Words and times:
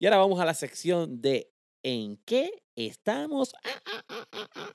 Y 0.00 0.06
ahora 0.06 0.18
vamos 0.18 0.40
a 0.40 0.44
la 0.44 0.54
sección 0.54 1.20
de 1.20 1.50
¿En 1.82 2.16
qué 2.24 2.50
estamos 2.74 3.54
ah, 3.64 3.82
ah, 4.10 4.26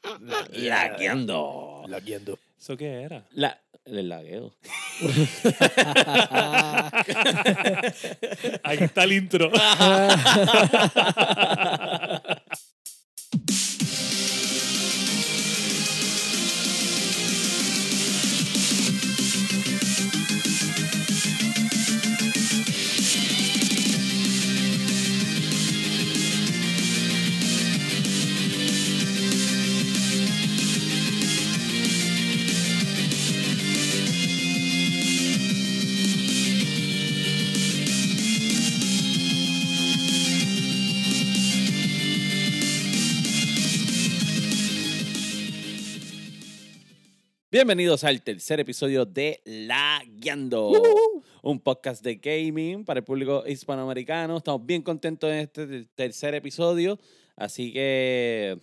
ah, 0.03 0.17
lagueando? 0.51 1.83
Lagueando. 1.87 2.37
¿Eso 2.57 2.77
qué 2.77 3.03
era? 3.03 3.25
La, 3.31 3.61
el 3.85 4.07
lagueo. 4.07 4.53
Ahí 8.63 8.77
está 8.79 9.03
el 9.03 9.11
intro. 9.13 9.51
Bienvenidos 47.57 48.03
al 48.03 48.23
tercer 48.23 48.59
episodio 48.59 49.05
de 49.05 49.39
La 49.45 50.01
Guiando, 50.07 50.71
un 51.43 51.59
podcast 51.59 52.03
de 52.03 52.15
gaming 52.15 52.83
para 52.83 53.01
el 53.01 53.03
público 53.03 53.43
hispanoamericano. 53.45 54.37
Estamos 54.37 54.65
bien 54.65 54.81
contentos 54.81 55.29
en 55.29 55.37
este 55.37 55.67
ter- 55.67 55.87
tercer 55.93 56.33
episodio, 56.33 56.97
así 57.35 57.71
que 57.71 58.57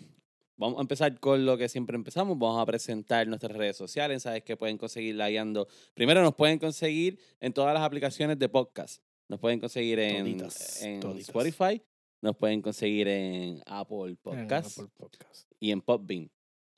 vamos 0.57 0.79
a 0.79 0.83
empezar 0.83 1.21
con 1.21 1.47
lo 1.47 1.57
que 1.57 1.69
siempre 1.69 1.95
empezamos. 1.95 2.37
Vamos 2.37 2.61
a 2.61 2.67
presentar 2.67 3.29
nuestras 3.29 3.53
redes 3.53 3.77
sociales. 3.77 4.25
Sabes 4.25 4.43
que 4.43 4.57
pueden 4.57 4.77
conseguir 4.77 5.15
La 5.15 5.31
Guiando. 5.31 5.69
Primero 5.95 6.21
nos 6.23 6.35
pueden 6.35 6.59
conseguir 6.59 7.17
en 7.39 7.53
todas 7.53 7.73
las 7.73 7.85
aplicaciones 7.85 8.41
de 8.41 8.49
podcast. 8.49 9.05
Nos 9.29 9.39
pueden 9.39 9.61
conseguir 9.61 10.01
en, 10.01 10.25
Toditas, 10.25 10.83
en 10.83 10.99
toditas. 10.99 11.29
Spotify, 11.29 11.81
nos 12.23 12.35
pueden 12.37 12.61
conseguir 12.61 13.07
en 13.07 13.63
Apple 13.67 14.09
En 14.09 14.17
Podcast 14.17 14.79
Apple 14.81 14.91
Podcast. 14.97 15.49
y 15.61 15.71
en 15.71 15.81
Podbean. 15.81 16.29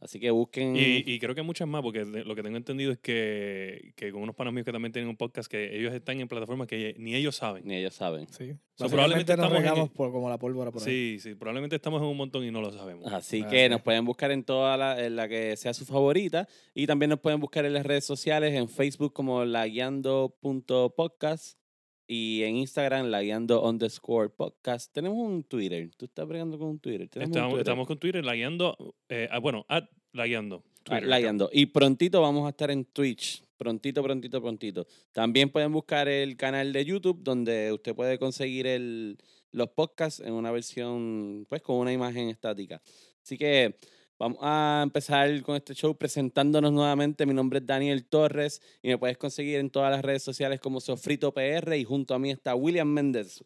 Así 0.03 0.19
que 0.19 0.33
busquen. 0.33 0.75
Y, 0.75 1.05
y 1.06 1.20
creo 1.20 1.33
que 1.33 1.42
muchas 1.42 1.69
más, 1.69 1.81
porque 1.81 2.05
lo 2.05 2.34
que 2.34 2.42
tengo 2.42 2.56
entendido 2.56 2.91
es 2.91 2.98
que, 2.98 3.92
que 3.95 4.11
con 4.11 4.20
unos 4.22 4.34
panos 4.34 4.53
míos 4.53 4.64
que 4.64 4.72
también 4.72 4.91
tienen 4.92 5.08
un 5.08 5.17
podcast, 5.17 5.48
que 5.48 5.78
ellos 5.78 5.95
están 5.95 6.19
en 6.20 6.27
plataformas 6.27 6.67
que 6.67 6.97
ni 6.98 7.14
ellos 7.14 7.36
saben. 7.36 7.62
Ni 7.64 7.77
ellos 7.77 7.95
saben. 7.95 8.27
Sí. 8.28 8.53
So, 8.75 8.89
probablemente 8.89 9.36
nos 9.36 9.47
en- 9.47 9.53
regamos 9.53 9.91
por, 9.91 10.11
como 10.11 10.28
la 10.28 10.39
pólvora 10.39 10.73
por 10.73 10.83
ahí. 10.83 10.89
Sí, 10.89 11.19
sí, 11.20 11.36
probablemente 11.36 11.77
estamos 11.77 12.03
en 12.03 12.08
un 12.08 12.17
montón 12.17 12.45
y 12.45 12.50
no 12.50 12.61
lo 12.61 12.73
sabemos. 12.73 13.12
Así 13.12 13.42
Ah, 13.45 13.48
que 13.48 13.69
nos 13.69 13.80
pueden 13.83 14.05
buscar 14.05 14.33
en 14.33 14.42
toda 14.42 14.77
la, 14.77 15.00
en 15.06 15.14
la 15.14 15.28
que 15.28 15.56
sea 15.56 15.73
su 15.73 15.84
favorita. 15.86 16.48
Y 16.75 16.89
también 16.89 17.11
nos 17.11 17.20
pueden 17.20 17.39
buscar 17.39 17.64
en 17.64 17.75
las 17.75 17.86
redes 17.86 18.05
sociales, 18.05 18.53
en 18.55 18.69
Facebook 18.69 19.12
como 19.12 19.45
laguiando.podcast 19.45 21.58
y 22.06 22.42
en 22.42 22.56
Instagram 22.56 23.06
laguiando 23.06 23.62
underscore 23.62 24.31
podcast. 24.31 24.92
Tenemos 24.92 25.19
un 25.19 25.45
Twitter. 25.45 25.91
¿Tú 25.97 26.06
estás 26.06 26.27
bregando 26.27 26.58
con 26.58 26.69
un 26.69 26.78
Twitter? 26.78 27.08
¿Tenemos 27.08 27.28
un 27.28 27.36
Estamos, 27.36 27.50
Twitter? 27.53 27.62
estamos 27.62 27.86
con 27.86 27.98
Twitter 27.98 28.25
lagueando, 28.25 28.95
eh, 29.08 29.28
ah, 29.31 29.39
bueno, 29.39 29.64
at 29.69 29.84
lagueando. 30.12 30.62
Ah, 30.64 30.83
Twitter. 30.83 31.06
lagueando. 31.06 31.50
Y 31.53 31.67
prontito 31.67 32.20
vamos 32.20 32.47
a 32.47 32.50
estar 32.50 32.70
en 32.70 32.84
Twitch. 32.84 33.45
Prontito, 33.56 34.03
prontito, 34.03 34.42
prontito. 34.42 34.86
También 35.12 35.50
pueden 35.50 35.73
buscar 35.73 36.08
el 36.08 36.36
canal 36.36 36.73
de 36.73 36.84
YouTube 36.84 37.23
donde 37.23 37.73
usted 37.73 37.95
puede 37.95 38.19
conseguir 38.19 38.67
el, 38.67 39.19
los 39.53 39.69
podcasts 39.69 40.20
en 40.20 40.33
una 40.33 40.50
versión, 40.50 41.47
pues 41.48 41.62
con 41.62 41.77
una 41.77 41.92
imagen 41.92 42.28
estática. 42.28 42.83
Así 43.23 43.39
que 43.39 43.77
vamos 44.19 44.39
a 44.43 44.81
empezar 44.85 45.43
con 45.43 45.57
este 45.57 45.75
show 45.75 45.97
presentándonos 45.97 46.73
nuevamente. 46.73 47.27
Mi 47.27 47.35
nombre 47.35 47.59
es 47.59 47.67
Daniel 47.67 48.05
Torres 48.05 48.61
y 48.83 48.89
me 48.89 48.98
puedes 48.98 49.19
conseguir 49.19 49.59
en 49.59 49.70
todas 49.70 49.91
las 49.91 50.03
redes 50.03 50.23
sociales 50.23 50.61
como 50.61 50.81
Sofrito 50.81 51.33
PR 51.33 51.77
y 51.77 51.85
junto 51.85 52.14
a 52.14 52.19
mí 52.19 52.31
está 52.31 52.55
William 52.55 52.89
Méndez. 52.89 53.42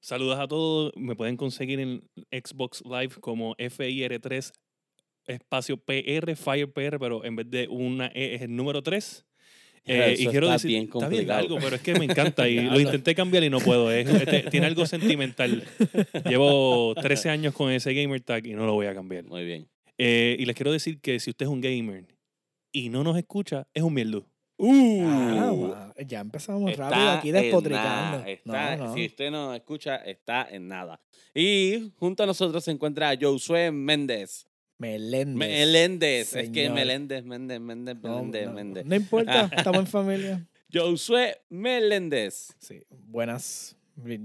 Saludos 0.00 0.38
a 0.40 0.48
todos. 0.48 0.92
Me 0.96 1.14
pueden 1.14 1.36
conseguir 1.36 1.78
en 1.80 2.02
Xbox 2.30 2.82
Live 2.84 3.14
como 3.20 3.54
FIR3 3.56 4.52
espacio 5.26 5.76
PR, 5.76 6.34
Fire 6.34 6.72
PR, 6.72 6.98
pero 6.98 7.24
en 7.24 7.36
vez 7.36 7.48
de 7.48 7.68
una 7.68 8.06
E 8.08 8.34
es 8.34 8.42
el 8.42 8.56
número 8.56 8.82
3. 8.82 9.24
Eh, 9.84 10.12
Eso 10.14 10.22
y 10.22 10.26
quiero 10.28 10.46
está 10.46 10.52
decir, 10.54 10.68
bien 10.70 10.82
está 10.92 11.08
bien 11.08 11.26
largo, 11.26 11.58
pero 11.60 11.74
es 11.76 11.82
que 11.82 11.94
me 11.98 12.04
encanta 12.04 12.48
y 12.48 12.56
lo 12.70 12.78
intenté 12.80 13.14
cambiar 13.16 13.42
y 13.44 13.50
no 13.50 13.58
puedo. 13.60 13.90
es- 13.92 14.08
este, 14.08 14.42
tiene 14.50 14.66
algo 14.66 14.86
sentimental. 14.86 15.64
Llevo 16.28 16.94
13 17.00 17.30
años 17.30 17.54
con 17.54 17.70
ese 17.70 17.92
gamer 17.94 18.20
tag 18.20 18.46
y 18.46 18.54
no 18.54 18.66
lo 18.66 18.74
voy 18.74 18.86
a 18.86 18.94
cambiar. 18.94 19.24
Muy 19.24 19.44
bien. 19.44 19.68
Eh, 20.04 20.36
y 20.38 20.44
les 20.46 20.56
quiero 20.56 20.72
decir 20.72 21.00
que 21.00 21.20
si 21.20 21.30
usted 21.30 21.46
es 21.46 21.50
un 21.52 21.60
gamer 21.60 22.06
y 22.72 22.88
no 22.88 23.04
nos 23.04 23.16
escucha, 23.16 23.66
es 23.74 23.82
un 23.82 23.94
mierdo. 23.94 24.26
Ah, 24.60 25.52
va. 25.52 25.94
ya 26.06 26.20
empezamos 26.20 26.70
Está 26.70 26.88
rápido 26.88 27.10
aquí 27.10 27.28
en 27.28 27.34
despotricando. 27.34 28.18
nada, 28.18 28.28
está- 28.28 28.76
no, 28.76 28.86
no. 28.88 28.94
Si 28.94 29.06
usted 29.06 29.30
no 29.30 29.54
escucha, 29.54 29.96
está 29.96 30.46
en 30.50 30.68
nada. 30.68 31.00
Y 31.34 31.92
junto 31.98 32.22
a 32.22 32.26
nosotros 32.26 32.62
se 32.64 32.70
encuentra 32.70 33.12
Josué 33.20 33.70
Méndez. 33.72 34.46
Meléndez. 34.78 35.36
Meléndez. 35.36 36.34
Es 36.34 36.50
que. 36.50 36.68
Meléndez, 36.70 37.24
Méndez, 37.24 37.60
Méndez, 37.60 37.96
No, 38.02 38.16
Méndez, 38.22 38.46
no, 38.46 38.52
Méndez. 38.54 38.84
no 38.84 38.94
importa, 38.96 39.50
estamos 39.56 39.80
en 39.80 39.86
familia. 39.88 40.48
Josué 40.72 41.38
Meléndez. 41.48 42.54
Sí, 42.58 42.82
buenas. 42.90 43.76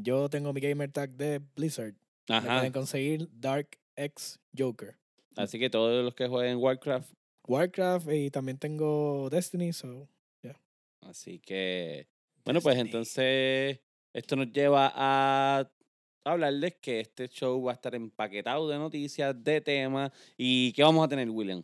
Yo 0.01 0.29
tengo 0.29 0.53
mi 0.53 0.61
gamer 0.61 0.91
tag 0.91 1.11
de 1.11 1.41
Blizzard. 1.55 1.93
Me 2.29 2.35
Ajá. 2.35 2.55
pueden 2.57 2.71
conseguir 2.73 3.27
Dark 3.31 3.69
X 3.95 4.39
Joker. 4.57 4.95
Así 5.37 5.59
que 5.59 5.69
todos 5.69 6.03
los 6.03 6.15
que 6.15 6.27
jueguen 6.27 6.57
Warcraft. 6.57 7.13
Warcraft 7.47 8.09
y 8.11 8.29
también 8.29 8.57
tengo 8.57 9.29
Destiny, 9.29 9.71
so 9.71 10.09
Así 11.01 11.39
que, 11.39 12.07
bueno, 12.43 12.59
pues 12.59 12.77
entonces 12.77 13.79
esto 14.13 14.35
nos 14.35 14.51
lleva 14.51 14.91
a 14.93 15.71
hablarles 16.25 16.75
que 16.81 16.99
este 16.99 17.29
show 17.29 17.63
va 17.63 17.71
a 17.71 17.75
estar 17.75 17.95
empaquetado 17.95 18.67
de 18.67 18.77
noticias, 18.77 19.41
de 19.41 19.61
temas. 19.61 20.11
¿Y 20.35 20.73
qué 20.73 20.83
vamos 20.83 21.05
a 21.05 21.07
tener, 21.07 21.29
William? 21.29 21.63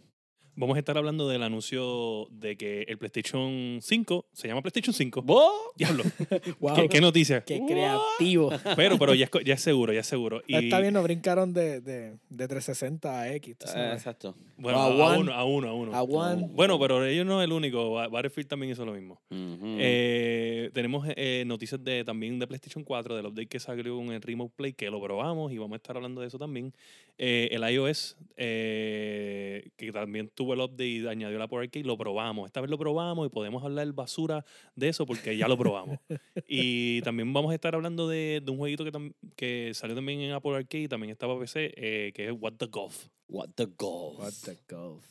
Vamos 0.56 0.76
a 0.76 0.80
estar 0.80 0.96
hablando 1.00 1.28
del 1.28 1.42
anuncio 1.42 2.28
de 2.30 2.56
que 2.56 2.84
el 2.84 3.00
PlayStation 3.00 3.80
5 3.82 4.26
se 4.34 4.48
llama 4.48 4.62
PlayStation 4.62 4.94
5. 4.94 5.24
¿Vos? 5.24 5.52
Diablo, 5.76 6.04
wow, 6.60 6.76
¿qué, 6.76 6.90
qué 6.90 7.02
noticia? 7.02 7.42
qué 7.44 7.60
creativo. 7.68 8.52
Pero, 8.76 9.00
pero 9.00 9.16
ya 9.16 9.28
ya 9.44 9.56
es 9.56 9.62
seguro, 9.62 9.94
ya 9.94 10.02
es 10.02 10.08
seguro. 10.08 10.44
Y, 10.46 10.56
Está 10.56 10.80
bien, 10.80 10.94
nos 10.94 11.04
brincaron 11.04 11.54
de, 11.54 11.82
de, 11.82 12.18
de 12.30 12.48
360 12.48 13.20
a 13.22 13.34
X. 13.34 13.56
Eh, 13.76 13.90
exacto. 13.94 14.36
Bueno, 14.58 14.78
A 14.80 14.86
a, 14.86 14.90
One. 14.90 15.18
uno, 15.22 15.34
a 15.34 15.44
uno, 15.44 15.68
a 15.70 15.74
uno. 15.74 15.96
A 15.96 16.04
One. 16.04 16.48
Bueno, 16.52 16.80
pero 16.80 17.04
ellos 17.04 17.26
no 17.26 17.42
es 17.42 17.46
el 17.46 17.52
único. 17.52 17.92
Ba- 17.92 18.08
Battlefield 18.10 18.48
también 18.48 18.72
hizo 18.74 18.86
lo 18.86 18.94
mismo. 18.94 19.20
Eh, 19.32 20.70
tenemos 20.74 21.08
eh, 21.16 21.44
noticias 21.48 21.84
de, 21.84 22.04
también 22.04 22.38
de 22.38 22.46
PlayStation 22.46 22.84
4, 22.84 23.16
del 23.16 23.26
update 23.26 23.48
que 23.48 23.60
salió 23.60 23.96
con 23.98 24.12
el 24.12 24.22
Remote 24.22 24.54
Play, 24.56 24.74
que 24.74 24.90
lo 24.92 25.02
probamos 25.02 25.52
y 25.52 25.58
vamos 25.58 25.74
a 25.74 25.78
estar 25.78 25.96
hablando 25.96 26.22
de 26.22 26.28
eso 26.28 26.38
también. 26.38 26.74
Eh, 27.18 27.50
el 27.52 27.64
iOS, 27.72 28.18
eh, 28.38 29.70
que 29.78 29.92
también 29.92 30.30
tuvo 30.34 30.43
el 30.52 30.60
update 30.60 30.86
y 30.90 31.08
añadió 31.08 31.38
la 31.38 31.46
Apple 31.46 31.60
Arcade, 31.60 31.86
lo 31.86 31.98
probamos. 31.98 32.48
Esta 32.48 32.60
vez 32.60 32.70
lo 32.70 32.78
probamos 32.78 33.26
y 33.28 33.30
podemos 33.30 33.64
hablar 33.64 33.90
basura 33.94 34.44
de 34.76 34.90
eso 34.90 35.06
porque 35.06 35.38
ya 35.38 35.48
lo 35.48 35.58
probamos. 35.58 36.00
y 36.50 37.02
también 37.04 37.32
vamos 37.32 37.52
a 37.52 37.56
estar 37.56 37.74
hablando 37.76 38.10
de, 38.10 38.42
de 38.44 38.52
un 38.52 38.58
jueguito 38.58 38.84
que, 38.84 38.92
tam- 38.92 39.14
que 39.38 39.72
salió 39.74 39.96
también 39.96 40.20
en 40.20 40.32
Apple 40.34 40.56
Arcade 40.56 40.84
y 40.84 40.88
también 40.90 41.12
estaba 41.12 41.40
PC, 41.40 41.72
eh, 41.78 42.12
que 42.14 42.26
es 42.28 42.34
What 42.38 42.56
the 42.58 42.66
Golf. 42.66 43.08
What 43.30 43.52
the 43.56 43.68
golf. 43.78 44.20
What 44.20 44.34
the 44.44 44.58
golf. 44.68 45.06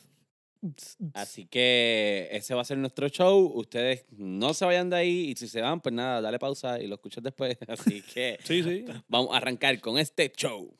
Así 1.13 1.45
que 1.45 2.29
ese 2.31 2.53
va 2.55 2.61
a 2.61 2.65
ser 2.65 2.77
nuestro 2.77 3.09
show. 3.09 3.51
Ustedes 3.55 4.05
no 4.11 4.53
se 4.53 4.63
vayan 4.63 4.89
de 4.89 4.95
ahí 4.95 5.31
y 5.31 5.35
si 5.35 5.47
se 5.49 5.59
van, 5.59 5.81
pues 5.81 5.93
nada, 5.93 6.21
dale 6.21 6.39
pausa 6.39 6.81
y 6.81 6.87
lo 6.87 6.95
escuchas 6.95 7.21
después. 7.23 7.57
Así 7.67 8.01
que 8.01 8.37
Sí, 8.43 8.63
sí. 8.63 8.85
vamos 9.09 9.33
a 9.33 9.37
arrancar 9.37 9.77
con 9.81 9.97
este 9.97 10.31
show. 10.35 10.73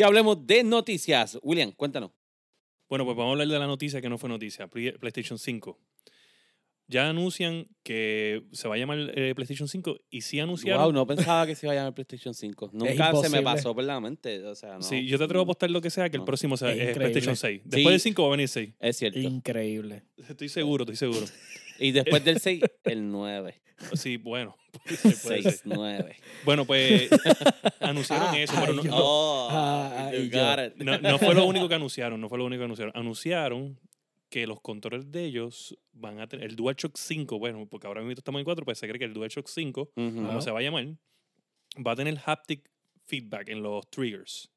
Y 0.00 0.02
hablemos 0.02 0.46
de 0.46 0.64
noticias. 0.64 1.38
William, 1.42 1.72
cuéntanos. 1.72 2.12
Bueno, 2.88 3.04
pues 3.04 3.14
vamos 3.18 3.28
a 3.28 3.32
hablar 3.32 3.48
de 3.48 3.58
la 3.58 3.66
noticia 3.66 4.00
que 4.00 4.08
no 4.08 4.16
fue 4.16 4.30
noticia, 4.30 4.66
Play- 4.66 4.92
PlayStation 4.92 5.38
5. 5.38 5.78
ya 6.88 7.10
anuncian 7.10 7.68
que 7.82 8.44
se 8.50 8.66
va 8.66 8.76
a 8.76 8.78
llamar 8.78 8.98
eh, 9.14 9.34
PlayStation 9.34 9.68
5 9.68 9.98
y 10.08 10.22
sí 10.22 10.40
anunciaron. 10.40 10.84
Wow, 10.84 10.92
no 10.92 11.06
pensaba 11.06 11.46
que 11.46 11.54
se 11.54 11.66
iba 11.66 11.74
a 11.74 11.76
llamar 11.76 11.92
PlayStation 11.94 12.32
5. 12.32 12.70
Nunca 12.72 13.14
se 13.16 13.28
me 13.28 13.42
pasó 13.42 13.74
por 13.74 13.84
la 13.84 14.00
mente. 14.00 14.42
O 14.46 14.54
sea, 14.54 14.76
no. 14.76 14.82
Sí, 14.82 15.04
yo 15.06 15.18
te 15.18 15.24
atrevo 15.24 15.42
a 15.42 15.44
apostar 15.44 15.70
lo 15.70 15.82
que 15.82 15.90
sea 15.90 16.08
que 16.08 16.16
el 16.16 16.20
No. 16.22 16.24
próximo 16.24 16.56
sea, 16.56 16.70
Es 16.70 16.76
es 16.76 16.80
increíble. 16.88 17.00
PlayStation 17.10 17.36
6. 17.36 17.60
Después 17.64 17.84
Sí. 17.84 17.90
del 17.90 18.00
5 18.00 18.22
va 18.22 18.28
a 18.28 18.30
venir 18.30 18.48
6. 18.48 18.74
Es 18.80 18.96
cierto. 18.96 19.18
Increíble. 19.18 20.04
Estoy 20.16 20.48
seguro, 20.48 20.84
estoy 20.84 20.96
seguro. 20.96 21.26
Y 21.80 21.92
después 21.92 22.24
del 22.24 22.38
6, 22.40 22.62
el 22.84 23.10
9. 23.10 23.60
Sí, 23.94 24.16
bueno. 24.18 24.56
puede 24.84 24.96
ser, 24.96 25.16
puede 25.22 25.42
6, 25.42 25.54
ser. 25.56 25.60
9. 25.76 26.16
Bueno, 26.44 26.64
pues 26.66 27.08
anunciaron 27.80 28.28
Ah, 28.30 28.38
eso, 28.38 28.54
pero 28.60 28.72
no, 28.74 28.82
ay, 28.82 28.86
yo- 28.86 28.90
no- 28.90 28.96
Oh, 29.00 29.48
Ah, 29.50 30.10
you 30.12 30.24
yo. 30.24 30.38
got 30.40 30.58
it. 30.60 30.76
no- 30.76 30.98
no 30.98 31.18
fue 31.18 31.34
lo 31.34 31.46
único 31.46 31.68
que 31.68 31.74
anunciaron, 31.74 32.20
no 32.20 32.28
fue 32.28 32.38
lo 32.38 32.44
único 32.44 32.60
que 32.60 32.64
anunciaron. 32.66 32.92
Anunciaron 32.96 33.78
que 34.28 34.46
los 34.46 34.60
controles 34.60 35.10
de 35.10 35.24
ellos 35.24 35.76
van 35.92 36.20
a 36.20 36.28
tener, 36.28 36.46
el 36.48 36.54
DualShock 36.56 36.96
5, 36.96 37.38
bueno, 37.38 37.66
porque 37.68 37.86
ahora 37.88 38.00
mismo 38.02 38.12
estamos 38.12 38.38
en 38.38 38.44
4, 38.44 38.64
pues 38.64 38.78
se 38.78 38.86
cree 38.86 38.98
que 38.98 39.04
el 39.06 39.12
DualShock 39.14 39.48
5, 39.48 39.80
Ujú. 39.96 40.14
como 40.14 40.28
Ajá. 40.30 40.40
se 40.40 40.50
va 40.52 40.60
a 40.60 40.62
llamar, 40.62 40.86
va 41.84 41.92
a 41.92 41.96
tener 41.96 42.16
haptic 42.24 42.70
feedback 43.06 43.48
en 43.48 43.62
los 43.62 43.88
triggers. 43.90 44.50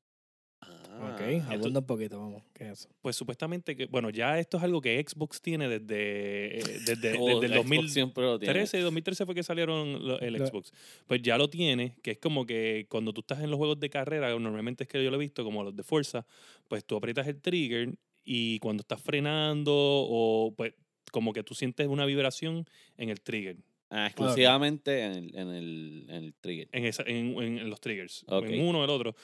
Ah, 0.96 1.16
ok, 1.16 1.22
esto- 1.22 1.52
abunda 1.52 1.80
un 1.80 1.86
poquito, 1.86 2.20
vamos. 2.20 2.44
¿Qué 2.54 2.66
es 2.66 2.72
eso? 2.80 2.90
Pues 3.02 3.16
supuestamente 3.16 3.76
que, 3.76 3.88
bueno, 3.88 4.10
ya 4.10 4.40
esto 4.40 4.58
es 4.58 4.64
algo 4.64 4.80
que 4.82 5.04
Xbox 5.06 5.42
tiene 5.42 5.68
desde, 5.68 6.60
eh, 6.60 6.80
desde, 6.86 7.18
Oh, 7.20 7.40
desde 7.40 7.46
el 7.48 7.54
Xbox 7.54 7.70
2013, 7.70 7.94
siempre 7.94 8.24
lo 8.24 8.40
tiene. 8.40 8.82
2013 8.84 9.26
fue 9.26 9.36
que 9.36 9.44
salieron 9.44 10.08
lo- 10.08 10.20
el 10.20 10.38
Xbox. 10.48 10.72
Pues 11.08 11.22
ya 11.22 11.38
lo 11.38 11.50
tiene, 11.50 11.96
que 12.04 12.12
es 12.12 12.18
como 12.20 12.46
que 12.46 12.86
cuando 12.90 13.12
tú 13.14 13.22
estás 13.22 13.42
en 13.42 13.50
los 13.50 13.58
juegos 13.58 13.80
de 13.80 13.90
carrera, 13.90 14.30
normalmente 14.40 14.84
es 14.84 14.88
que 14.90 15.04
yo 15.04 15.10
lo 15.10 15.18
he 15.18 15.20
visto 15.20 15.44
como 15.44 15.64
los 15.64 15.76
de 15.76 15.84
fuerza, 15.84 16.26
pues 16.68 16.86
tú 16.86 16.96
aprietas 16.96 17.28
el 17.28 17.42
trigger 17.42 17.96
y 18.24 18.60
cuando 18.60 18.82
estás 18.82 19.02
frenando 19.02 19.74
o 19.76 20.54
pues 20.56 20.74
como 21.12 21.34
que 21.34 21.44
tú 21.44 21.54
sientes 21.56 21.88
una 21.88 22.06
vibración 22.06 22.66
en 22.98 23.10
el 23.10 23.20
trigger, 23.22 23.58
Ah, 23.96 24.08
exclusivamente 24.08 25.04
en, 25.04 25.12
el, 25.12 25.36
en, 25.36 25.48
el, 25.50 26.06
en 26.10 26.16
el 26.24 26.34
trigger. 26.34 26.68
en, 26.72 26.86
esa, 26.86 27.04
en, 27.04 27.40
en 27.40 27.70
los 27.70 27.80
triggers, 27.80 28.26
en 28.28 28.62
uno 28.68 28.80
o 28.80 28.84
el 28.86 28.90
otro. 28.90 29.16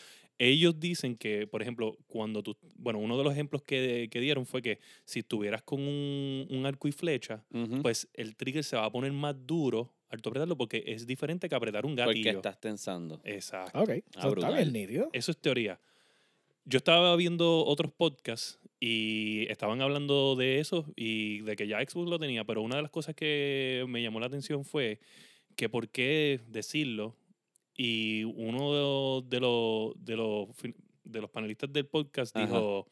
Ellos 0.42 0.80
dicen 0.80 1.16
que, 1.18 1.46
por 1.48 1.62
ejemplo, 1.62 1.98
cuando 2.08 2.42
tú, 2.42 2.56
bueno, 2.78 2.98
uno 3.00 3.18
de 3.18 3.24
los 3.26 3.34
ejemplos 3.34 3.62
que, 3.62 4.08
que 4.10 4.20
dieron 4.22 4.46
fue 4.46 4.62
que 4.62 4.80
si 5.04 5.20
estuvieras 5.20 5.62
con 5.64 5.82
un, 5.82 6.48
un 6.50 6.66
arco 6.66 6.88
y 6.88 6.94
flecha, 6.94 7.44
pues 7.82 8.08
el 8.14 8.36
trigger 8.38 8.64
se 8.64 8.78
va 8.78 8.86
a 8.86 8.92
poner 8.92 9.12
más 9.12 9.36
duro 9.46 9.94
al 10.10 10.22
tú 10.22 10.30
apretarlo 10.30 10.58
porque 10.58 10.82
es 10.88 11.06
diferente 11.06 11.48
que 11.50 11.56
apretar 11.56 11.86
un 11.86 11.96
Porque 11.96 12.08
gatillo. 12.08 12.38
estás 12.38 12.60
tensando. 12.60 13.20
Exacto. 13.26 13.80
Ok, 13.80 13.90
eso 13.90 14.04
está 14.10 14.28
brutal. 14.30 14.54
bien 14.56 14.72
nítido. 14.74 15.10
Eso 15.14 15.30
es 15.32 15.38
teoría. 15.38 15.80
Yo 16.66 16.78
estaba 16.78 17.16
viendo 17.16 17.66
otros 17.66 17.92
podcasts 17.92 18.60
y 18.80 19.46
estaban 19.52 19.82
hablando 19.82 20.36
de 20.38 20.60
eso 20.60 20.86
y 20.96 21.42
de 21.42 21.56
que 21.58 21.68
ya 21.68 21.80
Xbox 21.82 22.10
lo 22.10 22.18
tenía, 22.18 22.44
pero 22.46 22.62
una 22.62 22.78
de 22.78 22.82
las 22.84 22.92
cosas 22.92 23.14
que 23.14 23.84
me 23.90 24.02
llamó 24.02 24.20
la 24.22 24.28
atención 24.28 24.64
fue 24.64 25.00
que 25.58 25.68
por 25.68 25.90
qué 25.90 26.40
decirlo 26.48 27.16
y 27.82 28.26
uno 28.26 28.74
de 29.24 29.40
los, 29.40 30.00
de 30.06 30.18
los, 30.18 30.48
de 31.06 31.22
los 31.22 31.30
panelistas 31.30 31.72
del 31.72 31.86
podcast 31.88 32.36
Ajá. 32.36 32.46
dijo 32.46 32.88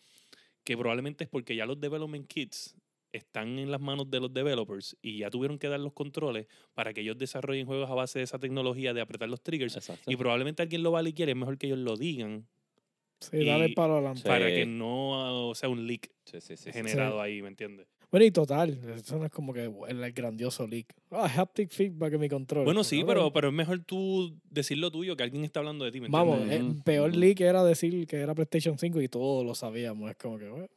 que 0.63 0.78
probablemente 0.78 1.25
es 1.25 1.30
porque 1.30 1.57
ya 1.57 1.66
los 1.66 1.78
development 1.81 2.25
kits 2.25 2.74
están 3.12 3.60
en 3.60 3.69
las 3.69 3.81
manos 3.81 4.10
de 4.10 4.22
los 4.22 4.34
developers 4.34 4.95
y 5.01 5.18
ya 5.19 5.30
tuvieron 5.30 5.60
que 5.60 5.68
dar 5.68 5.81
los 5.81 5.92
controles 5.92 6.48
para 6.74 6.94
que 6.94 7.01
ellos 7.01 7.18
desarrollen 7.18 7.66
juegos 7.66 7.89
a 7.89 7.95
base 7.95 8.19
de 8.19 8.24
esa 8.24 8.39
tecnología 8.39 8.94
de 8.94 9.01
apretar 9.01 9.28
los 9.28 9.42
triggers 9.42 9.75
Exacto. 9.75 10.10
y 10.10 10.16
probablemente 10.16 10.62
alguien 10.62 10.84
lo 10.84 10.92
vale 10.92 11.10
y 11.10 11.13
quiere, 11.13 11.34
es 11.34 11.38
mejor 11.38 11.57
que 11.57 11.68
ellos 11.68 11.80
lo 11.80 11.98
digan 11.98 12.48
Sí, 13.19 13.44
dale 13.45 13.69
para 13.74 13.94
adelante. 13.95 14.22
Sí. 14.22 14.28
para 14.28 14.48
que 14.48 14.66
no 14.66 15.51
sea 15.56 15.68
un 15.68 15.86
leak 15.86 16.12
Sí, 16.24 16.39
sí, 16.39 16.56
sí, 16.56 16.63
sí. 16.66 16.72
generado 16.72 17.19
ahí, 17.19 17.42
¿me 17.42 17.50
entiendes? 17.50 17.88
Bueno, 18.09 18.25
y 18.25 18.31
total, 18.31 18.80
eso 18.95 19.19
no 19.19 19.25
es 19.25 19.31
como 19.31 19.51
que 19.54 19.65
el, 19.65 19.74
el 20.04 20.12
grandioso 20.13 20.65
leak. 20.65 20.88
Ah, 21.12 21.25
haptic 21.27 21.69
feedback 21.71 22.13
en 22.13 22.21
mi 22.21 22.30
control. 22.30 22.63
Bueno, 22.63 22.83
sí, 22.86 23.04
pero, 23.06 23.33
pero 23.33 23.50
es 23.50 23.54
mejor 23.54 23.80
tú 23.80 24.33
decir 24.50 24.77
lo 24.77 24.89
tuyo 24.92 25.18
que 25.18 25.24
alguien 25.24 25.44
está 25.44 25.59
hablando 25.59 25.83
de 25.83 25.92
ti, 25.92 26.00
¿me 26.00 26.07
Vamos, 26.07 26.36
entiendes? 26.38 26.59
el 26.59 26.65
Ujú, 26.71 26.83
peor 26.83 27.13
leak 27.15 27.42
era 27.42 27.63
decir 27.65 28.07
que 28.07 28.15
era 28.18 28.33
PlayStation 28.33 28.77
5 28.80 29.01
y 29.01 29.09
todos 29.09 29.45
lo 29.45 29.54
sabíamos. 29.56 30.09
Es 30.09 30.15
como 30.18 30.38
que, 30.38 30.48
bueno, 30.48 30.68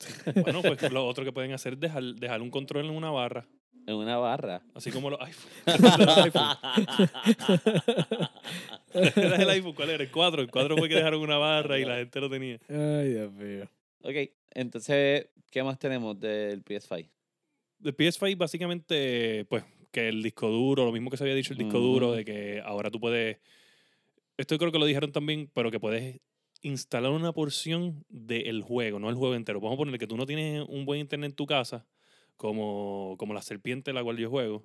Bueno, 0.42 0.62
pues 0.62 0.90
lo 0.90 1.06
otro 1.06 1.24
que 1.24 1.30
pueden 1.32 1.52
hacer 1.52 1.74
es 1.74 1.80
dejar, 1.80 2.02
dejar 2.02 2.42
un 2.42 2.50
control 2.50 2.86
en 2.86 2.90
una 2.92 3.10
barra, 3.10 3.46
En 3.86 3.94
una 3.94 4.16
barra. 4.18 4.62
así 4.74 4.90
como 4.90 5.10
los 5.10 5.20
iPhone. 5.20 5.50
era 9.16 9.36
el 9.36 9.50
iPhone, 9.50 9.74
¿cuál 9.74 9.90
era? 9.90 10.02
El 10.02 10.10
4. 10.10 10.42
El 10.42 10.50
4 10.50 10.76
fue 10.76 10.88
que 10.88 10.94
dejaron 10.96 11.20
una 11.20 11.36
barra 11.38 11.78
y 11.78 11.84
la 11.84 11.96
gente 11.96 12.20
lo 12.20 12.30
tenía. 12.30 12.58
ay, 12.68 13.10
Dios 13.12 13.32
mío. 13.32 13.68
Ok, 14.02 14.30
entonces, 14.52 15.28
¿qué 15.50 15.62
más 15.62 15.78
tenemos 15.78 16.18
del 16.18 16.64
PS5? 16.64 17.08
El 17.84 17.96
PS5 17.96 18.36
básicamente, 18.36 19.44
pues, 19.46 19.64
que 19.90 20.08
el 20.08 20.22
disco 20.22 20.48
duro, 20.48 20.84
lo 20.84 20.92
mismo 20.92 21.10
que 21.10 21.16
se 21.16 21.24
había 21.24 21.34
dicho 21.34 21.52
el 21.52 21.58
disco 21.58 21.78
duro, 21.78 22.12
de 22.12 22.24
que 22.24 22.62
ahora 22.64 22.90
tú 22.90 23.00
puedes, 23.00 23.38
esto 24.36 24.58
creo 24.58 24.72
que 24.72 24.78
lo 24.78 24.86
dijeron 24.86 25.12
también, 25.12 25.50
pero 25.52 25.70
que 25.70 25.80
puedes 25.80 26.20
instalar 26.62 27.10
una 27.10 27.32
porción 27.32 28.04
del 28.08 28.62
juego, 28.62 28.98
no 28.98 29.08
el 29.08 29.14
juego 29.14 29.34
entero. 29.34 29.60
Vamos 29.60 29.76
a 29.76 29.78
poner 29.78 29.98
que 29.98 30.06
tú 30.06 30.16
no 30.16 30.26
tienes 30.26 30.64
un 30.68 30.84
buen 30.84 31.00
internet 31.00 31.30
en 31.30 31.36
tu 31.36 31.46
casa, 31.46 31.86
como, 32.36 33.16
como 33.18 33.34
la 33.34 33.42
serpiente 33.42 33.92
la 33.92 34.02
cual 34.02 34.16
yo 34.16 34.30
juego, 34.30 34.62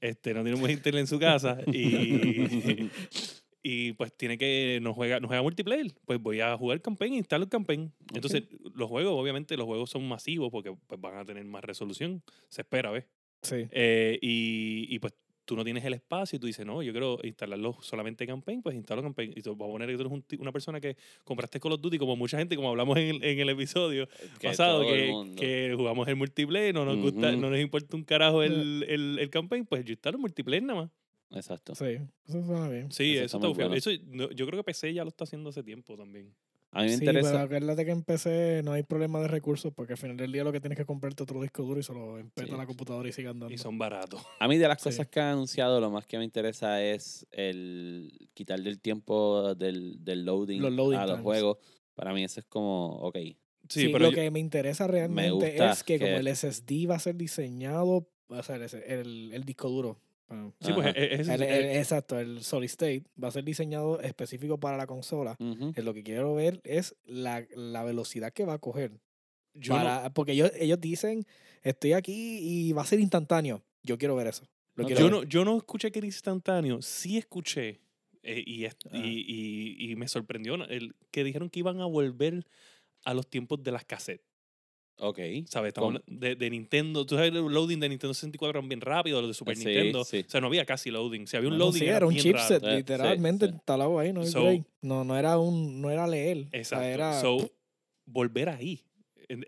este, 0.00 0.34
no 0.34 0.42
tiene 0.42 0.54
un 0.54 0.60
buen 0.60 0.72
internet 0.72 1.02
en 1.02 1.06
su 1.06 1.18
casa 1.18 1.58
y, 1.66 2.90
y 3.66 3.94
pues 3.94 4.14
tiene 4.14 4.36
que, 4.36 4.78
no 4.82 4.92
juega, 4.92 5.20
no 5.20 5.26
juega 5.26 5.42
multiplayer, 5.42 5.86
pues 6.04 6.20
voy 6.20 6.38
a 6.40 6.54
jugar 6.54 6.82
campaign, 6.82 7.14
instalo 7.14 7.44
el 7.44 7.50
campaign. 7.50 7.90
Entonces, 8.12 8.44
los 8.74 8.90
juegos, 8.90 9.14
obviamente, 9.14 9.56
los 9.56 9.64
juegos 9.64 9.88
son 9.88 10.06
masivos 10.06 10.50
porque 10.50 10.76
pues, 10.86 11.00
van 11.00 11.16
a 11.16 11.24
tener 11.24 11.46
más 11.46 11.64
resolución, 11.64 12.22
se 12.50 12.60
espera, 12.60 12.90
¿ves? 12.90 13.06
Sí. 13.40 13.66
Eh, 13.70 14.18
y, 14.20 14.86
y, 14.90 14.98
pues 14.98 15.14
tú 15.46 15.56
no 15.56 15.64
tienes 15.64 15.82
el 15.82 15.94
espacio 15.94 16.36
y 16.36 16.40
tú 16.40 16.46
dices, 16.46 16.66
no, 16.66 16.82
yo 16.82 16.92
quiero 16.92 17.18
instalarlo 17.22 17.74
solamente 17.80 18.26
campaign, 18.26 18.60
pues 18.60 18.76
instalo 18.76 19.02
campaign. 19.02 19.32
Y 19.34 19.40
tú 19.40 19.56
vas 19.56 19.66
a 19.66 19.72
poner 19.72 19.88
que 19.88 19.94
tú 19.94 20.00
eres 20.02 20.12
un 20.12 20.24
una 20.40 20.52
persona 20.52 20.78
que 20.78 20.98
compraste 21.24 21.58
Call 21.58 21.72
of 21.72 21.80
Duty, 21.80 21.96
como 21.96 22.16
mucha 22.16 22.36
gente, 22.36 22.56
como 22.56 22.68
hablamos 22.68 22.98
en 22.98 23.16
el, 23.16 23.24
en 23.24 23.40
el 23.40 23.48
episodio 23.48 24.06
Que 24.40 24.48
pasado, 24.48 24.82
que, 24.82 25.34
que 25.38 25.74
jugamos 25.74 26.06
el 26.08 26.16
multiplayer, 26.16 26.74
no 26.74 26.84
nos 26.84 26.98
gusta, 26.98 27.32
no 27.32 27.48
nos 27.48 27.58
importa 27.58 27.96
un 27.96 28.04
carajo 28.04 28.42
el, 28.42 28.84
el, 28.88 29.18
el 29.18 29.30
campaign, 29.30 29.64
pues 29.64 29.86
yo 29.86 29.92
instalo 29.92 30.18
el 30.18 30.20
multiplayer 30.20 30.62
nada 30.62 30.82
más. 30.82 30.90
Exacto. 31.34 31.74
Sí, 31.74 31.98
eso 32.26 32.44
suena 32.44 32.68
bien. 32.68 32.90
Sí, 32.92 33.16
Eso 33.16 33.24
eso, 33.24 33.36
está 33.38 33.48
está 33.48 33.58
bueno. 33.62 33.74
Eso, 33.74 33.90
no, 34.06 34.30
yo 34.30 34.46
creo 34.46 34.58
que 34.60 34.64
PC 34.64 34.92
ya 34.94 35.02
lo 35.04 35.08
está 35.08 35.24
haciendo 35.24 35.50
hace 35.50 35.62
tiempo 35.62 35.96
también. 35.96 36.34
A 36.76 36.78
mí 36.82 36.86
me 36.88 36.96
Sí, 36.96 37.04
pero 37.04 37.20
interesa. 37.20 37.42
acuérdate 37.42 37.84
que 37.84 37.90
en 37.92 38.02
PC 38.02 38.62
no 38.64 38.72
hay 38.72 38.82
problema 38.82 39.20
de 39.20 39.28
recursos 39.28 39.72
porque 39.72 39.92
al 39.92 39.96
final 39.98 40.16
del 40.16 40.32
día 40.32 40.42
lo 40.42 40.50
que 40.50 40.60
tienes 40.60 40.76
que 40.76 40.84
comprarte 40.84 41.22
otro 41.22 41.40
disco 41.40 41.62
duro 41.62 41.78
y 41.78 41.84
solo 41.84 42.18
empeta 42.18 42.48
Sí. 42.50 42.56
la 42.56 42.66
computadora 42.66 43.08
y 43.08 43.12
sigue 43.12 43.28
andando. 43.28 43.54
Y 43.54 43.58
son 43.58 43.78
baratos. 43.78 44.20
A 44.40 44.48
mí 44.48 44.58
de 44.58 44.66
las 44.66 44.78
Sí. 44.80 44.84
cosas 44.88 45.06
que 45.06 45.20
han 45.20 45.34
anunciado, 45.34 45.80
lo 45.80 45.90
más 45.90 46.04
que 46.06 46.18
me 46.18 46.24
interesa 46.24 46.82
es 46.82 47.26
el 47.30 48.28
quitarle 48.34 48.70
el 48.70 48.80
tiempo 48.80 49.54
del, 49.54 50.02
del 50.04 50.24
loading, 50.24 50.60
Los 50.62 50.72
loading 50.72 50.98
a 50.98 51.02
los 51.06 51.10
times. 51.16 51.22
juegos. 51.22 51.58
Para 51.94 52.12
mí 52.12 52.24
eso 52.24 52.40
es 52.40 52.46
como, 52.46 52.88
ok, 52.98 53.16
Sí, 53.68 53.80
Sí, 53.82 53.88
pero 53.88 54.00
lo 54.06 54.10
yo- 54.10 54.16
que 54.16 54.30
me 54.30 54.40
interesa 54.40 54.86
realmente 54.86 55.56
es 55.64 55.82
que, 55.84 55.98
como 55.98 56.16
el 56.16 56.26
SSD 56.28 56.86
va 56.86 56.96
a 56.96 56.98
ser 56.98 57.16
diseñado, 57.16 58.06
o 58.28 58.42
sea, 58.42 58.56
el, 58.56 58.62
el, 58.86 59.30
el 59.32 59.44
disco 59.44 59.70
duro. 59.70 59.98
Sí, 60.60 60.72
pues 60.72 60.86
Ajá. 60.88 60.90
es- 60.90 61.20
es- 61.20 61.28
el- 61.28 61.42
es- 61.42 61.50
el- 61.50 61.76
exacto, 61.76 62.18
el 62.18 62.42
solid 62.42 62.66
state 62.66 63.04
va 63.22 63.28
a 63.28 63.30
ser 63.30 63.44
diseñado 63.44 64.00
específico 64.00 64.58
para 64.58 64.76
la 64.76 64.86
consola. 64.86 65.36
Eh, 65.40 65.82
Lo 65.82 65.94
que 65.94 66.02
quiero 66.02 66.34
ver 66.34 66.60
es 66.64 66.96
la, 67.04 67.46
la 67.54 67.84
velocidad 67.84 68.32
que 68.32 68.44
va 68.44 68.54
a 68.54 68.58
coger. 68.58 69.00
yo 69.56 69.72
no- 69.74 69.78
para- 69.84 70.12
porque 70.14 70.32
ellos, 70.32 70.50
ellos 70.58 70.80
dicen, 70.80 71.24
estoy 71.62 71.92
aquí 71.92 72.38
y 72.42 72.72
va 72.72 72.82
a 72.82 72.86
ser 72.86 72.98
instantáneo. 72.98 73.62
Yo 73.84 73.98
quiero 73.98 74.16
ver 74.16 74.26
eso. 74.26 74.42
Lo 74.74 74.82
No, 74.82 74.86
quiero 74.88 75.00
Yo 75.00 75.04
ver. 75.06 75.12
no, 75.12 75.22
yo 75.22 75.44
no 75.44 75.56
escuché 75.56 75.92
que 75.92 76.00
era 76.00 76.06
instantáneo, 76.06 76.82
sí 76.82 77.18
escuché 77.18 77.80
eh, 78.24 78.42
y, 78.44 78.64
es- 78.64 78.76
Ah. 78.90 78.96
y, 78.96 79.20
y- 79.28 79.90
y 79.92 79.96
me 79.96 80.08
sorprendió 80.08 80.54
el, 80.56 80.96
que 81.12 81.22
dijeron 81.22 81.50
que 81.50 81.60
iban 81.60 81.80
a 81.80 81.84
volver 81.86 82.44
a 83.04 83.12
los 83.14 83.28
tiempos 83.28 83.62
de 83.62 83.70
las 83.70 83.84
cassettes, 83.84 84.26
ok. 84.98 85.18
¿sabes? 85.46 85.68
Estamos 85.68 86.00
de, 86.06 86.36
de 86.36 86.50
Nintendo, 86.50 87.04
tú 87.04 87.14
sabes, 87.16 87.30
el 87.32 87.36
loading 87.44 87.78
de 87.80 87.88
Nintendo 87.88 88.14
64 88.14 88.58
eran 88.58 88.68
bien 88.68 88.80
rápido, 88.80 89.20
los 89.20 89.30
de 89.30 89.34
Super 89.34 89.56
Sí, 89.56 89.64
Nintendo, 89.66 90.04
sí. 90.04 90.24
o 90.26 90.30
sea, 90.30 90.40
no 90.40 90.46
había 90.48 90.64
casi 90.64 90.90
loading, 90.90 91.26
si 91.26 91.36
había 91.36 91.48
un 91.50 91.58
No, 91.58 91.66
loading 91.66 91.80
sí, 91.80 91.86
era 91.86 92.06
un 92.06 92.14
chipset, 92.14 92.62
raro. 92.62 92.76
Literalmente 92.76 93.46
instalado 93.46 93.98
ahí, 93.98 94.12
no 94.12 94.24
So-. 94.26 94.64
No, 94.82 95.04
no 95.04 95.16
era 95.18 95.38
un, 95.38 95.80
no 95.80 95.90
era 95.90 96.06
leer. 96.06 96.46
o 96.46 96.50
sea, 96.50 96.58
Exacto, 96.60 96.84
era, 96.84 97.20
so, 97.20 97.50
volver 98.06 98.48
ahí, 98.48 98.80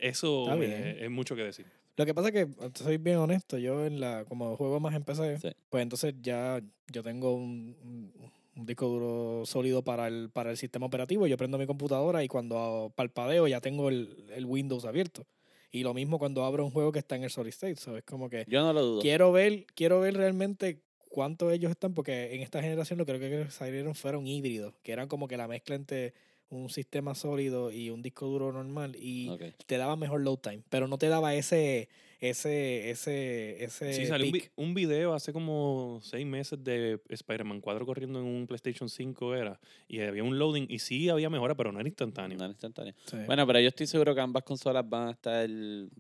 eso 0.01 0.53
es 0.63 1.11
mucho 1.11 1.37
que 1.37 1.43
decir. 1.43 1.67
Lo 1.99 2.05
que 2.05 2.13
pasa 2.13 2.29
es 2.29 2.35
que, 2.35 2.49
soy 2.75 2.99
bien 2.99 3.17
honesto, 3.17 3.57
yo 3.57 3.87
en 3.87 4.01
la, 4.01 4.25
como 4.27 4.55
juego 4.57 4.81
más 4.81 4.95
en 4.95 5.03
PC, 5.03 5.39
Sí. 5.39 5.49
pues 5.71 5.83
entonces 5.83 6.15
ya 6.21 6.61
yo 6.93 7.03
tengo 7.03 7.35
un 7.35 8.13
disco 8.55 8.87
duro 8.89 9.45
sólido 9.47 9.83
para 9.83 10.09
el, 10.09 10.31
para 10.31 10.51
el 10.51 10.57
sistema 10.57 10.87
operativo. 10.87 11.27
Yo 11.27 11.37
prendo 11.37 11.59
mi 11.59 11.67
computadora 11.67 12.25
y 12.25 12.29
cuando 12.29 12.93
palpadeo 12.95 13.47
ya 13.49 13.61
tengo 13.61 13.89
el, 13.89 14.25
el 14.35 14.45
Windows 14.47 14.85
abierto. 14.85 15.27
Y 15.71 15.83
lo 15.83 15.95
mismo 15.95 16.19
cuando 16.19 16.45
abro 16.45 16.65
un 16.65 16.71
juego 16.71 16.93
que 16.93 16.99
está 16.99 17.17
en 17.17 17.25
el 17.25 17.31
solid 17.31 17.51
state. 17.51 17.77
¿sabes? 17.77 18.05
Como 18.05 18.31
que 18.31 18.45
Yo 18.49 18.63
no 18.63 18.73
lo 18.73 18.83
dudo. 18.83 19.01
quiero 19.01 19.33
ver, 19.33 19.67
quiero 19.75 20.01
ver 20.01 20.15
realmente 20.15 20.81
cuánto 21.11 21.51
ellos 21.51 21.71
están, 21.71 21.95
porque 21.95 22.35
en 22.35 22.43
esta 22.43 22.61
generación 22.61 22.99
lo 22.99 23.07
creo 23.07 23.19
que 23.19 23.51
salieron 23.51 23.95
fueron 23.95 24.27
híbridos, 24.27 24.75
que 24.83 24.93
eran 24.93 25.09
como 25.09 25.29
que 25.29 25.37
la 25.37 25.49
mezcla 25.49 25.75
entre 25.75 26.15
un 26.49 26.69
sistema 26.69 27.15
sólido 27.15 27.73
y 27.73 27.91
un 27.91 28.03
disco 28.03 28.27
duro 28.27 28.53
normal 28.53 28.97
y 28.99 29.31
te 29.67 29.79
daba 29.79 29.97
mejor 29.97 30.21
load 30.21 30.39
time, 30.39 30.63
pero 30.69 30.87
no 30.87 30.99
te 30.99 31.09
daba 31.09 31.35
ese, 31.35 31.89
ese, 32.21 32.91
ese, 32.91 33.63
ese 33.65 33.93
Sí, 33.93 34.07
salió 34.07 34.27
un, 34.27 34.33
vi- 34.33 34.43
un 34.57 34.75
video 34.75 35.13
hace 35.15 35.33
como 35.33 36.01
seis 36.03 36.25
meses 36.27 36.63
de 36.65 37.01
Spider-Man 37.09 37.61
4 37.61 37.85
corriendo 37.85 38.19
en 38.21 38.27
un 38.27 38.47
PlayStation 38.47 38.89
5 38.89 39.35
era. 39.35 39.61
Y 39.89 40.01
había 40.01 40.23
un 40.25 40.39
loading 40.39 40.67
y 40.69 40.79
sí 40.79 41.09
había 41.09 41.29
mejora, 41.31 41.55
pero 41.55 41.73
no 41.73 41.81
era 41.81 41.89
instantáneo. 41.89 42.39
No 42.39 42.45
era 42.45 42.53
instantáneo. 42.53 42.95
Sí. 43.07 43.17
Bueno, 43.27 43.47
pero 43.47 43.61
yo 43.61 43.69
estoy 43.69 43.87
seguro 43.87 44.15
que 44.15 44.21
ambas 44.21 44.43
consolas 44.45 44.89
van 44.89 45.09
a 45.09 45.11
estar 45.13 45.49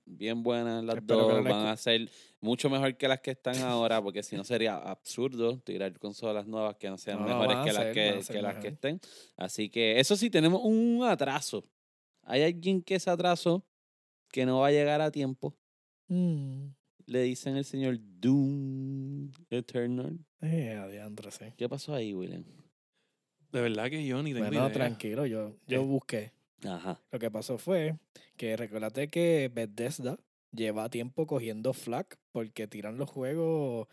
bien 0.05 0.43
buenas, 0.43 0.83
las 0.85 0.97
Espero 0.97 1.29
dos. 1.29 1.45
Van 1.45 1.67
a 1.69 1.77
ser 1.77 2.11
mucho 2.41 2.71
mejor 2.71 2.97
que 2.97 3.09
las 3.09 3.21
que 3.21 3.33
están 3.33 3.57
ahora, 3.59 4.03
porque 4.03 4.23
si 4.23 4.37
no 4.37 4.45
sería 4.45 4.77
absurdo 4.77 5.59
tirar 5.61 5.99
consolas 5.99 6.47
nuevas 6.47 6.77
que 6.77 6.89
no 6.89 6.97
sean 6.99 7.19
No, 7.21 7.27
mejores 7.27 7.59
que, 7.65 7.73
las 7.73 7.85
que, 7.93 8.33
que 8.35 8.43
las 8.43 8.57
que 8.59 8.69
estén. 8.69 9.01
Así 9.37 9.69
que 9.69 9.99
eso 10.01 10.17
sí, 10.17 10.31
tenemos 10.31 10.61
un 10.65 11.03
atraso. 11.05 11.65
Hay 12.23 12.43
alguien 12.43 12.83
que 12.83 12.99
se 12.99 13.11
atrasó, 13.11 13.65
que 14.33 14.45
no 14.47 14.61
va 14.61 14.69
a 14.69 14.71
llegar 14.73 15.01
a 15.01 15.11
tiempo. 15.11 15.55
Mm. 16.09 16.69
Le 17.07 17.23
dicen 17.23 17.57
el 17.57 17.65
señor 17.65 17.99
Doom 18.01 19.31
Eternal. 19.51 20.19
Eh, 20.41 20.75
adiantre, 20.75 21.31
sí. 21.31 21.45
¿Qué 21.57 21.69
pasó 21.69 21.95
ahí, 21.95 22.13
William? 22.15 22.45
De 23.53 23.61
verdad 23.61 23.89
que 23.91 24.05
yo 24.05 24.23
ni 24.23 24.33
tengo 24.33 24.47
Bueno, 24.47 24.63
idea. 24.65 24.73
tranquilo, 24.73 25.25
yo, 25.27 25.57
yo 25.69 25.81
Eh. 25.83 25.85
busqué. 25.85 26.33
Ajá. 26.65 27.01
Lo 27.13 27.19
que 27.19 27.31
pasó 27.31 27.59
fue 27.59 27.97
que 28.37 28.57
recuérdate 28.57 29.09
que 29.09 29.51
Bethesda 29.55 30.19
lleva 30.53 30.89
tiempo 30.91 31.27
cogiendo 31.27 31.73
flack 31.73 32.19
porque 32.33 32.67
tiran 32.67 32.97
los 32.99 33.09
juegos, 33.11 33.87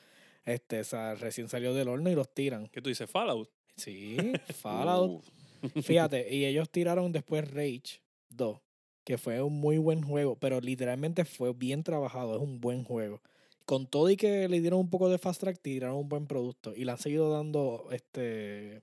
este, 0.45 0.79
o 0.79 0.83
sea, 0.83 1.13
recién 1.15 1.49
salió 1.49 1.73
del 1.73 1.87
horno 1.89 2.09
y 2.09 2.15
los 2.15 2.33
tiran. 2.33 2.67
¿Qué 2.67 2.81
tú 2.81 2.89
dices? 2.89 3.09
Fallout. 3.09 3.49
Sí, 3.75 4.17
Fallout. 4.55 5.23
Uh, 5.75 5.81
Fíjate, 5.81 6.35
y 6.35 6.43
ellos 6.43 6.69
tiraron 6.69 7.13
después 7.13 7.49
Rage 7.49 8.01
2, 8.27 8.59
que 9.03 9.17
fue 9.17 9.41
un 9.41 9.59
muy 9.59 9.77
buen 9.77 10.01
juego, 10.03 10.35
pero 10.35 10.61
literalmente 10.61 11.25
fue 11.25 11.53
bien 11.53 11.83
trabajado, 11.83 12.35
es 12.35 12.41
un 12.41 12.61
buen 12.61 12.83
juego. 12.83 13.21
Con 13.65 13.85
todo 13.87 14.09
y 14.09 14.17
que 14.17 14.47
le 14.49 14.59
dieron 14.61 14.79
un 14.79 14.89
poco 14.89 15.09
de 15.09 15.17
fast 15.17 15.39
track, 15.41 15.59
tiraron 15.61 15.95
un 15.97 16.09
buen 16.09 16.27
producto 16.27 16.73
y 16.75 16.83
le 16.85 16.91
han 16.91 16.97
seguido 16.97 17.31
dando 17.31 17.87
este 17.91 18.81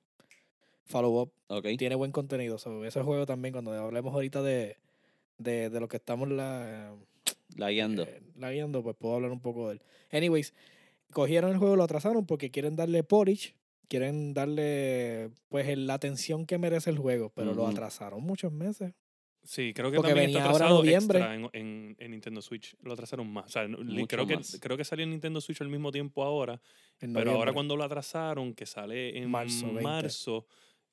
follow 0.87 1.21
up 1.23 1.33
ok. 1.49 1.67
tiene 1.79 1.95
buen 1.95 2.12
contenido. 2.12 2.59
So, 2.59 2.85
ese 2.85 3.03
juego 3.03 3.27
también, 3.27 3.53
cuando 3.53 3.73
hablemos 3.73 4.12
ahorita 4.15 4.43
de, 4.43 4.77
de, 5.39 5.71
de 5.71 5.81
lo 5.81 5.89
que 5.89 5.99
estamos 5.99 6.29
la, 6.31 6.95
La 7.57 7.71
guiando. 7.71 8.03
eh, 8.05 8.21
la 8.37 8.50
guiando, 8.53 8.83
pues 8.83 8.97
puedo 8.97 9.15
hablar 9.15 9.31
un 9.33 9.41
poco 9.41 9.69
de 9.69 9.75
él. 9.75 9.83
Anyways, 10.12 10.55
cogieron 11.12 11.50
el 11.53 11.59
juego, 11.59 11.77
lo 11.77 11.85
atrasaron 11.85 12.25
porque 12.27 12.50
quieren 12.50 12.75
darle 12.77 13.05
polish, 13.05 13.55
quieren 13.89 14.33
darle 14.35 15.31
pues 15.49 15.77
la 15.77 15.95
atención 15.95 16.47
que 16.47 16.59
merece 16.59 16.91
el 16.91 16.99
juego, 16.99 17.31
pero 17.35 17.55
lo 17.55 17.67
atrasaron 17.67 18.23
muchos 18.23 18.50
meses. 18.53 18.93
Sí, 19.43 19.73
creo 19.75 19.91
que 19.91 19.97
Porque 19.97 20.11
también 20.11 20.27
venía 20.27 20.39
está 20.39 20.51
ahora 20.51 20.67
atrasado 20.67 20.79
noviembre. 20.83 21.19
extra 21.19 21.35
en, 21.35 21.51
en, 21.53 21.97
en 21.99 22.11
Nintendo 22.11 22.43
Switch. 22.43 22.77
Lo 22.83 22.93
atrasaron 22.93 23.33
más. 23.33 23.47
O 23.47 23.49
sea, 23.49 23.67
Mucho 23.67 24.07
creo, 24.07 24.27
que, 24.27 24.39
creo 24.61 24.77
que 24.77 24.85
salió 24.85 25.05
en 25.05 25.11
Nintendo 25.11 25.41
Switch 25.41 25.61
al 25.63 25.69
mismo 25.69 25.91
tiempo 25.91 26.23
ahora. 26.23 26.61
Pero 26.99 27.33
ahora 27.33 27.53
cuando 27.53 27.77
lo 27.77 27.85
atrasaron, 27.85 28.55
que 28.55 28.67
sale 28.67 29.17
en 29.19 29.31
Marzo 29.31 29.67
20. 29.67 29.83
marzo, 29.83 30.47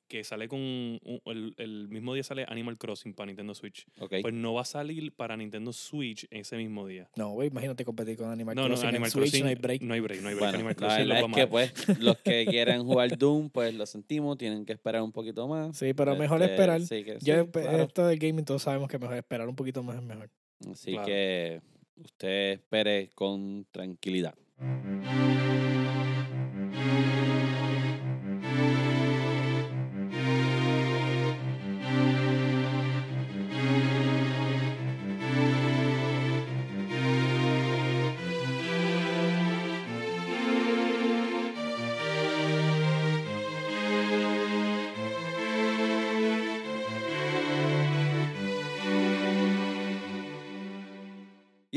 que 0.08 0.24
sale 0.24 0.48
con 0.48 0.58
un- 0.60 1.20
el, 1.26 1.54
el 1.58 1.88
mismo 1.88 2.14
día 2.14 2.22
sale 2.24 2.44
Animal 2.48 2.78
Crossing 2.78 3.12
para 3.14 3.26
Nintendo 3.26 3.54
Switch. 3.54 3.86
Pues 4.22 4.32
no 4.34 4.54
va 4.54 4.62
a 4.62 4.64
salir 4.64 5.12
para 5.12 5.36
Nintendo 5.36 5.72
Switch 5.72 6.26
ese 6.30 6.56
mismo 6.56 6.86
día. 6.86 7.08
No, 7.16 7.30
güey, 7.30 7.48
imagínate 7.48 7.84
competir 7.84 8.16
con 8.16 8.30
Animal 8.30 8.56
No, 8.56 8.62
no, 8.62 8.68
Crossing. 8.68 8.84
en 8.88 8.94
Animal 8.94 9.10
Switch, 9.10 9.22
Crossing. 9.24 9.42
no 9.44 9.48
hay 9.50 9.54
break. 9.54 9.82
No 9.82 9.94
hay 9.94 10.00
break, 10.00 10.22
no 10.22 10.28
hay 10.28 10.34
break. 10.34 10.38
Bueno, 10.52 10.54
Animal 10.58 10.70
la 10.70 10.86
Crossing 10.88 11.08
verdad 11.08 11.28
es 11.30 11.34
que 11.36 11.46
pues 11.46 11.98
los 12.00 12.16
que 12.18 12.46
quieren 12.50 12.84
jugar 12.84 13.16
Doom, 13.18 13.50
pues 13.50 13.74
lo 13.74 13.86
sentimos, 13.86 14.38
tienen 14.38 14.64
que 14.64 14.72
esperar 14.72 15.02
un 15.02 15.12
poquito 15.12 15.46
más. 15.46 15.76
Sí, 15.76 15.92
pero 15.94 16.16
mejor 16.16 16.40
Este, 16.42 16.54
esperar. 16.54 16.80
sí 16.80 17.04
que 17.04 17.18
Yo, 17.20 17.44
sí, 17.44 17.50
claro. 17.52 17.82
Esto 17.84 18.06
del 18.06 18.18
gaming 18.18 18.44
todos 18.44 18.62
sabemos 18.62 18.88
que 18.88 18.98
mejor 18.98 19.16
esperar 19.16 19.48
un 19.48 19.56
poquito 19.56 19.82
más 19.82 19.96
es 19.96 20.02
mejor. 20.02 20.30
Así 20.72 20.92
Claro. 20.92 21.06
que 21.06 21.60
usted 22.02 22.52
espere 22.54 23.10
con 23.14 23.66
tranquilidad. 23.70 24.34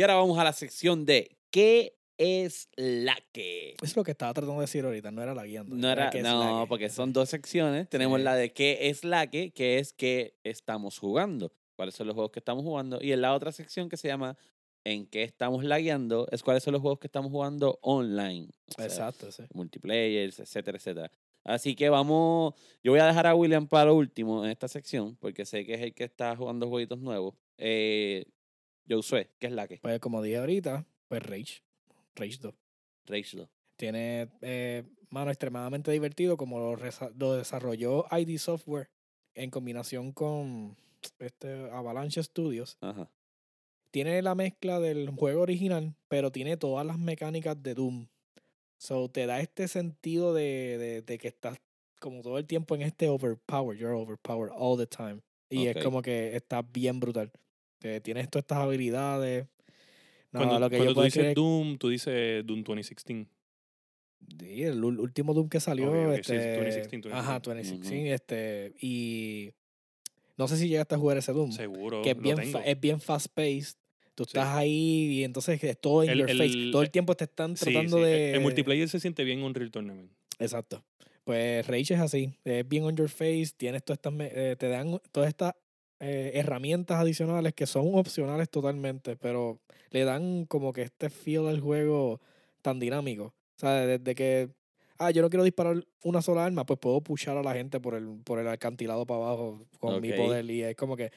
Y 0.02 0.04
ahora 0.04 0.16
vamos 0.16 0.40
a 0.40 0.44
la 0.44 0.52
sección 0.52 1.06
de 1.06 1.38
¿Qué 1.52 1.96
es 2.18 2.70
la 2.76 3.16
que? 3.34 3.76
Es 3.84 3.96
lo 3.96 4.04
que 4.04 4.10
estaba 4.10 4.34
tratando 4.34 4.56
de 4.56 4.62
decir 4.62 4.84
ahorita, 4.84 5.12
no 5.12 5.22
era 5.22 5.36
la 5.36 5.44
guiando. 5.46 5.76
No, 5.76 5.92
era, 5.92 6.12
la 6.12 6.22
no 6.24 6.64
que. 6.64 6.70
porque 6.70 6.90
son 6.90 7.14
dos 7.14 7.30
secciones. 7.30 7.88
Tenemos 7.88 8.18
Sí. 8.18 8.24
la 8.24 8.34
de 8.34 8.52
¿Qué 8.52 8.90
es 8.90 9.04
la 9.04 9.28
que? 9.30 9.52
Que 9.52 9.78
es 9.78 9.94
¿Qué 9.94 10.40
estamos 10.44 10.98
jugando? 10.98 11.52
¿Cuáles 11.76 11.94
son 11.94 12.08
los 12.08 12.16
juegos 12.16 12.32
que 12.32 12.40
estamos 12.40 12.64
jugando? 12.64 12.98
Y 13.00 13.12
en 13.12 13.22
la 13.22 13.36
otra 13.36 13.52
sección 13.52 13.90
que 13.90 13.98
se 13.98 14.08
llama 14.08 14.36
¿En 14.84 15.06
qué 15.06 15.22
estamos 15.22 15.64
lagueando? 15.64 16.28
Es 16.32 16.42
cuáles 16.42 16.64
son 16.64 16.72
los 16.74 16.82
juegos 16.82 16.98
que 16.98 17.06
estamos 17.06 17.30
jugando 17.32 17.78
online. 17.84 18.48
O 18.70 18.74
sea, 18.78 18.86
Exacto, 18.86 19.32
sí. 19.32 19.44
multiplayers, 19.54 20.40
etcétera, 20.40 20.80
etcétera. 20.80 21.12
Así 21.44 21.76
que 21.76 21.90
vamos, 21.90 22.56
yo 22.84 22.92
voy 22.92 23.02
a 23.02 23.06
dejar 23.06 23.28
a 23.28 23.36
William 23.36 23.68
para 23.68 23.86
lo 23.86 23.94
último 23.98 24.44
en 24.46 24.50
esta 24.50 24.68
sección, 24.68 25.16
porque 25.18 25.46
sé 25.46 25.64
que 25.64 25.76
es 25.76 25.82
el 25.82 25.94
que 25.94 26.06
está 26.06 26.36
jugando 26.36 26.68
jueguitos 26.70 26.98
nuevos. 27.00 27.36
Eh, 27.60 28.26
Josué, 28.90 29.30
¿qué 29.40 29.48
es 29.48 29.54
la 29.54 29.68
que? 29.68 29.78
Pues 29.78 30.00
como 30.00 30.22
dije 30.22 30.38
ahorita, 30.38 30.86
pues 31.08 31.24
Rage. 31.24 31.64
Rage 32.16 32.38
2. 32.42 32.54
Rage 33.06 33.38
2. 33.38 33.50
Tiene, 33.78 34.30
eh, 34.42 34.84
mano, 35.10 35.32
extremadamente 35.32 35.92
divertido 35.92 36.38
como 36.38 36.60
lo, 36.60 36.78
lo 37.18 37.34
desarrolló 37.34 38.06
ID 38.12 38.38
Software 38.38 38.90
en 39.34 39.50
combinación 39.50 40.12
con 40.12 40.78
este 41.20 41.70
Avalanche 41.72 42.22
Studios. 42.22 42.78
Ajá. 42.82 43.10
Tiene 43.92 44.22
la 44.22 44.36
mezcla 44.36 44.80
del 44.80 45.10
juego 45.10 45.42
original, 45.42 45.96
pero 46.08 46.32
tiene 46.32 46.58
todas 46.58 46.86
las 46.86 46.98
mecánicas 46.98 47.62
de 47.62 47.74
Doom. 47.74 48.08
So 48.78 49.10
te 49.10 49.26
da 49.26 49.42
este 49.42 49.68
sentido 49.68 50.34
de, 50.34 50.78
de, 50.78 51.02
de 51.02 51.18
que 51.18 51.28
estás 51.28 51.60
como 52.00 52.22
todo 52.22 52.38
el 52.38 52.48
tiempo 52.48 52.76
en 52.76 52.82
este 52.82 53.08
overpower, 53.08 53.78
you're 53.78 53.96
overpowered 53.96 54.52
all 54.56 54.78
the 54.78 54.88
time. 54.88 55.22
Y 55.50 55.68
es 55.68 55.84
como 55.84 56.02
que 56.02 56.36
está 56.36 56.62
bien 56.62 57.00
brutal. 57.00 57.32
Que 57.82 58.00
tienes 58.00 58.30
todas 58.30 58.44
estas 58.44 58.60
habilidades. 58.60 59.48
No, 60.32 60.40
cuando 60.40 60.60
lo 60.60 60.70
que 60.70 60.78
cuando 60.78 60.94
yo 60.94 60.96
tú 60.96 61.02
dices 61.04 61.36
Doom, 61.36 61.78
tú 61.78 61.90
dices 61.90 62.46
Doom 62.46 62.64
2016. 62.64 63.28
Sí, 64.40 64.64
el 64.64 64.84
último 64.84 65.34
Doom 65.34 65.50
que 65.50 65.60
salió. 65.60 66.14
Este, 66.14 66.36
2016, 66.56 67.06
Ajá, 67.14 67.40
2016. 67.40 67.80
2016. 67.82 68.12
este, 68.14 68.74
y 68.80 69.52
no 70.38 70.48
sé 70.48 70.58
si 70.58 70.70
llegaste 70.70 70.96
a 70.96 70.98
jugar 71.00 71.18
ese 71.18 71.34
Doom. 71.34 71.52
Seguro. 71.52 72.02
que 72.04 72.12
es 72.12 72.16
lo 72.18 72.22
bien, 72.24 72.36
tengo. 72.38 72.60
es 72.64 72.80
bien 72.80 73.02
fast 73.02 73.28
paced. 73.34 73.76
Tú 74.14 74.26
Sí. 74.26 74.30
estás 74.30 74.50
ahí 74.56 75.20
y 75.20 75.24
entonces 75.24 75.62
es 75.64 75.80
todo 75.82 76.04
in 76.04 76.12
El- 76.12 76.20
your 76.20 76.30
face. 76.30 76.70
Todo 76.72 76.82
el 76.84 76.92
tiempo 76.92 77.16
te 77.16 77.24
están 77.24 77.58
Sí, 77.58 77.66
tratando 77.66 77.98
sí, 77.98 78.04
de. 78.04 78.34
El 78.34 78.42
multiplayer 78.42 78.88
se 78.88 79.00
siente 79.00 79.24
bien 79.24 79.40
en 79.40 79.46
Unreal 79.46 79.72
Tournament. 79.72 80.12
Exacto. 80.38 80.84
Pues 81.24 81.66
Rage 81.68 81.94
es 81.94 82.00
así. 82.00 82.34
Es 82.44 82.68
bien 82.68 82.84
on 82.84 82.96
your 82.96 83.10
face. 83.10 83.48
Tienes 83.58 83.84
todas 83.84 83.98
estas. 84.00 84.14
eh, 84.20 84.56
te 84.60 84.68
dan 84.68 85.00
todas 85.12 85.30
estas 85.30 85.54
eh, 86.04 86.32
herramientas 86.34 87.00
adicionales 87.00 87.54
que 87.54 87.68
son 87.68 87.94
opcionales 87.94 88.50
totalmente, 88.50 89.16
pero 89.16 89.60
le 89.92 90.04
dan 90.04 90.46
como 90.46 90.74
que 90.74 90.82
este 90.82 91.12
feel 91.12 91.48
al 91.48 91.60
juego 91.60 92.20
tan 92.64 92.80
dinámico. 92.80 93.26
O 93.26 93.60
sea, 93.60 93.86
desde 93.86 94.16
que. 94.16 94.50
Ah, 94.98 95.12
yo 95.12 95.22
no 95.22 95.30
quiero 95.30 95.44
disparar 95.44 95.86
una 96.04 96.24
sola 96.24 96.46
arma, 96.46 96.66
pues 96.66 96.80
puedo 96.80 97.02
pushar 97.02 97.38
a 97.38 97.44
la 97.44 97.54
gente 97.54 97.80
por 97.80 97.94
el, 97.94 98.20
por 98.24 98.40
el 98.40 98.48
acantilado 98.48 99.06
para 99.06 99.20
abajo 99.20 99.68
con 99.80 100.02
mi 100.02 100.12
poder. 100.14 100.50
Y 100.50 100.64
es 100.64 100.76
como 100.76 100.98
que. 100.98 101.12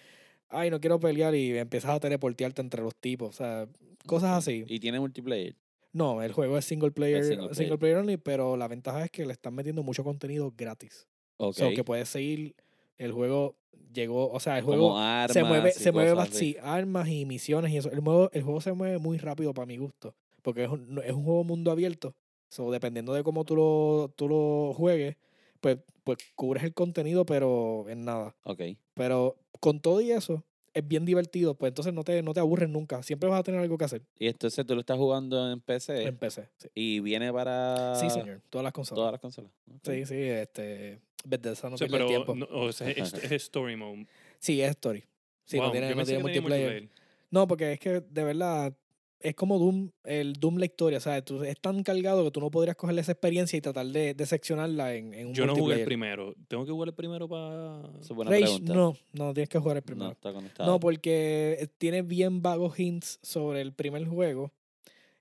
Ay, 0.50 0.71
no 0.71 0.79
quiero 0.81 1.00
pelear 1.00 1.35
y 1.35 1.57
empiezas 1.57 1.93
a 1.93 2.00
teleportearte 2.00 2.61
entre 2.61 2.83
los 2.83 2.95
tipos. 2.95 3.31
O 3.31 3.33
sea, 3.33 3.67
cosas 4.07 4.33
así. 4.33 4.64
Y 4.69 4.81
tiene 4.81 5.00
multiplayer. 5.00 5.57
No, 5.93 6.23
el 6.23 6.33
juego 6.33 6.59
es 6.59 6.64
single 6.67 6.91
player, 6.91 7.25
single 7.25 7.55
single, 7.55 7.79
player. 7.79 7.97
only, 7.97 8.19
pero 8.19 8.59
la 8.59 8.69
ventaja 8.69 9.05
es 9.05 9.11
que 9.11 9.25
le 9.25 9.33
están 9.33 9.55
metiendo 9.55 9.83
mucho 9.83 10.05
contenido 10.05 10.53
gratis. 10.55 11.07
Ok. 11.38 11.57
So 11.57 11.71
que 11.71 11.85
puedes 11.85 12.11
seguir. 12.11 12.55
El 12.99 13.13
juego 13.13 13.57
llegó. 13.93 14.31
O 14.31 14.41
sea, 14.41 14.59
el 14.59 14.65
juego 14.65 14.99
armas 14.99 15.33
se 15.33 15.45
mueve, 15.45 15.73
se 15.73 15.93
mueve 15.93 16.15
más, 16.15 16.29
sí, 16.31 16.57
armas 16.63 17.09
y 17.09 17.25
misiones 17.25 17.73
y 17.73 17.79
eso. 17.79 17.91
El 17.91 18.01
juego, 18.01 18.31
el 18.33 18.43
juego 18.43 18.61
se 18.61 18.73
mueve 18.73 18.99
muy 18.99 19.19
rápido 19.19 19.55
para 19.55 19.67
mi 19.67 19.77
gusto. 19.77 20.15
Porque 20.43 20.65
es 20.65 20.71
un, 20.71 21.01
es 21.05 21.13
un 21.13 21.25
juego 21.25 21.45
mundo 21.45 21.71
abierto. 21.71 22.15
So, 22.49 22.71
dependiendo 22.71 23.15
de 23.15 23.25
cómo 23.25 23.45
tú 23.45 23.57
lo, 23.57 24.13
tú 24.15 24.29
lo 24.29 24.75
juegues, 24.75 25.17
pues, 25.61 25.79
pues 26.05 26.19
cubres 26.35 26.63
el 26.63 26.75
contenido, 26.75 27.25
pero 27.25 27.87
en 27.89 28.05
nada. 28.05 28.37
Ok. 28.45 28.61
Pero 28.95 29.37
con 29.61 29.81
todo 29.81 30.01
y 30.01 30.13
eso, 30.13 30.45
es 30.75 30.87
bien 30.87 31.05
divertido. 31.05 31.55
Pues 31.55 31.71
entonces 31.71 31.95
no 31.95 32.05
te, 32.05 32.23
no 32.23 32.35
te 32.35 32.41
aburres 32.41 32.69
nunca. 32.69 33.03
Siempre 33.03 33.29
vas 33.29 33.41
a 33.41 33.43
tener 33.43 33.61
algo 33.61 33.79
que 33.79 33.87
hacer. 33.87 34.03
Y 34.19 34.27
entonces 34.27 34.67
tú 34.67 34.75
lo 34.75 34.81
estás 34.81 34.99
jugando 34.99 35.51
en 35.51 35.61
PC 35.61 36.03
En 36.05 36.17
PC. 36.19 36.49
Sí, 36.59 36.69
y 36.75 37.01
viene 37.01 37.33
para 37.33 37.95
Sí, 37.97 38.11
señor. 38.11 38.43
Todas 38.51 38.65
las 38.65 38.73
consolas. 38.73 38.99
todas 38.99 39.13
las 39.13 39.21
consolas. 39.21 39.51
Sí, 39.83 40.05
sí, 40.05 40.21
este. 40.21 41.01
Bethesda 41.25 41.69
no 41.71 41.75
O 41.75 41.78
sea, 41.78 41.87
pierde 41.88 42.04
el 42.04 42.09
pero 42.09 42.25
tiempo. 42.25 42.35
no, 42.35 42.61
o 42.61 42.73
sea, 42.73 42.90
es, 42.90 43.14
es 43.14 43.33
story 43.33 43.76
mode. 43.76 44.07
Sí, 44.38 44.61
es 44.61 44.71
story. 44.71 45.04
Sí, 45.45 45.57
Wow, 45.59 45.66
no 45.66 45.73
tiene, 45.73 45.95
no 45.95 46.21
multiplayer. 46.21 46.88
No, 47.31 47.47
porque 47.49 47.73
es 47.73 47.81
que 47.81 48.00
de 48.00 48.25
verdad 48.25 48.75
es 49.21 49.35
como 49.35 49.59
Doom, 49.59 49.90
el 50.04 50.35
Doom 50.35 50.59
la 50.59 50.66
historia, 50.66 51.00
¿sabes? 51.00 51.25
Tú, 51.25 51.43
es 51.43 51.59
tan 51.59 51.83
cargado 51.83 52.25
que 52.25 52.31
tú 52.31 52.40
no 52.40 52.50
podrías 52.50 52.76
cogerle 52.76 53.00
esa 53.00 53.12
experiencia 53.12 53.57
y 53.57 53.61
tratar 53.62 53.87
de, 53.87 54.12
de 54.12 54.26
seccionarla 54.26 54.95
en, 54.95 55.14
en 55.14 55.28
un 55.28 55.35
Yo 55.35 55.47
no 55.47 55.54
jugué 55.57 55.76
el 55.76 55.85
primero. 55.87 56.35
¿Tengo 56.47 56.66
que 56.66 56.73
jugar 56.73 56.88
el 56.90 56.95
primero 56.95 57.26
para...? 57.26 57.81
Esa 58.00 58.00
es 58.00 58.09
buena 58.11 58.31
Rage, 58.31 58.43
pregunta. 58.45 58.75
no, 58.75 58.97
no, 59.14 59.33
tienes 59.33 59.49
que 59.49 59.59
jugar 59.59 59.78
el 59.78 59.83
No, 59.83 59.87
primero. 59.87 60.12
está 60.12 60.33
conectado. 60.33 60.71
No, 60.71 60.78
porque 60.78 61.71
tiene 61.78 62.02
bien 62.02 62.43
vagos 62.43 62.78
hints 62.78 63.19
sobre 63.23 63.62
el 63.62 63.73
primer 63.73 64.07
juego 64.07 64.52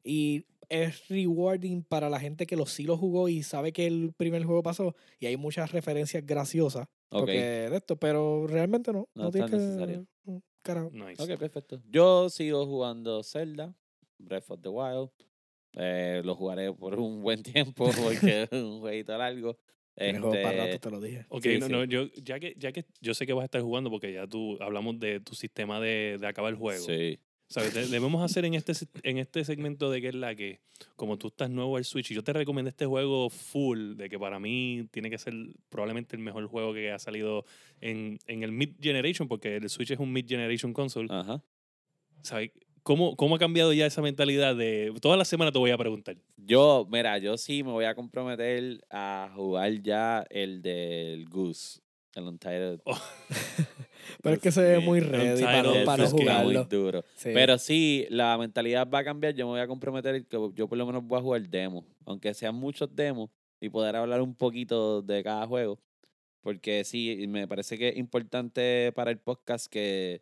y 0.03 0.43
es 0.69 1.07
rewarding 1.07 1.83
para 1.83 2.09
la 2.09 2.19
gente 2.19 2.45
que 2.45 2.55
lo, 2.55 2.65
sí 2.65 2.83
lo 2.83 2.97
jugó 2.97 3.29
y 3.29 3.43
sabe 3.43 3.71
que 3.73 3.85
el 3.87 4.13
primer 4.15 4.43
juego 4.43 4.63
pasó 4.63 4.95
y 5.19 5.25
hay 5.27 5.37
muchas 5.37 5.71
referencias 5.71 6.25
graciosas 6.25 6.87
Ok, 7.09 7.19
porque 7.21 7.39
de 7.69 7.75
esto, 7.77 7.95
pero 7.97 8.47
realmente 8.47 8.91
no. 8.91 9.07
No 9.13 9.23
No, 9.23 9.27
es 9.29 9.33
tienes 9.33 9.51
tan 9.51 9.59
que... 9.59 9.65
necesario. 9.65 10.07
Carajo. 10.61 10.89
Nice. 10.91 11.21
ok, 11.21 11.37
perfecto. 11.37 11.81
Yo 11.89 12.29
sigo 12.29 12.65
jugando 12.65 13.21
Zelda, 13.23 13.75
Breath 14.17 14.49
of 14.49 14.61
the 14.61 14.69
Wild. 14.69 15.09
Eh, 15.75 16.21
lo 16.23 16.35
jugaré 16.35 16.71
por 16.71 16.97
un 16.99 17.21
buen 17.21 17.43
tiempo 17.43 17.85
porque 18.23 18.43
es 18.43 18.51
un 18.51 18.79
jueguito 18.79 19.17
largo. 19.17 19.57
Tienes 19.95 20.21
juego 20.21 20.35
para 20.41 20.49
Este, 20.51 20.65
rato, 20.67 20.79
te 20.79 20.89
lo 20.91 21.01
dije. 21.01 21.25
Ok, 21.29 21.43
Sí, 21.43 21.57
no, 21.59 21.65
sí. 21.67 21.71
no, 21.71 21.83
yo, 21.83 22.05
ya 22.23 22.39
que, 22.39 22.55
ya 22.57 22.71
que 22.71 22.85
yo 23.01 23.13
sé 23.13 23.25
que 23.27 23.33
vas 23.33 23.43
a 23.43 23.45
estar 23.45 23.61
jugando 23.61 23.89
porque 23.91 24.11
ya 24.13 24.25
tú 24.25 24.57
hablamos 24.61 24.99
de 24.99 25.19
tu 25.19 25.35
sistema 25.35 25.79
de, 25.79 26.17
de 26.19 26.27
acabar 26.27 26.51
el 26.53 26.57
juego. 26.57 26.83
Sí. 26.83 27.19
¿Sabes? 27.53 27.71
De- 27.75 27.85
Debemos 27.85 28.23
hacer 28.23 28.45
en 28.45 28.55
este, 28.55 28.73
en 29.03 29.19
este 29.19 29.45
segmento 29.45 29.91
de 29.91 30.01
que 30.01 30.07
es 30.07 30.15
la 30.15 30.33
que, 30.33 30.59
como 30.95 31.19
tú 31.19 31.27
estás 31.27 31.51
nuevo 31.51 31.77
al 31.77 31.85
Switch, 31.85 32.09
y 32.09 32.15
yo 32.15 32.23
te 32.23 32.33
recomendé 32.33 32.69
este 32.71 32.87
juego 32.87 33.29
full, 33.29 33.93
de 33.95 34.09
que 34.09 34.17
para 34.17 34.39
mí 34.39 34.87
tiene 34.89 35.11
que 35.11 35.19
ser 35.19 35.35
probablemente 35.69 36.15
el 36.15 36.23
mejor 36.23 36.47
juego 36.47 36.73
que 36.73 36.91
ha 36.91 36.97
salido 36.97 37.45
en, 37.79 38.17
en 38.25 38.41
el 38.41 38.51
mid-generation, 38.51 39.27
porque 39.27 39.57
el 39.57 39.69
Switch 39.69 39.91
es 39.91 39.99
un 39.99 40.11
mid-generation 40.11 40.73
console. 40.73 41.07
Ajá. 41.11 41.43
¿Sabes? 42.23 42.49
¿Cómo, 42.81 43.15
¿Cómo 43.15 43.35
ha 43.35 43.39
cambiado 43.39 43.71
ya 43.71 43.85
esa 43.85 44.01
mentalidad 44.01 44.55
de... 44.55 44.91
Toda 44.99 45.15
la 45.15 45.23
semana 45.23 45.51
te 45.51 45.59
voy 45.59 45.69
a 45.69 45.77
preguntar. 45.77 46.17
Yo, 46.37 46.87
mira, 46.91 47.19
yo 47.19 47.37
sí 47.37 47.61
me 47.63 47.69
voy 47.71 47.85
a 47.85 47.93
comprometer 47.93 48.83
a 48.89 49.31
jugar 49.35 49.79
ya 49.83 50.25
el 50.31 50.63
del 50.63 51.29
Goose. 51.29 51.81
El 52.15 52.23
Untitled. 52.23 52.79
Pero 54.21 54.35
es 54.35 54.41
que 54.41 54.51
se 54.51 54.61
ve 54.61 54.79
muy 54.79 54.99
ready 54.99 55.41
para, 55.43 55.63
no- 55.97 56.07
jugarlo. 56.09 56.65
duro. 56.65 57.03
Sí. 57.15 57.29
Pero 57.33 57.57
sí, 57.57 58.05
la 58.09 58.37
mentalidad 58.37 58.87
va 58.89 58.99
a 58.99 59.03
cambiar. 59.03 59.33
Yo 59.33 59.45
me 59.45 59.51
voy 59.53 59.61
a 59.61 59.67
comprometer 59.67 60.25
que 60.25 60.37
yo 60.55 60.67
por 60.67 60.77
lo 60.77 60.85
menos 60.85 61.03
voy 61.05 61.19
a 61.19 61.21
jugar 61.21 61.41
demo. 61.49 61.85
Aunque 62.05 62.33
sean 62.33 62.55
muchos 62.55 62.93
demos 62.95 63.29
y 63.59 63.69
poder 63.69 63.95
hablar 63.95 64.21
un 64.21 64.35
poquito 64.35 65.01
de 65.01 65.23
cada 65.23 65.47
juego. 65.47 65.79
Porque 66.41 66.83
sí, 66.83 67.25
me 67.27 67.47
parece 67.47 67.77
que 67.77 67.89
es 67.89 67.97
importante 67.97 68.91
para 68.93 69.11
el 69.11 69.17
podcast 69.19 69.67
que, 69.67 70.21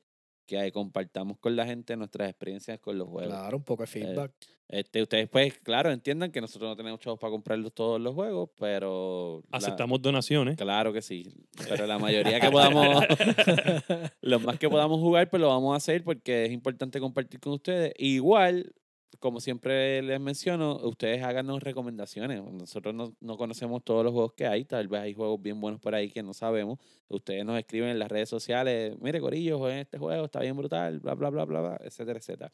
que 0.60 0.72
compartamos 0.72 1.38
con 1.40 1.56
la 1.56 1.66
gente 1.66 1.96
nuestras 1.96 2.30
experiencias 2.30 2.80
con 2.80 2.98
los 2.98 3.08
juegos. 3.08 3.34
Claro, 3.34 3.58
un 3.58 3.64
poco 3.64 3.84
de 3.84 3.88
feedback. 3.88 4.34
Este, 4.68 5.02
ustedes, 5.02 5.28
pues, 5.30 5.58
claro, 5.60 5.92
entiendan 5.92 6.32
que 6.32 6.40
nosotros 6.40 6.70
no 6.70 6.76
tenemos 6.78 7.00
chavos 7.00 7.20
para 7.20 7.32
comprarlos 7.32 7.74
todos 7.74 8.00
los 8.00 8.14
juegos, 8.14 8.50
pero. 8.58 9.44
la- 9.52 9.58
Aceptamos 9.58 10.02
donaciones. 10.02 10.56
Claro 10.58 10.94
que 10.94 11.02
sí. 11.02 11.24
Pero 11.68 11.86
la 11.88 12.00
mayoría 12.00 12.40
que 12.40 12.50
podamos. 12.50 13.04
los 14.22 14.42
más 14.44 14.58
que 14.60 14.70
podamos 14.70 15.00
jugar, 15.00 15.30
pues 15.30 15.42
lo 15.42 15.48
vamos 15.50 15.74
a 15.74 15.78
hacer 15.78 16.04
porque 16.04 16.46
es 16.46 16.52
importante 16.52 17.00
compartir 17.00 17.40
con 17.40 17.54
ustedes. 17.54 17.94
Igual, 17.98 18.74
como 19.20 19.40
siempre 19.40 20.02
les 20.02 20.20
menciono, 20.20 20.78
ustedes 20.78 21.22
háganos 21.24 21.62
recomendaciones. 21.62 22.42
Nosotros 22.44 22.94
no, 22.94 23.14
no 23.20 23.38
conocemos 23.38 23.84
todos 23.84 24.04
los 24.04 24.14
juegos 24.14 24.34
que 24.34 24.48
hay. 24.48 24.66
Tal 24.66 24.88
vez 24.88 25.02
hay 25.02 25.14
juegos 25.14 25.42
bien 25.42 25.60
buenos 25.60 25.80
por 25.80 25.94
ahí 25.94 26.10
que 26.10 26.24
no 26.24 26.34
sabemos. 26.34 26.80
Ustedes 27.08 27.46
nos 27.46 27.60
escriben 27.60 27.90
en 27.90 28.00
las 28.00 28.10
redes 28.10 28.30
sociales. 28.30 28.96
Mire, 29.00 29.20
Corillo, 29.20 29.58
jueguen 29.58 29.80
este 29.80 29.98
juego, 29.98 30.26
está 30.26 30.40
bien 30.40 30.56
brutal, 30.56 31.00
bla, 31.00 31.14
bla, 31.14 31.30
bla, 31.30 31.46
bla, 31.46 31.62
bla, 31.62 31.78
etcétera, 31.84 32.20
etcétera. 32.20 32.52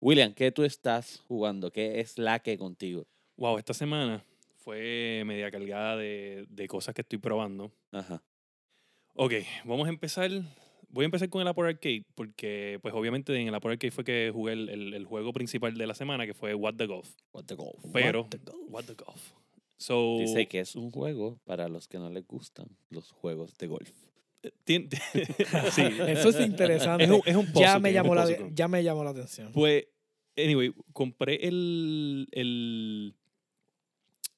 William, 0.00 0.32
¿qué 0.34 0.50
tú 0.52 0.64
estás 0.64 1.22
jugando? 1.26 1.70
¿Qué 1.70 2.00
es 2.00 2.18
la 2.18 2.40
que 2.40 2.58
contigo? 2.58 3.06
Wow, 3.36 3.58
esta 3.58 3.74
semana 3.74 4.22
fue 4.56 5.22
media 5.24 5.50
cargada 5.50 5.96
de, 5.96 6.46
de 6.48 6.68
cosas 6.68 6.94
que 6.94 7.02
estoy 7.02 7.18
probando. 7.18 7.70
Ajá. 7.92 8.22
Ok, 9.14 9.32
vamos 9.64 9.86
a 9.86 9.90
empezar. 9.90 10.30
Voy 10.88 11.04
a 11.04 11.06
empezar 11.06 11.28
con 11.28 11.42
el 11.42 11.48
Apple 11.48 11.66
Arcade 11.68 12.04
porque, 12.14 12.78
pues 12.82 12.94
obviamente 12.94 13.34
en 13.38 13.48
el 13.48 13.54
Apple 13.54 13.72
Arcade 13.72 13.90
fue 13.90 14.04
que 14.04 14.30
jugué 14.32 14.52
el, 14.54 14.68
el- 14.68 14.94
el 14.94 15.04
juego 15.04 15.32
principal 15.32 15.76
de 15.76 15.86
la 15.86 15.94
semana 15.94 16.26
que 16.26 16.34
fue 16.34 16.54
What 16.54 16.74
the 16.76 16.86
Golf. 16.86 17.10
What 17.32 17.44
the 17.44 17.54
golf. 17.54 17.84
Pero, 17.92 18.22
What 18.22 18.28
the 18.30 18.38
golf. 18.38 18.70
What 18.70 18.84
the 18.84 18.94
Golf. 18.94 19.32
So, 19.78 20.16
Dice 20.20 20.46
que 20.48 20.60
es 20.60 20.74
un 20.74 20.90
juego 20.90 21.38
para 21.44 21.68
los 21.68 21.86
que 21.86 21.98
no 21.98 22.08
les 22.08 22.26
gustan 22.26 22.66
los 22.88 23.10
juegos 23.10 23.58
de 23.58 23.66
golf. 23.66 23.90
tien- 24.64 24.88
sí, 25.72 25.82
Eso 26.06 26.30
es 26.30 26.40
interesante. 26.40 27.04
es 27.04 27.10
un, 27.10 27.20
es 27.26 27.36
un 27.36 27.46
ya, 27.52 27.78
me 27.78 27.90
game, 27.92 28.08
es 28.08 28.12
un 28.12 28.14
llamó 28.14 28.14
la, 28.14 28.50
ya 28.54 28.68
me 28.68 28.82
llamó 28.82 29.04
la 29.04 29.10
atención. 29.10 29.52
Pues, 29.52 29.86
anyway, 30.36 30.72
compré 30.94 31.46
el, 31.46 32.26
el, 32.32 33.14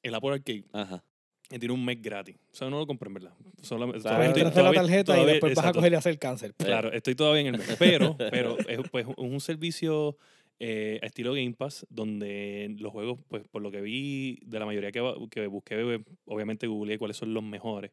el 0.02 0.14
Apple 0.14 0.30
Arcade 0.32 0.64
Ajá. 0.72 1.04
Y 1.50 1.58
tiene 1.58 1.72
un 1.74 1.84
mes 1.84 2.00
gratis. 2.02 2.36
O 2.52 2.54
sea, 2.54 2.68
no 2.70 2.78
lo 2.78 2.86
compré 2.86 3.08
en 3.08 3.14
verdad. 3.14 3.32
Solamente, 3.62 4.00
Claro. 4.02 4.16
todavía 4.16 4.28
estoy- 4.28 4.40
Entraste 4.42 4.58
la 4.60 4.62
todavía- 4.70 4.80
tarjeta 4.82 5.00
y 5.00 5.14
todavía- 5.14 5.32
después 5.34 5.54
vas 5.54 5.66
a 5.66 5.72
coger 5.72 5.92
y 5.92 5.94
hacer 5.96 6.18
cáncer. 6.18 6.54
Claro, 6.56 6.92
estoy 6.92 7.14
todavía 7.14 7.40
en 7.42 7.46
el 7.54 7.58
mes. 7.58 7.76
Pero, 7.78 8.16
pero 8.18 8.58
es, 8.68 8.80
pues, 8.90 9.06
un 9.16 9.40
servicio 9.40 10.16
eh, 10.60 10.98
estilo 11.02 11.34
Game 11.34 11.52
Pass 11.54 11.86
donde 11.88 12.74
los 12.80 12.90
juegos, 12.90 13.20
pues 13.28 13.46
por 13.48 13.62
lo 13.62 13.70
que 13.70 13.80
vi 13.80 14.40
de 14.44 14.58
la 14.58 14.66
mayoría 14.66 14.90
que, 14.90 15.00
que 15.30 15.46
busqué, 15.46 16.02
obviamente 16.24 16.66
googleé 16.66 16.98
cuáles 16.98 17.16
son 17.16 17.32
los 17.32 17.44
mejores. 17.44 17.92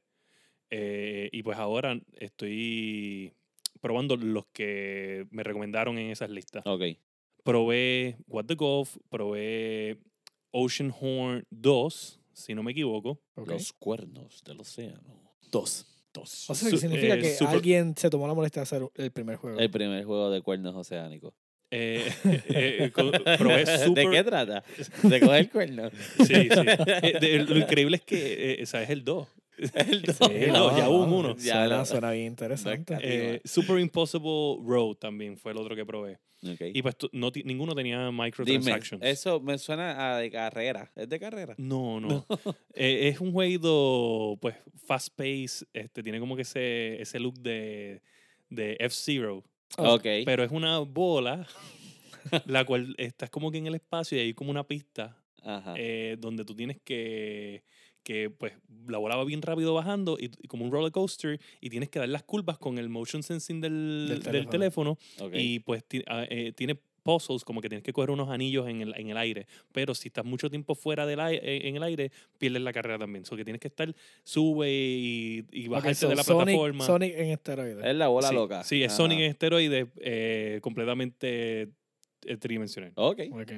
Eh, 0.72 1.30
y 1.32 1.44
pues 1.44 1.60
ahora 1.60 2.00
estoy 2.20 3.32
probando 3.82 4.18
los 4.18 4.48
que 4.48 5.28
me 5.30 5.44
recomendaron 5.44 6.00
en 6.00 6.10
esas 6.10 6.32
listas. 6.32 6.64
Ok. 6.66 6.82
Probé 7.44 8.18
What 8.28 8.46
the 8.46 8.56
Golf, 8.56 8.98
probé 9.10 10.00
Ocean 10.52 10.92
Horn 11.00 11.46
2, 11.52 12.20
si 12.36 12.54
no 12.54 12.62
me 12.64 12.72
equivoco. 12.74 13.20
Los 13.36 13.74
cuernos 13.74 14.44
del 14.44 14.60
océano. 14.60 15.34
Dos. 15.52 15.86
Dos. 16.14 16.50
O 16.50 16.56
sea, 16.56 16.70
que 16.70 16.78
significa 16.78 17.16
eh, 17.16 17.20
que 17.22 17.34
super- 17.36 17.56
alguien 17.56 17.96
se 17.98 18.10
tomó 18.10 18.28
la 18.28 18.34
molestia 18.34 18.62
de 18.62 18.64
hacer 18.64 18.82
el 18.96 19.12
primer 19.12 19.36
juego. 19.38 19.60
El 19.60 19.70
primer 19.70 20.04
juego 20.06 20.30
de 20.30 20.42
cuernos 20.42 20.76
oceánicos. 20.76 21.34
Eh, 21.72 22.06
eh, 22.50 22.92
Super... 23.84 24.06
¿De 24.06 24.10
qué 24.10 24.24
trata? 24.24 24.64
¿De 25.04 25.20
coger 25.20 25.50
cuernos? 25.50 25.92
Sí, 26.20 26.26
sí. 26.26 26.50
Eh, 27.02 27.18
de- 27.20 27.40
lo 27.44 27.58
increíble 27.58 27.98
es 27.98 28.04
que, 28.04 28.62
eh, 28.62 28.66
¿sabes? 28.66 28.90
El 28.92 29.04
2. 29.04 29.28
El 29.74 30.02
dos. 30.02 30.16
Sí, 30.18 30.26
el 30.32 30.54
dos, 30.54 30.78
ya 30.78 30.90
hubo 30.90 31.04
un 31.04 31.14
uno. 31.14 31.36
Ya 31.38 31.86
suena, 31.86 32.12
bien 32.12 32.28
interesante. 32.28 32.98
Eh, 33.02 33.42
Super 33.46 33.80
Impossible 33.80 34.58
Road 34.64 34.96
también 34.96 35.38
fue 35.38 35.52
el 35.52 35.58
otro 35.58 35.76
que 35.76 35.86
probé. 35.86 36.20
Y 36.74 36.82
pues 36.82 36.96
no, 37.12 37.32
ninguno 37.44 37.74
tenía 37.74 38.06
Dime, 38.06 38.26
microtransactions. 38.26 39.04
eso 39.04 39.40
me 39.40 39.58
suena 39.58 40.14
a 40.16 40.20
de 40.20 40.30
carrera. 40.30 40.92
¿Es 40.96 41.10
de 41.10 41.20
carrera? 41.20 41.56
No, 41.58 42.00
no. 42.00 42.26
Eh, 42.78 43.08
es 43.08 43.20
un 43.22 43.32
juego, 43.32 44.38
pues, 44.42 44.56
fast 44.86 45.16
pace. 45.16 45.66
Este, 45.74 46.04
tiene 46.04 46.20
como 46.20 46.36
que 46.36 46.42
ese, 46.44 47.02
ese 47.02 47.20
look 47.20 47.40
de, 47.40 48.02
de 48.50 48.76
F-Zero. 48.80 49.44
Oh, 49.78 49.96
Ok. 49.96 50.04
Pero 50.26 50.44
es 50.44 50.52
una 50.52 50.80
bola, 50.80 51.48
la 52.46 52.66
cual 52.66 52.94
estás 52.98 53.30
como 53.30 53.50
que 53.50 53.58
en 53.58 53.68
el 53.68 53.76
espacio 53.76 54.18
y 54.18 54.22
hay 54.22 54.34
como 54.34 54.52
una 54.52 54.68
pista 54.68 55.18
Ajá. 55.42 55.74
eh, 55.78 56.18
donde 56.20 56.44
tú 56.46 56.54
tienes 56.56 56.78
que, 56.84 57.64
que, 58.06 58.30
pues, 58.30 58.54
la 58.88 59.00
bola 59.00 59.16
va 59.18 59.26
bien 59.26 59.42
rápido 59.42 59.74
bajando 59.74 60.16
y, 60.20 60.32
y 60.42 60.48
como 60.48 60.64
un 60.64 60.72
roller 60.72 60.92
coaster 60.92 61.40
y 61.60 61.70
tienes 61.70 61.90
que 61.90 62.00
dar 62.00 62.08
las 62.08 62.24
curvas 62.24 62.58
con 62.58 62.78
el 62.78 62.88
motion 62.88 63.24
sensing 63.24 63.60
del, 63.60 64.06
Del 64.10 64.32
del 64.32 64.48
teléfono, 64.48 64.98
y 65.34 65.60
pues 65.60 65.84
ti- 65.84 66.04
ah, 66.08 66.24
eh, 66.30 66.54
tiene 66.56 66.76
puzzles 67.02 67.44
como 67.44 67.62
que 67.62 67.70
tienes 67.70 67.84
que 67.84 67.94
coger 67.94 68.10
unos 68.12 68.30
anillos 68.30 68.68
en 68.68 68.82
el, 68.82 68.94
en 68.96 69.10
el 69.10 69.18
aire, 69.18 69.46
pero 69.72 69.94
si 69.94 70.08
estás 70.08 70.26
mucho 70.26 70.50
tiempo 70.50 70.74
fuera 70.76 71.06
del 71.06 71.20
aire, 71.20 71.68
en 71.68 71.76
el 71.76 71.84
aire, 71.84 72.12
pierdes 72.40 72.62
la 72.64 72.74
carrera 72.74 72.98
también. 72.98 73.26
So 73.26 73.36
que 73.36 73.44
tienes 73.44 73.60
que 73.60 73.68
estar, 73.68 73.94
sube 74.24 74.72
y, 74.72 75.46
y 75.52 75.68
bajarte 75.68 75.96
so 75.96 76.10
de 76.10 76.16
la 76.16 76.24
Sonic, 76.24 76.46
plataforma. 76.46 76.86
Sonic 76.86 77.14
en 77.16 77.28
esteroides. 77.30 77.86
es 77.86 77.96
la 77.96 78.08
bola 78.08 78.30
sí, 78.30 78.36
loca. 78.36 78.64
Sí, 78.64 78.82
es 78.84 78.88
Ajá. 78.92 78.98
Sonic 78.98 79.20
en 79.20 79.26
esteroides 79.26 79.88
eh, 79.98 80.60
completamente 80.64 81.70
eh, 82.26 82.38
tridimensional. 82.40 82.92
Ok. 82.96 83.22
Ok. 83.32 83.52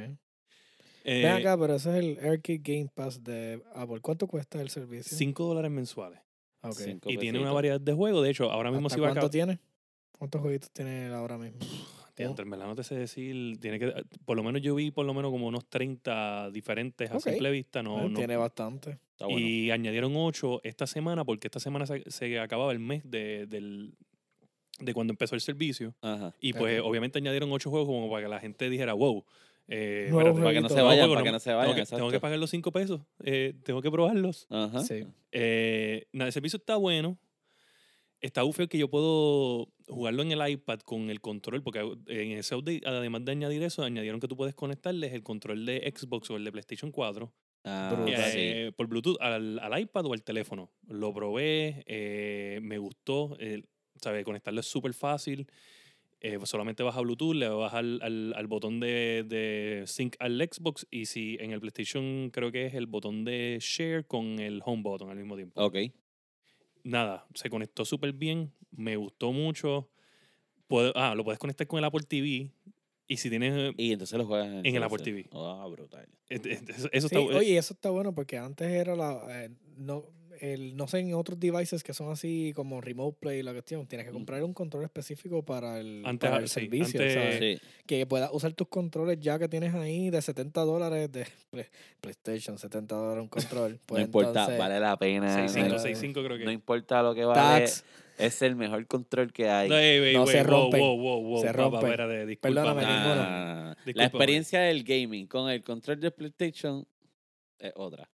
Eh, 1.10 1.22
Ven 1.24 1.32
acá, 1.32 1.58
pero 1.58 1.76
ese 1.76 1.89
es 1.89 1.96
el 2.04 2.17
Arcade 2.20 2.60
Game 2.62 2.89
Pass 2.93 3.24
de 3.24 3.63
Apple. 3.74 4.02
¿Cuánto 4.02 4.28
cuesta 4.28 4.62
el 4.62 4.70
servicio? 4.70 5.17
5 5.17 5.46
dólares 5.46 5.72
mensuales. 5.72 6.20
Ok. 6.62 6.74
Cinco 6.74 7.10
Y 7.10 7.17
tiene 7.17 7.39
una 7.39 7.54
variedad 7.54 7.80
de 7.80 7.93
juegos. 7.93 8.24
De 8.24 8.30
hecho, 8.32 8.52
ahora 8.52 8.72
mismo 8.72 8.88
¿Hasta 8.88 8.96
si 8.96 9.02
va 9.02 9.08
a 9.08 9.12
¿Cuánto 9.12 9.30
tiene? 9.30 9.60
¿Cuántos 10.12 10.41
jueguitos 10.41 10.70
tiene 10.72 11.06
él 11.06 11.13
ahora 11.13 11.38
mismo? 11.38 11.60
Diantre, 12.15 12.43
en 12.43 12.50
verdad 12.50 12.65
no 12.65 12.76
te 12.76 12.84
sé 12.84 12.96
decir. 12.96 13.58
Tiene 13.60 13.80
que, 13.80 13.93
por 14.26 14.36
lo 14.36 14.43
menos 14.43 14.62
yo 14.62 14.74
vi 14.76 14.89
por 14.91 15.06
lo 15.06 15.13
menos 15.13 15.32
como 15.32 15.48
unos 15.48 15.65
30 15.70 16.50
diferentes 16.52 17.10
a 17.12 17.20
simple 17.20 17.52
vista. 17.52 17.82
No, 17.84 18.02
Eh, 18.06 18.10
no- 18.10 18.17
Tiene 18.17 18.36
bastante. 18.36 18.98
Está 19.12 19.28
bueno. 19.28 19.39
Y 19.39 19.72
añadieron 19.72 20.13
8 20.15 20.60
esta 20.63 20.88
semana 20.88 21.24
porque 21.24 21.48
esta 21.48 21.60
semana 21.60 21.86
se, 21.86 22.04
se 22.10 22.39
acababa 22.39 22.72
el 22.72 22.80
mes 22.80 23.04
de, 23.10 23.46
del, 23.48 23.93
de 24.80 24.93
cuando 24.93 25.13
empezó 25.13 25.36
el 25.36 25.41
servicio. 25.41 25.96
Ajá. 26.02 26.34
Y 26.41 26.54
pues 26.54 26.82
obviamente 26.84 27.20
añadieron 27.20 27.52
8 27.52 27.70
juegos 27.70 27.88
como 27.88 28.10
para 28.10 28.24
que 28.24 28.30
la 28.30 28.39
gente 28.39 28.70
dijera, 28.70 28.93
wow, 28.93 29.24
Eh, 29.70 30.06
espérate, 30.10 30.40
Para 30.40 30.54
que 30.54 30.62
no 30.62 30.70
se 30.70 30.82
vayan, 30.82 31.10
para 31.10 31.24
que 31.24 31.32
no 31.32 31.40
se 31.40 31.54
vayan. 31.54 31.74
tengo, 31.76 31.86
que, 31.86 31.96
tengo 31.96 32.12
que 32.12 32.20
pagar 32.20 32.40
los 32.40 32.50
5 32.50 32.72
pesos. 32.72 33.02
eh, 33.24 33.54
tengo 33.64 33.82
que 33.82 33.92
probarlos. 33.92 34.48
Ajá. 34.50 34.80
Sí. 34.82 35.06
Eh, 35.32 36.06
nada, 36.14 36.28
el 36.28 36.34
servicio 36.34 36.58
está 36.58 36.76
bueno. 36.78 37.18
Está 38.20 38.42
bufeo 38.42 38.68
que 38.68 38.80
yo 38.80 38.90
puedo 38.90 39.70
jugarlo 39.88 40.24
en 40.24 40.32
el 40.32 40.50
iPad 40.50 40.80
con 40.80 41.12
el 41.12 41.22
control, 41.22 41.62
porque 41.62 41.80
en 42.08 42.32
ese 42.32 42.56
update, 42.56 42.82
además 42.86 43.24
de 43.26 43.32
añadir 43.34 43.62
eso, 43.62 43.84
añadieron 43.84 44.20
que 44.20 44.28
tú 44.28 44.36
puedes 44.36 44.56
conectarles 44.56 45.14
el 45.14 45.22
control 45.22 45.66
de 45.68 45.94
Xbox 45.96 46.32
o 46.32 46.36
el 46.38 46.44
de 46.44 46.52
PlayStation 46.52 46.92
4 46.92 47.32
Ah, 47.64 48.04
sí. 48.08 48.12
eh, 48.40 48.72
por 48.76 48.88
Bluetooth 48.88 49.18
al, 49.20 49.60
al 49.60 49.80
iPad 49.80 50.06
o 50.08 50.14
al 50.14 50.24
teléfono. 50.24 50.72
Lo 50.88 51.14
probé, 51.14 51.84
eh, 51.86 52.60
me 52.64 52.78
gustó. 52.80 53.36
eh, 53.40 53.62
¿sabes? 54.02 54.24
Conectarlo 54.24 54.62
es 54.62 54.68
súper 54.68 54.94
fácil. 54.94 55.46
Eh, 56.22 56.38
solamente 56.46 56.84
vas 56.84 56.96
a 56.98 57.02
Bluetooth, 57.02 57.36
le 57.36 57.48
vas 57.50 57.74
al, 57.74 58.00
al, 58.02 58.34
al 58.36 58.48
botón 58.48 58.80
de, 58.80 59.24
de 59.28 59.84
sync 59.86 60.16
al 60.20 60.40
Xbox 60.42 60.88
y 60.92 61.06
si 61.06 61.38
en 61.40 61.52
el 61.52 61.60
PlayStation 61.60 62.30
creo 62.32 62.52
que 62.52 62.66
es 62.66 62.74
el 62.74 62.88
botón 62.88 63.24
de 63.24 63.58
share 63.62 64.06
con 64.06 64.40
el 64.40 64.62
home 64.66 64.82
button 64.84 65.10
al 65.10 65.18
mismo 65.18 65.36
tiempo. 65.36 65.64
Ok. 65.64 65.78
Nada, 66.84 67.26
se 67.34 67.50
conectó 67.50 67.84
súper 67.86 68.14
bien, 68.14 68.52
me 68.72 68.96
gustó 68.96 69.32
mucho. 69.32 69.90
Puedo- 70.68 70.94
ah, 70.96 71.16
lo 71.16 71.24
puedes 71.24 71.40
conectar 71.40 71.68
con 71.68 71.80
el 71.80 71.86
Apple 71.86 72.04
TV 72.08 72.50
y 73.08 73.18
si 73.18 73.30
tienes... 73.30 73.74
Y 73.78 73.92
entonces 73.94 74.18
lo 74.18 74.26
juegas 74.26 74.48
en, 74.48 74.66
En 74.66 74.76
el. 74.76 74.84
Apple 74.84 75.04
TV. 75.04 75.28
Ah, 75.32 75.66
brutal. 75.70 76.08
eh, 76.30 76.40
eh, 76.44 76.60
Eso, 76.68 76.90
eso 76.92 77.08
Sí, 77.10 77.16
está... 77.16 77.38
oye, 77.38 77.58
eso 77.58 77.74
está 77.74 77.90
bueno 77.90 78.14
porque 78.14 78.38
antes 78.38 78.68
era 78.70 78.96
la. 78.96 79.46
eh, 79.46 79.50
no, 79.78 80.06
el, 80.41 80.76
no 80.78 80.88
sé, 80.88 81.00
en 81.00 81.13
otros 81.13 81.39
devices 81.39 81.84
que 81.84 81.93
son 81.93 82.12
así 82.12 82.52
como 82.56 82.82
Remote 82.82 83.17
Play, 83.19 83.43
la 83.43 83.52
cuestión, 83.52 83.86
tienes 83.88 84.08
que 84.08 84.13
comprar 84.13 84.43
un 84.43 84.54
control 84.54 84.84
específico 84.84 85.43
para 85.43 85.80
el, 85.80 86.04
Antes, 86.06 86.30
para 86.30 86.41
el 86.41 86.47
sí, 86.50 86.54
servicio. 86.62 87.00
antes- 87.02 87.13
¿sabes? 87.13 87.39
Sí. 87.39 87.67
Que 87.86 88.06
puedas 88.06 88.30
usar 88.34 88.54
tus 88.54 88.67
controles 88.67 89.19
ya 89.19 89.38
que 89.39 89.47
tienes 89.47 89.73
ahí 89.76 90.10
de 90.10 90.21
70 90.21 90.62
dólares 90.62 91.12
de 91.12 91.26
Play- 91.52 91.65
PlayStation, 92.02 92.58
70 92.58 92.95
dólares 92.95 93.21
un 93.23 93.30
control. 93.30 93.71
No 93.80 93.80
Pues 93.86 94.04
importa, 94.04 94.30
entonces, 94.30 94.58
vale 94.60 94.80
la 94.80 94.97
pena. 94.97 95.47
6.5, 95.47 95.67
no, 95.67 95.76
6.5 95.78 96.26
creo 96.26 96.38
que. 96.38 96.45
no 96.45 96.52
importa 96.52 97.02
lo 97.04 97.13
que 97.15 97.26
vale. 97.26 97.65
Tax, 97.65 97.84
Es 98.17 98.41
el 98.41 98.56
mejor 98.56 98.86
control 98.88 99.32
que 99.32 99.50
hay. 99.50 99.69
No, 99.69 99.78
ey, 99.78 99.97
ey, 100.10 100.13
No, 100.15 100.23
wey, 100.23 100.34
se 100.38 100.43
wow, 100.43 100.69
wow, 100.71 101.21
wow, 101.21 101.41
Se. 101.41 101.54
Perdóname, 101.54 102.82
Nah, 102.82 103.04
nah, 103.04 103.15
nah, 103.15 103.63
nah. 103.69 103.76
La 103.93 104.06
experiencia 104.06 104.60
del 104.62 104.84
gaming 104.84 105.28
con 105.28 105.50
el 105.50 105.63
control 105.63 106.00
de 106.00 106.12
PlayStation 106.12 106.86
es 107.60 107.71
otra. 107.76 108.10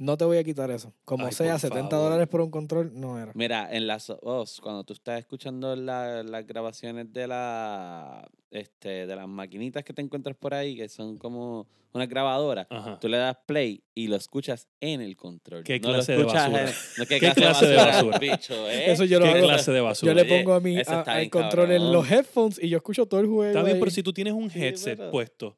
No 0.00 0.16
te 0.16 0.24
voy 0.24 0.38
a 0.38 0.44
quitar 0.44 0.70
eso. 0.70 0.92
Como 1.04 1.26
Ay, 1.26 1.32
sea, 1.32 1.52
por 1.52 1.60
70 1.60 1.90
favor. 1.90 2.04
dólares 2.06 2.28
por 2.28 2.40
un 2.40 2.50
control, 2.50 2.90
no 2.94 3.18
era. 3.18 3.32
Mira, 3.34 3.68
en 3.70 3.86
las 3.86 4.10
os, 4.10 4.60
cuando 4.60 4.84
tú 4.84 4.92
estás 4.94 5.18
escuchando 5.20 5.76
la- 5.76 6.22
las 6.22 6.46
grabaciones 6.46 7.12
de 7.12 7.26
la 7.28 8.28
este 8.50 9.06
de 9.06 9.14
las 9.16 9.28
maquinitas 9.28 9.84
que 9.84 9.92
te 9.92 10.02
encuentras 10.02 10.36
por 10.36 10.54
ahí, 10.54 10.74
que 10.76 10.88
son 10.88 11.16
como 11.18 11.68
unas 11.92 12.08
grabadoras, 12.08 12.66
Ajá. 12.70 12.98
tú 13.00 13.08
le 13.08 13.16
das 13.16 13.36
play 13.46 13.82
y 13.94 14.08
lo 14.08 14.16
escuchas 14.16 14.68
en 14.80 15.00
el 15.00 15.16
control. 15.16 15.62
¿Qué 15.64 15.78
no 15.80 15.88
clase 15.90 16.12
lo 16.14 16.18
de 16.20 16.24
basura? 16.24 16.60
en- 16.62 16.74
no, 16.98 17.06
¿qué, 17.06 17.14
¿Qué 17.14 17.18
clase, 17.32 17.40
clase 17.40 17.64
de 17.66 17.70
de 17.72 17.76
basura? 17.76 17.94
basura? 18.12 18.18
Bicho, 18.18 18.70
¿eh? 18.70 18.90
Eso 18.92 19.04
yo 19.04 19.18
lo 19.20 19.26
¿Qué 19.26 19.30
hago. 19.32 19.46
clase 19.46 19.70
de 19.72 19.80
basura? 19.80 20.12
Yo 20.12 20.14
le 20.16 20.24
pongo 20.24 20.54
a 20.54 20.58
eso 20.58 20.78
está 20.98 21.12
al 21.14 21.30
control 21.30 21.70
en 21.72 21.92
los 21.92 22.10
headphones 22.10 22.60
y 22.62 22.68
yo 22.68 22.76
escucho 22.76 23.06
todo 23.06 23.20
el 23.20 23.26
juego. 23.26 23.44
Está 23.44 23.62
bien, 23.62 23.78
pero 23.78 23.90
si 23.90 24.02
tú 24.02 24.12
tienes 24.12 24.32
un 24.34 24.50
Sí, 24.50 24.62
headset 24.62 24.98
pero- 24.98 25.10
puesto, 25.10 25.56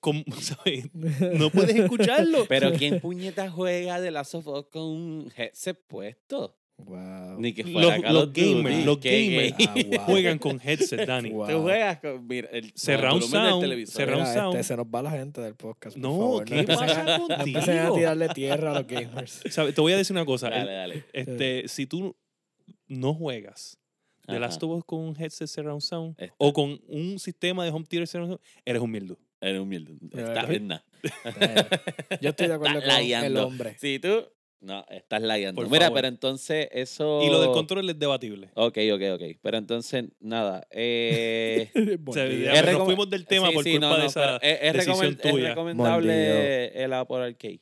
¿cómo- 0.00 0.24
¿sabes? 0.40 0.88
no 0.94 1.50
puedes 1.50 1.76
escucharlo. 1.76 2.46
Pero 2.48 2.72
¿quién 2.72 3.00
puñeta 3.00 3.50
juega 3.50 4.00
de 4.00 4.10
Last 4.10 4.34
of 4.34 4.46
Us 4.46 4.66
con 4.70 4.82
un 4.82 5.32
headset 5.36 5.78
puesto? 5.86 6.54
Wow. 6.80 7.40
Ni 7.40 7.52
que 7.54 7.64
Los, 7.64 7.72
fuera 7.72 8.12
los 8.12 8.26
Duty, 8.28 8.54
gamers, 8.54 8.86
los 8.86 9.00
gamers 9.00 9.52
Ah, 9.66 9.74
wow. 9.96 9.98
juegan 10.06 10.38
con 10.38 10.60
headset, 10.62 11.08
Dani. 11.08 11.30
Wow. 11.30 11.48
Tú 11.48 11.62
juegas 11.62 11.98
con 11.98 12.24
mira, 12.28 12.48
el, 12.52 12.72
Surround 12.76 13.20
del 13.22 13.30
sound, 13.30 13.60
televisor. 13.62 13.94
surround 14.04 14.22
Mira, 14.28 14.34
sound. 14.34 14.54
este, 14.54 14.64
se 14.68 14.76
nos 14.76 14.86
va 14.86 15.02
la 15.02 15.10
gente 15.10 15.40
del 15.40 15.56
podcast. 15.56 15.96
por 15.96 16.02
No, 16.02 16.10
favor. 16.16 16.44
¿qué 16.44 16.58
empiecen 16.60 16.86
pasa 16.86 17.14
a- 17.16 17.18
no 17.88 17.94
tirarle 17.94 18.28
tierra 18.28 18.70
a 18.70 18.74
los 18.74 18.86
gamers. 18.86 19.40
Te 19.74 19.80
voy 19.80 19.92
a 19.92 19.96
decir 19.96 20.14
una 20.14 20.24
cosa. 20.24 20.50
Dale, 20.50 20.72
dale. 20.72 21.04
este, 21.12 21.66
si 21.66 21.86
tú 21.86 22.14
no 22.86 23.12
juegas 23.12 23.76
The 24.26 24.32
Ajá. 24.34 24.40
Last 24.40 24.62
of 24.62 24.70
Us 24.70 24.84
con 24.84 25.00
un 25.00 25.16
headset 25.20 25.48
surround 25.48 25.80
sound 25.80 26.14
Está- 26.16 26.34
o 26.38 26.52
con 26.52 26.80
un 26.86 27.18
sistema 27.18 27.64
de 27.64 27.70
home 27.72 27.86
theater 27.88 28.06
surround 28.06 28.34
sound, 28.34 28.40
eres 28.64 28.80
un 28.80 28.90
mierdo. 28.92 29.18
Eres 29.40 29.60
humilde. 29.60 29.94
Mira, 30.00 30.28
Estás 30.28 30.48
¿verdad? 30.48 30.54
en 30.54 30.66
nada. 30.68 30.84
Yo 32.20 32.30
estoy 32.30 32.48
de 32.48 32.54
acuerdo 32.54 32.80
con 32.80 32.90
el 32.90 33.36
hombre. 33.36 33.76
Si 33.78 33.98
tú. 33.98 34.26
No, 34.60 34.84
estás 34.90 35.22
lagueando. 35.22 35.62
Por 35.62 35.70
Mira, 35.70 35.84
favor. 35.86 35.98
pero 35.98 36.08
entonces 36.08 36.68
eso. 36.72 37.22
Y 37.22 37.30
lo 37.30 37.40
del 37.40 37.52
control 37.52 37.88
es 37.90 37.96
debatible. 37.96 38.50
Ok, 38.54 38.76
ok, 38.92 39.02
ok. 39.14 39.22
Pero 39.40 39.56
entonces, 39.56 40.06
nada. 40.18 40.66
Eh, 40.72 41.70
O 42.06 42.12
sea, 42.12 42.24
Buen 42.24 42.42
ya 42.42 42.52
día. 42.52 42.54
es 42.54 42.64
nos 42.64 42.74
recom- 42.74 42.84
fuimos 42.86 43.08
del 43.08 43.24
tema 43.26 43.48
sí, 43.50 43.54
por 43.54 43.62
sí, 43.62 43.70
culpa 43.72 43.86
no, 43.88 43.98
de 43.98 44.06
esa 44.06 44.36
es, 44.38 44.58
es 44.62 44.72
decisión 44.72 44.96
recomen- 44.96 45.20
es 45.24 45.30
tuya. 45.32 45.48
recomendable 45.50 46.84
el 46.84 46.92
Apple 46.92 47.16
Arcade. 47.22 47.60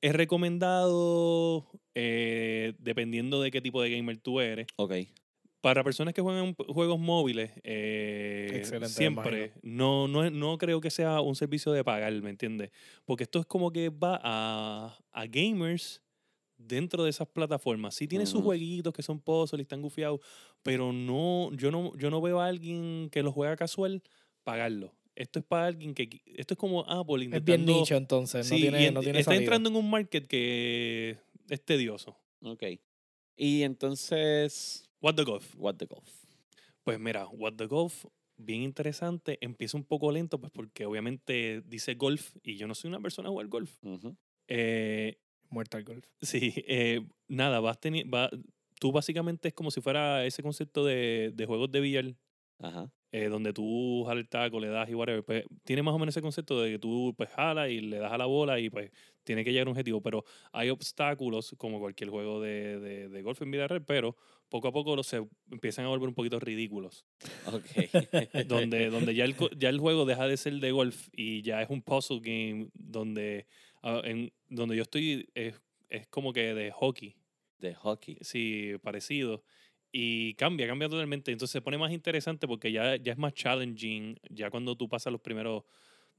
Es 0.00 0.14
recomendado 0.14 1.70
eh, 1.94 2.72
dependiendo 2.78 3.42
de 3.42 3.50
qué 3.50 3.60
tipo 3.60 3.82
de 3.82 3.90
gamer 3.90 4.16
tú 4.18 4.40
eres. 4.40 4.66
Ok. 4.76 4.94
Para 5.62 5.82
personas 5.84 6.12
que 6.12 6.20
juegan 6.20 6.54
juegos 6.54 6.98
móviles, 6.98 7.52
eh, 7.62 8.62
siempre, 8.86 9.52
no, 9.62 10.08
no, 10.08 10.28
no 10.28 10.58
creo 10.58 10.80
que 10.80 10.90
sea 10.90 11.20
un 11.20 11.36
servicio 11.36 11.70
de 11.72 11.84
pagar, 11.84 12.12
¿me 12.20 12.30
entiendes? 12.30 12.70
Porque 13.04 13.22
esto 13.22 13.38
es 13.38 13.46
como 13.46 13.70
que 13.70 13.88
va 13.88 14.20
a, 14.22 14.98
a 15.12 15.26
gamers 15.26 16.02
dentro 16.58 17.04
de 17.04 17.10
esas 17.10 17.28
plataformas. 17.28 17.94
Sí 17.94 18.08
tiene 18.08 18.26
sus 18.26 18.42
jueguitos 18.42 18.92
que 18.92 19.02
son 19.02 19.20
puzzles 19.20 19.60
y 19.60 19.62
están 19.62 19.82
gufiados, 19.82 20.20
pero 20.64 20.92
no, 20.92 21.50
yo 21.54 21.70
no, 21.70 21.96
yo 21.96 22.10
no 22.10 22.20
veo 22.20 22.40
a 22.40 22.46
alguien 22.48 23.08
que 23.10 23.22
lo 23.22 23.30
juega 23.32 23.56
casual 23.56 24.02
pagarlo. 24.42 24.92
Esto 25.14 25.38
es 25.38 25.44
para 25.44 25.66
alguien 25.66 25.94
que, 25.94 26.08
esto 26.26 26.54
es 26.54 26.58
como 26.58 26.80
Apple 26.90 27.24
Es 27.24 27.30
bien 27.30 27.60
intentando... 27.60 27.72
nicho 27.80 27.96
entonces. 27.96 28.50
No 28.50 28.56
Sí, 28.56 28.62
tiene, 28.62 28.86
y 28.86 28.90
no 28.90 29.00
tiene 29.00 29.20
está 29.20 29.30
salida. 29.30 29.42
entrando 29.44 29.68
en 29.68 29.76
un 29.76 29.88
market 29.90 30.26
que 30.26 31.18
es 31.48 31.64
tedioso. 31.64 32.16
Ok. 32.42 32.64
Y 33.36 33.62
entonces. 33.62 34.88
What 35.02 35.14
the 35.16 35.24
golf. 35.24 35.54
What 35.56 35.74
the 35.76 35.86
golf. 35.86 36.08
Pues 36.84 36.98
mira, 36.98 37.26
What 37.28 37.54
the 37.56 37.66
Golf, 37.66 38.06
bien 38.36 38.62
interesante. 38.62 39.38
Empieza 39.40 39.76
un 39.76 39.84
poco 39.84 40.10
lento, 40.10 40.40
pues 40.40 40.52
porque 40.52 40.86
obviamente 40.86 41.62
dice 41.66 41.94
golf 41.94 42.34
y 42.42 42.56
yo 42.56 42.66
no 42.66 42.74
soy 42.74 42.88
una 42.88 43.00
persona 43.00 43.28
a 43.28 43.32
jugar 43.32 43.46
golf. 43.48 43.78
Ujú. 43.82 44.16
Eh, 44.48 45.16
Mortal 45.48 45.84
Golf. 45.84 46.04
sí, 46.20 46.52
eh, 46.66 47.02
nada, 47.28 47.60
vas 47.60 47.78
teni- 47.80 48.04
va, 48.12 48.30
tú 48.80 48.90
básicamente 48.90 49.48
es 49.48 49.54
como 49.54 49.70
si 49.70 49.80
fuera 49.80 50.24
ese 50.24 50.42
concepto 50.42 50.84
de, 50.84 51.30
de 51.34 51.46
juegos 51.46 51.70
de 51.70 51.80
billar, 51.80 52.14
Ajá. 52.58 52.90
eh, 53.12 53.28
donde 53.28 53.52
tú 53.52 54.02
jalas 54.06 54.22
el 54.22 54.28
taco, 54.28 54.58
le 54.60 54.68
das 54.68 54.88
y 54.88 54.94
whatever. 54.94 55.22
Pues 55.24 55.44
tiene 55.64 55.82
más 55.82 55.94
o 55.94 55.98
menos 55.98 56.14
ese 56.14 56.22
concepto 56.22 56.60
de 56.62 56.72
que 56.72 56.78
tú 56.78 57.14
pues 57.16 57.28
jalas 57.30 57.68
y 57.70 57.80
le 57.80 57.98
das 57.98 58.12
a 58.12 58.18
la 58.18 58.26
bola 58.26 58.58
y 58.60 58.70
pues 58.70 58.90
tiene 59.24 59.44
que 59.44 59.52
llegar 59.52 59.66
a 59.66 59.70
un 59.70 59.72
objetivo. 59.72 60.00
Pero 60.00 60.24
hay 60.52 60.70
obstáculos, 60.70 61.54
como 61.58 61.78
cualquier 61.80 62.10
juego 62.10 62.40
de, 62.40 62.78
de, 62.80 63.08
de 63.08 63.22
golf 63.22 63.40
en 63.42 63.50
vida 63.50 63.68
real, 63.68 63.84
pero 63.84 64.16
poco 64.48 64.68
a 64.68 64.72
poco 64.72 64.94
los 64.94 65.06
se 65.06 65.26
empiezan 65.50 65.86
a 65.86 65.88
volver 65.88 66.08
un 66.08 66.14
poquito 66.14 66.38
ridículos. 66.38 67.06
Ok. 67.46 67.64
donde, 68.48 68.90
donde 68.90 69.14
ya, 69.14 69.24
el, 69.24 69.34
ya 69.56 69.70
el 69.70 69.78
juego 69.78 70.04
deja 70.04 70.28
de 70.28 70.36
ser 70.36 70.54
de 70.54 70.70
golf 70.72 71.08
y 71.12 71.42
ya 71.42 71.62
es 71.62 71.70
un 71.70 71.82
puzzle 71.82 72.20
game 72.20 72.68
donde, 72.74 73.46
ah, 73.82 74.02
en, 74.04 74.32
donde 74.48 74.76
yo 74.76 74.82
estoy 74.82 75.28
es, 75.34 75.54
es 75.88 76.06
como 76.08 76.32
que 76.32 76.54
de 76.54 76.70
hockey, 76.70 77.16
De 77.58 77.74
hockey. 77.74 78.18
sí, 78.20 78.72
parecido. 78.82 79.42
Y 79.90 80.34
cambia, 80.34 80.66
cambia 80.66 80.88
totalmente. 80.88 81.32
Entonces 81.32 81.52
se 81.52 81.60
pone 81.60 81.78
más 81.78 81.92
interesante 81.92 82.46
porque 82.46 82.72
ya, 82.72 82.96
ya 82.96 83.12
es 83.12 83.18
más 83.18 83.34
challenging. 83.34 84.18
Ya 84.30 84.50
cuando 84.50 84.76
tú 84.76 84.88
pasas 84.88 85.12
los 85.12 85.20
primeros, 85.20 85.64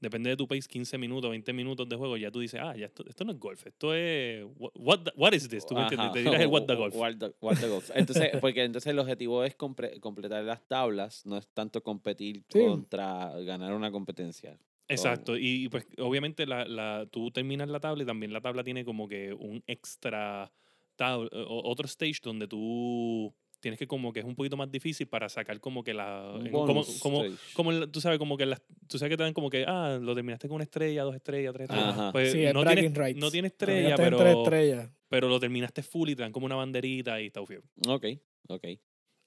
depende 0.04 0.30
de 0.30 0.36
tu 0.36 0.46
pace, 0.46 0.68
15 0.68 0.98
minutos, 0.98 1.30
20 1.30 1.52
minutos 1.52 1.88
de 1.88 1.96
juego, 1.96 2.16
ya 2.16 2.30
tú 2.30 2.40
dices, 2.40 2.60
ah, 2.62 2.76
ya 2.76 2.86
esto, 2.86 3.04
esto 3.08 3.24
no 3.24 3.32
es 3.32 3.38
golf, 3.38 3.66
esto 3.66 3.94
es. 3.94 4.44
What, 4.56 4.70
what, 4.76 5.00
the- 5.00 5.12
what 5.16 5.32
is 5.32 5.48
this? 5.48 5.66
¿Tú 5.66 5.74
me 5.74 5.82
entiendes? 5.82 6.12
Te 6.12 6.20
dirás 6.20 6.40
el 6.40 6.46
what 6.48 6.66
the 6.66 6.74
golf. 6.74 6.94
What 6.94 7.16
the, 7.18 7.32
what 7.40 7.56
the 7.58 7.68
golf. 7.68 7.90
Entonces, 7.94 8.30
porque 8.40 8.62
entonces 8.64 8.90
el 8.90 8.98
objetivo 8.98 9.42
es 9.44 9.56
compre- 9.58 9.98
completar 10.00 10.44
las 10.44 10.62
tablas, 10.68 11.24
no 11.26 11.36
es 11.36 11.48
tanto 11.48 11.82
competir 11.82 12.44
Sí. 12.48 12.60
contra 12.60 13.32
ganar 13.40 13.72
una 13.74 13.90
competencia. 13.90 14.58
Exacto, 14.86 15.36
y, 15.38 15.64
y, 15.64 15.68
pues 15.70 15.86
obviamente 15.98 16.46
la, 16.46 16.66
la, 16.66 17.06
tú 17.10 17.30
terminas 17.30 17.68
la 17.70 17.80
tabla 17.80 18.02
y 18.02 18.06
también 18.06 18.32
la 18.34 18.42
tabla 18.42 18.62
tiene 18.62 18.84
como 18.84 19.08
que 19.08 19.32
un 19.32 19.64
extra 19.66 20.52
tab- 20.98 21.28
o- 21.32 21.62
otro 21.70 21.86
stage 21.86 22.18
donde 22.22 22.46
tú 22.46 23.34
tienes 23.64 23.78
que 23.78 23.86
como 23.88 24.12
que 24.12 24.20
es 24.20 24.24
un 24.26 24.34
poquito 24.36 24.56
más 24.56 24.70
difícil 24.70 25.06
para 25.08 25.28
sacar 25.28 25.58
como 25.60 25.82
que 25.82 25.92
la 25.94 26.34
en- 26.38 26.52
como, 26.52 26.84
como, 27.00 27.24
stage. 27.24 27.52
como 27.54 27.70
el- 27.72 27.90
tú 27.90 28.00
sabes 28.00 28.18
como 28.18 28.36
que 28.36 28.46
las, 28.46 28.62
tú 28.86 28.98
sabes 28.98 29.10
que 29.10 29.16
te 29.16 29.22
dan 29.24 29.32
como 29.32 29.50
que 29.50 29.64
ah 29.66 29.98
lo 30.00 30.14
terminaste 30.14 30.46
con 30.48 30.56
una 30.56 30.64
estrella 30.64 31.02
dos 31.02 31.14
estrellas 31.14 31.52
tres 31.52 31.68
estrellas 31.68 31.94
Ajá. 31.94 32.12
pues 32.12 32.30
Sí, 32.32 32.44
es 32.44 32.54
no 32.54 32.62
tienes 32.64 32.94
rights. 32.94 33.20
no 33.20 33.30
Cuando 33.30 33.46
estrella 33.48 33.96
pero 33.96 34.16
tres 34.18 34.36
estrellas. 34.36 34.90
pero 35.08 35.28
lo 35.28 35.40
terminaste 35.40 35.82
full 35.82 36.10
y 36.10 36.14
te 36.14 36.22
dan 36.22 36.32
como 36.32 36.46
una 36.46 36.54
banderita 36.56 37.20
y 37.20 37.26
está 37.26 37.44
feo. 37.46 37.62
Ok, 37.88 38.04
ok. 38.48 38.64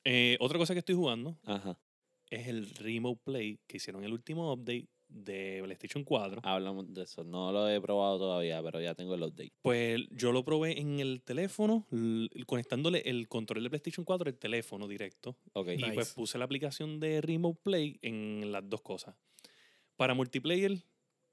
Eh, 0.05 0.37
otra 0.39 0.57
cosa 0.57 0.73
que 0.73 0.79
estoy 0.79 0.95
jugando 0.95 1.37
Ajá. 1.45 1.77
es 2.29 2.47
el 2.47 2.69
Remote 2.75 3.21
Play 3.25 3.59
que 3.67 3.77
hicieron 3.77 4.03
el 4.03 4.13
último 4.13 4.53
update 4.53 4.87
de 5.23 5.61
PlayStation 5.63 6.03
4 6.03 6.41
Hablamos 6.43 6.93
de 6.93 7.03
eso. 7.03 7.23
No 7.23 7.51
lo 7.51 7.69
he 7.69 7.79
probado 7.81 8.17
todavía, 8.17 8.61
pero 8.63 8.81
ya 8.81 8.95
tengo 8.95 9.15
el 9.15 9.23
update. 9.23 9.53
Pues 9.61 10.01
yo 10.11 10.31
lo 10.31 10.43
probé 10.43 10.79
en 10.79 10.99
el 10.99 11.21
teléfono, 11.21 11.85
conectándole 12.45 13.01
el 13.05 13.27
control 13.27 13.63
de 13.63 13.69
PlayStation 13.69 14.05
4 14.05 14.29
al 14.29 14.37
teléfono 14.37 14.87
directo. 14.87 15.37
Ok. 15.53 15.69
Y 15.77 15.91
pues 15.91 16.13
puse 16.13 16.37
la 16.37 16.45
aplicación 16.45 16.99
de 16.99 17.21
Remote 17.21 17.59
Play 17.63 17.99
en 18.01 18.51
las 18.51 18.67
dos 18.69 18.81
cosas. 18.81 19.15
para 19.95 20.13
multiplayer, 20.13 20.83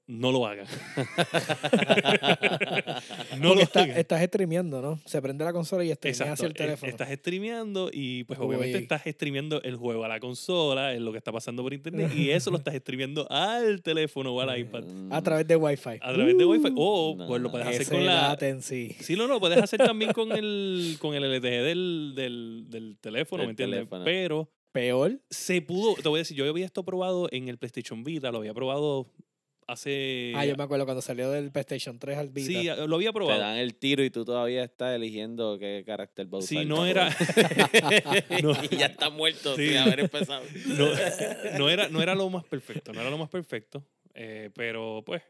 no 0.07 0.31
lo 0.31 0.45
hagan. 0.45 0.67
no 3.39 3.49
Porque 3.49 3.55
lo 3.55 3.61
está- 3.61 3.81
hagan. 3.83 3.97
estás 3.97 4.23
streameando, 4.23 4.81
¿no? 4.81 4.99
Se 5.05 5.21
prende 5.21 5.43
la 5.43 5.53
consola 5.53 5.83
y 5.83 5.93
streamea 5.93 6.11
Exacto, 6.13 6.33
hacia 6.33 6.45
el 6.45 6.51
eh, 6.51 6.55
teléfono. 6.55 6.89
Estás 6.89 7.09
streameando 7.17 7.89
y 7.91 8.23
pues 8.25 8.39
obviamente 8.39 8.77
estás 8.77 9.01
streameando 9.05 9.61
el 9.63 9.75
juego 9.75 10.03
a 10.05 10.07
la 10.07 10.19
consola, 10.19 10.93
es 10.93 11.01
lo 11.01 11.11
que 11.11 11.17
está 11.17 11.31
pasando 11.31 11.63
por 11.63 11.73
internet, 11.73 12.11
y 12.15 12.29
eso 12.29 12.51
lo 12.51 12.57
estás 12.57 12.75
streameando 12.75 13.27
al 13.31 13.81
teléfono 13.81 14.33
o 14.33 14.41
al 14.41 14.57
iPad 14.57 14.83
A 15.11 15.21
través 15.21 15.47
de 15.47 15.55
Wi-Fi. 15.55 15.99
a 16.01 16.13
través 16.13 16.37
de 16.37 16.45
Wi-Fi. 16.45 16.73
O 16.75 17.15
no, 17.17 17.27
pues 17.27 17.41
lo 17.41 17.51
puedes 17.51 17.67
hacer 17.67 17.87
con 17.89 18.05
la. 18.05 18.29
latency. 18.29 18.95
Sí, 18.99 19.15
no, 19.15 19.27
no, 19.27 19.39
puedes 19.39 19.57
hacer 19.57 19.79
también 19.79 20.13
con 20.13 20.31
el, 20.31 20.97
con 20.99 21.15
el 21.15 21.23
LTE 21.37 21.61
del, 21.63 22.13
del, 22.15 22.65
del 22.67 22.97
teléfono, 22.99 23.43
¿me 23.43 23.49
entiendes? 23.51 23.77
teléfono. 23.79 24.03
Pero 24.05 24.49
Peor. 24.71 25.19
se 25.29 25.61
pudo, 25.61 25.95
te 25.95 26.07
voy 26.09 26.17
a 26.17 26.21
decir, 26.21 26.35
yo 26.37 26.47
había 26.49 26.65
esto 26.65 26.83
probado 26.83 27.27
en 27.31 27.47
el 27.47 27.57
PlayStation 27.57 28.03
Vita, 28.03 28.31
lo 28.31 28.39
había 28.39 28.53
probado 28.53 29.07
hace... 29.67 30.33
Ah, 30.35 30.45
yo 30.45 30.55
me 30.55 30.63
acuerdo 30.63 30.85
cuando 30.85 31.01
salió 31.01 31.31
del 31.31 31.51
PlayStation 31.51 31.97
3 31.99 32.17
al 32.17 32.29
Vita. 32.29 32.47
Sí, 32.47 32.87
lo 32.87 32.95
había 32.95 33.09
Te 33.09 33.13
probado. 33.13 33.39
dan 33.39 33.57
el 33.57 33.75
tiro 33.75 34.03
y 34.03 34.09
tú 34.09 34.23
todavía 34.25 34.63
estás 34.63 34.95
eligiendo 34.95 35.57
qué 35.59 35.83
carácter 35.85 36.33
va 36.33 36.39
a 36.39 36.41
Sí, 36.41 36.55
usar 36.55 36.65
no 36.67 36.75
para 36.77 36.89
era... 36.91 37.09
no, 38.43 38.51
y 38.71 38.77
ya 38.77 38.85
está 38.87 39.09
muerto 39.09 39.55
Sí. 39.55 39.67
sin 39.69 39.77
haber 39.77 40.01
empezado. 40.01 40.43
no, 40.67 40.87
no 41.57 41.69
era, 41.69 41.87
no 41.89 42.01
era 42.01 42.15
lo 42.15 42.29
más 42.29 42.43
perfecto, 42.45 42.93
no 42.93 43.01
era 43.01 43.09
lo 43.09 43.17
más 43.17 43.29
perfecto, 43.29 43.83
eh, 44.13 44.49
pero 44.53 45.03
pues 45.05 45.23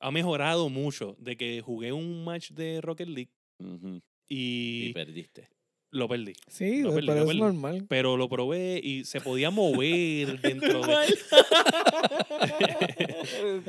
ha 0.00 0.10
mejorado 0.10 0.68
mucho 0.68 1.14
de 1.18 1.36
que 1.36 1.60
jugué 1.60 1.92
un 1.92 2.24
match 2.24 2.50
de 2.52 2.80
Rocket 2.80 3.08
League 3.08 3.30
Ujú, 3.58 4.00
Y 4.26 4.86
y 4.88 4.92
perdiste. 4.94 5.48
Lo 5.92 6.08
perdí. 6.08 6.32
Sí, 6.48 6.82
Lo 6.82 6.94
perdí, 6.94 7.06
pero 7.08 7.14
lo 7.18 7.22
es 7.22 7.26
perdí. 7.28 7.40
normal. 7.40 7.86
Pero 7.88 8.16
lo 8.16 8.28
probé 8.28 8.80
y 8.82 9.04
se 9.04 9.20
podía 9.20 9.50
mover 9.50 10.40
dentro 10.42 10.80
de... 10.82 11.06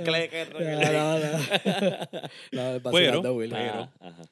Cleque, 0.03 0.45
No, 0.45 0.60
Rocket 0.60 0.73
no, 0.93 1.17
League. 1.17 2.12
no. 2.51 2.73
No, 2.73 2.91
Pero- 2.91 3.38
pero- 3.39 3.89
ajá. 3.99 4.23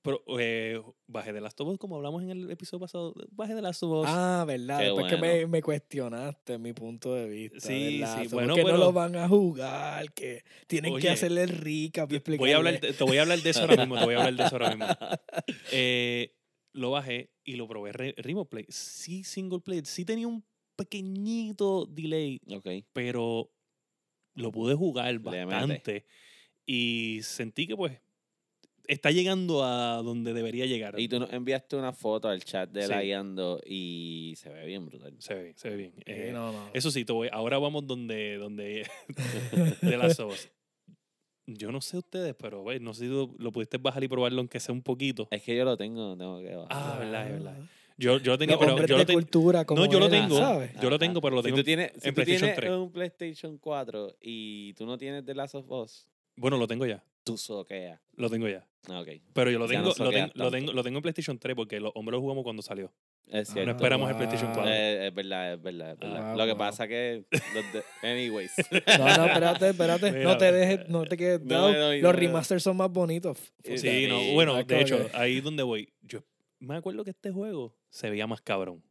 Pero, 0.00 0.22
eh, 0.38 0.80
bajé 1.08 1.32
de 1.32 1.40
Last 1.40 1.60
of 1.60 1.68
Us, 1.68 1.78
como 1.78 1.96
hablamos 1.96 2.22
en 2.22 2.30
el 2.30 2.50
episodio 2.50 2.80
pasado, 2.80 3.12
bajé 3.32 3.54
de 3.56 3.60
Last 3.60 3.82
of 3.82 3.90
Us. 3.90 4.06
Ah, 4.08 4.44
verdad. 4.46 4.78
Qué 4.78 4.84
Después 4.84 5.06
que 5.12 5.16
me, 5.20 5.28
bueno. 5.32 5.48
me 5.48 5.60
cuestionaste 5.62 6.56
mi 6.56 6.72
punto 6.72 7.14
de 7.14 7.28
vista. 7.28 7.58
Sí, 7.60 7.98
¿verdad? 7.98 8.22
sí, 8.22 8.28
bueno, 8.28 8.54
que 8.54 8.62
pero- 8.62 8.78
no 8.78 8.84
lo 8.84 8.92
van 8.92 9.16
a 9.16 9.28
jugar, 9.28 10.10
que 10.12 10.44
tienen 10.68 10.94
Oye, 10.94 11.02
que 11.02 11.10
hacerle 11.10 11.42
explicarle. 11.42 12.22
voy 12.38 12.52
a 12.52 12.56
hablar, 12.56 12.78
te 12.78 13.04
voy 13.04 13.18
a 13.18 13.22
hablar 13.22 13.40
de 13.40 13.50
eso 13.50 13.60
ahora 13.62 13.76
mismo, 13.76 13.98
te 13.98 14.04
voy 14.04 14.14
a 14.14 14.18
hablar 14.18 14.34
de 14.34 14.44
eso 14.44 14.54
ahora 14.54 14.68
mismo. 14.76 14.86
Eh, 15.72 16.32
lo 16.78 16.90
bajé 16.92 17.30
y 17.44 17.56
lo 17.56 17.66
probé 17.68 17.92
re- 17.92 18.14
Remote 18.16 18.48
Play. 18.50 18.66
Sí, 18.68 19.24
single 19.24 19.60
player. 19.60 19.84
Sí 19.86 20.04
tenía 20.04 20.28
un 20.28 20.44
pequeñito 20.76 21.86
delay, 21.86 22.40
Ok. 22.50 22.68
pero 22.92 23.50
lo 24.34 24.52
pude 24.52 24.74
jugar 24.74 25.18
bastante. 25.18 26.04
Y 26.64 27.20
sentí 27.22 27.66
que 27.66 27.76
pues 27.76 27.98
está 28.86 29.10
llegando 29.10 29.64
a 29.64 29.96
donde 30.02 30.32
debería 30.32 30.64
llegar. 30.66 30.98
Y 30.98 31.08
tú 31.08 31.18
nos 31.18 31.32
enviaste 31.32 31.76
una 31.76 31.92
foto 31.92 32.28
al 32.28 32.42
chat 32.44 32.70
de 32.70 32.82
Sí. 32.84 32.88
la 32.88 33.02
guiando 33.02 33.60
y 33.66 34.34
se 34.36 34.48
ve 34.50 34.64
bien 34.66 34.86
brutal. 34.86 35.14
Se 35.18 35.34
ve, 35.34 35.52
se 35.56 35.70
ve 35.70 35.76
bien. 35.76 35.92
Eh, 36.06 36.30
no, 36.32 36.52
no. 36.52 36.70
Eso 36.72 36.90
sí, 36.90 37.04
te 37.04 37.12
voy, 37.12 37.28
ahora 37.32 37.58
vamos 37.58 37.86
donde, 37.86 38.36
donde 38.38 38.86
de 39.82 39.96
las 39.96 40.18
Us. 40.20 40.48
Yo 41.50 41.72
no 41.72 41.80
sé 41.80 41.96
ustedes, 41.96 42.34
pero 42.38 42.62
no 42.80 42.92
sé 42.92 43.00
si 43.00 43.06
lo, 43.06 43.30
lo 43.38 43.50
pudiste 43.52 43.78
bajar 43.78 44.04
y 44.04 44.08
probarlo 44.08 44.38
aunque 44.40 44.60
sea 44.60 44.74
un 44.74 44.82
poquito. 44.82 45.28
Es 45.30 45.42
que 45.42 45.56
yo 45.56 45.64
lo 45.64 45.78
tengo, 45.78 46.14
tengo 46.16 46.40
que 46.40 46.54
bajar. 46.54 46.68
Ah, 46.70 46.96
verdad, 46.98 47.26
es 47.26 47.32
verdad. 47.32 47.56
Ah. 47.58 47.66
Yo, 47.96 48.18
yo 48.18 48.32
lo 48.32 48.38
tenía, 48.38 48.56
Los 48.56 48.64
pero 48.66 48.86
yo 48.86 48.94
de 48.94 48.98
lo 49.00 49.06
tengo. 49.06 49.18
cultura 49.20 49.64
como 49.64 49.84
No, 49.84 49.90
yo 49.90 49.98
lo 49.98 50.08
tengo. 50.10 50.36
¿sabes? 50.38 50.70
Yo 50.80 50.90
lo 50.90 50.98
tengo, 50.98 51.20
pero 51.22 51.36
lo 51.36 51.42
si 51.42 51.46
tengo 51.46 51.56
tú 51.56 51.60
en- 51.60 51.64
tienes, 51.64 51.92
si 51.96 52.08
en 52.08 52.14
tú 52.14 52.20
PlayStation 52.22 52.40
tienes 52.54 52.56
3. 52.56 52.70
un 52.72 52.92
PlayStation 52.92 53.58
4 53.58 54.16
y 54.20 54.74
tú 54.74 54.84
no 54.86 54.98
tienes 54.98 55.24
The 55.24 55.34
Last 55.34 55.54
of 55.54 55.70
Us, 55.70 56.06
Bueno, 56.36 56.58
lo 56.58 56.68
tengo 56.68 56.84
ya. 56.86 57.02
Tú 57.32 57.38
soqueas. 57.38 58.00
Lo 58.16 58.28
tengo 58.30 58.48
ya. 58.48 58.66
Ah, 58.88 59.00
Ok, 59.00 59.08
Pero 59.34 59.50
yo 59.50 59.58
lo 59.58 59.66
no 59.66 59.70
tengo, 59.70 59.88
lo, 59.88 60.10
tengo, 60.10 60.30
lo, 60.34 60.50
tengo, 60.50 60.72
lo 60.72 60.82
tengo 60.82 60.98
en 60.98 61.02
PlayStation 61.02 61.38
3 61.38 61.54
porque 61.54 61.78
los 61.80 61.92
hombres 61.94 62.16
lo 62.16 62.20
jugamos 62.22 62.42
cuando 62.44 62.62
salió. 62.62 62.92
es 63.26 63.48
cierto. 63.48 63.66
No 63.70 63.76
esperamos 63.76 64.08
el 64.10 64.16
PlayStation 64.16 64.52
4. 64.54 64.72
Eh, 64.72 65.06
es 65.08 65.14
verdad, 65.14 65.52
es 65.54 65.62
verdad, 65.62 65.92
es 65.92 65.98
verdad. 65.98 66.32
Ah, 66.32 66.36
Lo 66.36 66.44
que 66.46 66.52
wow. 66.52 66.58
pasa 66.58 66.88
que... 66.88 67.24
los 67.30 67.72
de- 67.72 67.82
anyways. 68.08 68.52
No, 68.98 69.16
no, 69.16 69.26
espérate, 69.26 69.68
espérate. 69.70 70.12
Mira, 70.12 70.24
no 70.24 70.38
te 70.38 70.52
dejes, 70.52 70.88
no 70.88 71.04
te 71.04 71.16
quedes. 71.16 71.42
no 71.42 71.92
Los 71.94 72.14
remasters 72.14 72.62
son 72.62 72.76
más 72.78 72.90
bonitos. 72.90 73.36
Sí, 73.64 73.76
Sí, 73.78 74.06
no. 74.08 74.20
Bueno, 74.32 74.58
es 74.58 74.66
de 74.66 74.80
hecho, 74.80 75.10
que- 75.10 75.16
ahí 75.16 75.40
donde 75.40 75.62
voy. 75.62 75.92
Yo 76.02 76.20
me 76.60 76.76
acuerdo 76.76 77.04
que 77.04 77.10
este 77.10 77.30
juego 77.30 77.76
se 77.90 78.08
veía 78.10 78.26
más 78.26 78.40
cabrón. 78.40 78.82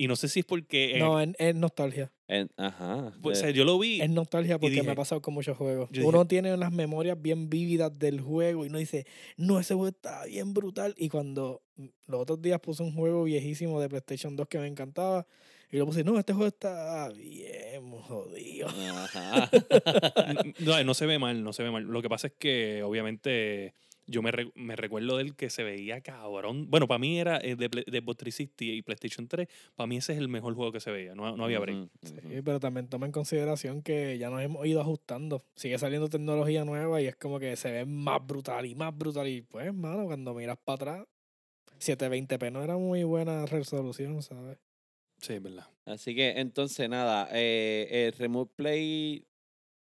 Y 0.00 0.06
no 0.06 0.14
sé 0.16 0.28
si 0.28 0.40
es 0.40 0.46
porque. 0.46 0.96
eh, 0.96 0.98
No, 1.00 1.20
es, 1.20 1.28
es 1.38 1.54
nostalgia. 1.56 2.12
En- 2.28 2.50
ajá. 2.56 3.12
pues, 3.20 3.38
o 3.38 3.40
sea, 3.40 3.50
yo 3.50 3.64
lo 3.64 3.78
vi. 3.78 4.00
Es 4.00 4.08
nostalgia 4.10 4.58
porque 4.58 4.82
me 4.82 4.92
ha 4.92 4.94
pasado 4.94 5.20
con 5.20 5.34
muchos 5.34 5.56
juegos. 5.56 5.90
Uno 6.02 6.26
tiene 6.26 6.54
unas 6.54 6.72
memorias 6.72 7.20
bien 7.20 7.50
vívidas 7.50 7.98
del 7.98 8.20
juego 8.20 8.64
y 8.64 8.68
uno 8.68 8.78
dice, 8.78 9.06
no, 9.36 9.58
ese 9.58 9.74
juego 9.74 9.88
está 9.88 10.24
bien 10.26 10.54
brutal. 10.54 10.94
Y 10.96 11.08
cuando 11.08 11.62
mm, 11.76 11.86
los 12.06 12.20
otros 12.20 12.40
días 12.40 12.60
puse 12.60 12.82
un 12.82 12.92
juego 12.94 13.24
viejísimo 13.24 13.80
de 13.80 13.88
PlayStation 13.88 14.36
2 14.36 14.46
que 14.48 14.58
me 14.58 14.66
encantaba 14.68 15.26
y 15.70 15.76
lo 15.78 15.86
puse, 15.86 16.04
no, 16.04 16.18
este 16.18 16.32
juego 16.32 16.48
está 16.48 17.08
bien 17.10 17.90
jodido. 17.90 18.68
Ajá. 18.68 19.50
No, 20.60 20.82
no 20.84 20.94
se 20.94 21.06
ve 21.06 21.18
mal, 21.18 21.42
no 21.42 21.52
se 21.52 21.62
ve 21.62 21.70
mal. 21.70 21.82
Lo 21.84 22.02
que 22.02 22.08
pasa 22.08 22.28
es 22.28 22.34
que, 22.38 22.82
obviamente, 22.82 23.74
yo 24.08 24.22
me, 24.22 24.32
re- 24.32 24.50
me 24.54 24.74
recuerdo 24.74 25.16
del 25.18 25.36
que 25.36 25.50
se 25.50 25.62
veía 25.62 26.00
cabrón. 26.00 26.68
Bueno, 26.70 26.88
para 26.88 26.98
mí 26.98 27.20
era 27.20 27.38
eh, 27.38 27.54
de, 27.54 27.68
de 27.68 28.00
Xbox 28.00 28.16
360 28.18 28.64
y 28.64 28.82
PlayStation 28.82 29.28
3. 29.28 29.46
Para 29.76 29.86
mí 29.86 29.98
ese 29.98 30.14
es 30.14 30.18
el 30.18 30.28
mejor 30.28 30.54
juego 30.54 30.72
que 30.72 30.80
se 30.80 30.90
veía. 30.90 31.14
No, 31.14 31.36
no 31.36 31.44
había 31.44 31.60
break. 31.60 31.88
Sí, 32.02 32.14
pero 32.44 32.58
también 32.58 32.88
toma 32.88 33.06
en 33.06 33.12
consideración 33.12 33.82
que 33.82 34.18
ya 34.18 34.30
nos 34.30 34.40
hemos 34.42 34.66
ido 34.66 34.80
ajustando. 34.80 35.44
Sigue 35.54 35.78
saliendo 35.78 36.08
tecnología 36.08 36.64
nueva 36.64 37.00
y 37.00 37.06
es 37.06 37.14
como 37.16 37.38
que 37.38 37.54
se 37.56 37.70
ve 37.70 37.84
más 37.84 38.26
brutal 38.26 38.66
y 38.66 38.74
más 38.74 38.96
brutal. 38.96 39.28
Y 39.28 39.42
pues, 39.42 39.72
mano, 39.74 40.06
cuando 40.06 40.34
miras 40.34 40.58
para 40.64 40.74
atrás, 40.74 41.06
720p 41.80 42.50
no 42.50 42.62
era 42.64 42.76
muy 42.76 43.04
buena 43.04 43.46
resolución, 43.46 44.22
¿sabes? 44.22 44.58
Sí, 45.18 45.34
es 45.34 45.42
verdad. 45.42 45.66
Así 45.84 46.14
que 46.14 46.30
entonces 46.40 46.88
nada, 46.88 47.28
eh, 47.32 48.06
el 48.08 48.12
Remote 48.18 48.52
Play 48.56 49.26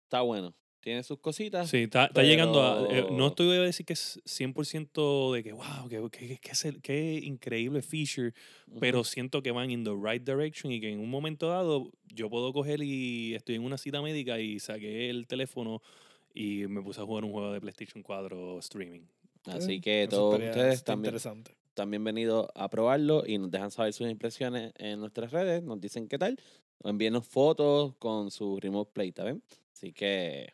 está 0.04 0.20
bueno. 0.22 0.54
Tiene 0.82 1.02
sus 1.04 1.18
cositas. 1.20 1.70
Sí, 1.70 1.84
está, 1.84 2.06
está 2.06 2.22
llegando 2.24 2.60
a... 2.62 2.82
eh, 2.82 2.86
pero- 2.90 3.10
no 3.12 3.28
estoy 3.28 3.56
a 3.56 3.60
decir 3.62 3.86
que 3.86 3.92
es 3.92 4.20
100% 4.24 5.32
de 5.32 5.42
que, 5.44 5.52
wow, 5.52 5.88
que, 5.88 6.02
que, 6.10 6.38
que 6.38 6.50
es 6.50 6.64
el- 6.64 6.82
qué 6.82 7.20
increíble 7.22 7.82
feature, 7.82 8.34
Ujú. 8.68 8.80
pero 8.80 9.04
siento 9.04 9.42
que 9.42 9.52
van 9.52 9.70
in 9.70 9.84
the 9.84 9.92
right 9.94 10.22
direction 10.24 10.72
y 10.72 10.80
que 10.80 10.90
en 10.90 10.98
un 10.98 11.08
momento 11.08 11.48
dado 11.48 11.90
yo 12.12 12.28
puedo 12.28 12.52
coger 12.52 12.82
y 12.82 13.34
estoy 13.34 13.54
en 13.54 13.64
una 13.64 13.78
cita 13.78 14.02
médica 14.02 14.40
y 14.40 14.58
saqué 14.58 15.08
el 15.08 15.26
teléfono 15.28 15.80
y 16.34 16.66
me 16.66 16.82
puse 16.82 17.00
a 17.00 17.04
jugar 17.04 17.24
un 17.24 17.30
juego 17.32 17.52
de 17.52 17.60
PlayStation 17.60 18.02
4 18.02 18.58
streaming. 18.58 19.02
Así 19.46 19.80
que 19.80 20.06
todos 20.10 20.34
ustedes 20.34 20.82
también, 20.84 21.10
interesante. 21.10 21.52
también 21.74 22.02
venido 22.04 22.50
a 22.54 22.68
probarlo 22.68 23.22
y 23.26 23.38
nos 23.38 23.50
dejan 23.50 23.70
saber 23.70 23.92
sus 23.92 24.10
impresiones 24.10 24.72
en 24.78 24.98
nuestras 25.00 25.30
redes. 25.30 25.62
Nos 25.62 25.80
dicen 25.80 26.08
qué 26.08 26.18
tal. 26.18 26.38
Envíenos 26.84 27.24
fotos 27.26 27.94
con 28.00 28.30
su 28.32 28.58
Remote 28.58 28.90
Play, 28.92 29.10
¿está 29.10 29.24
bien? 29.24 29.42
Así 29.72 29.92
que... 29.92 30.52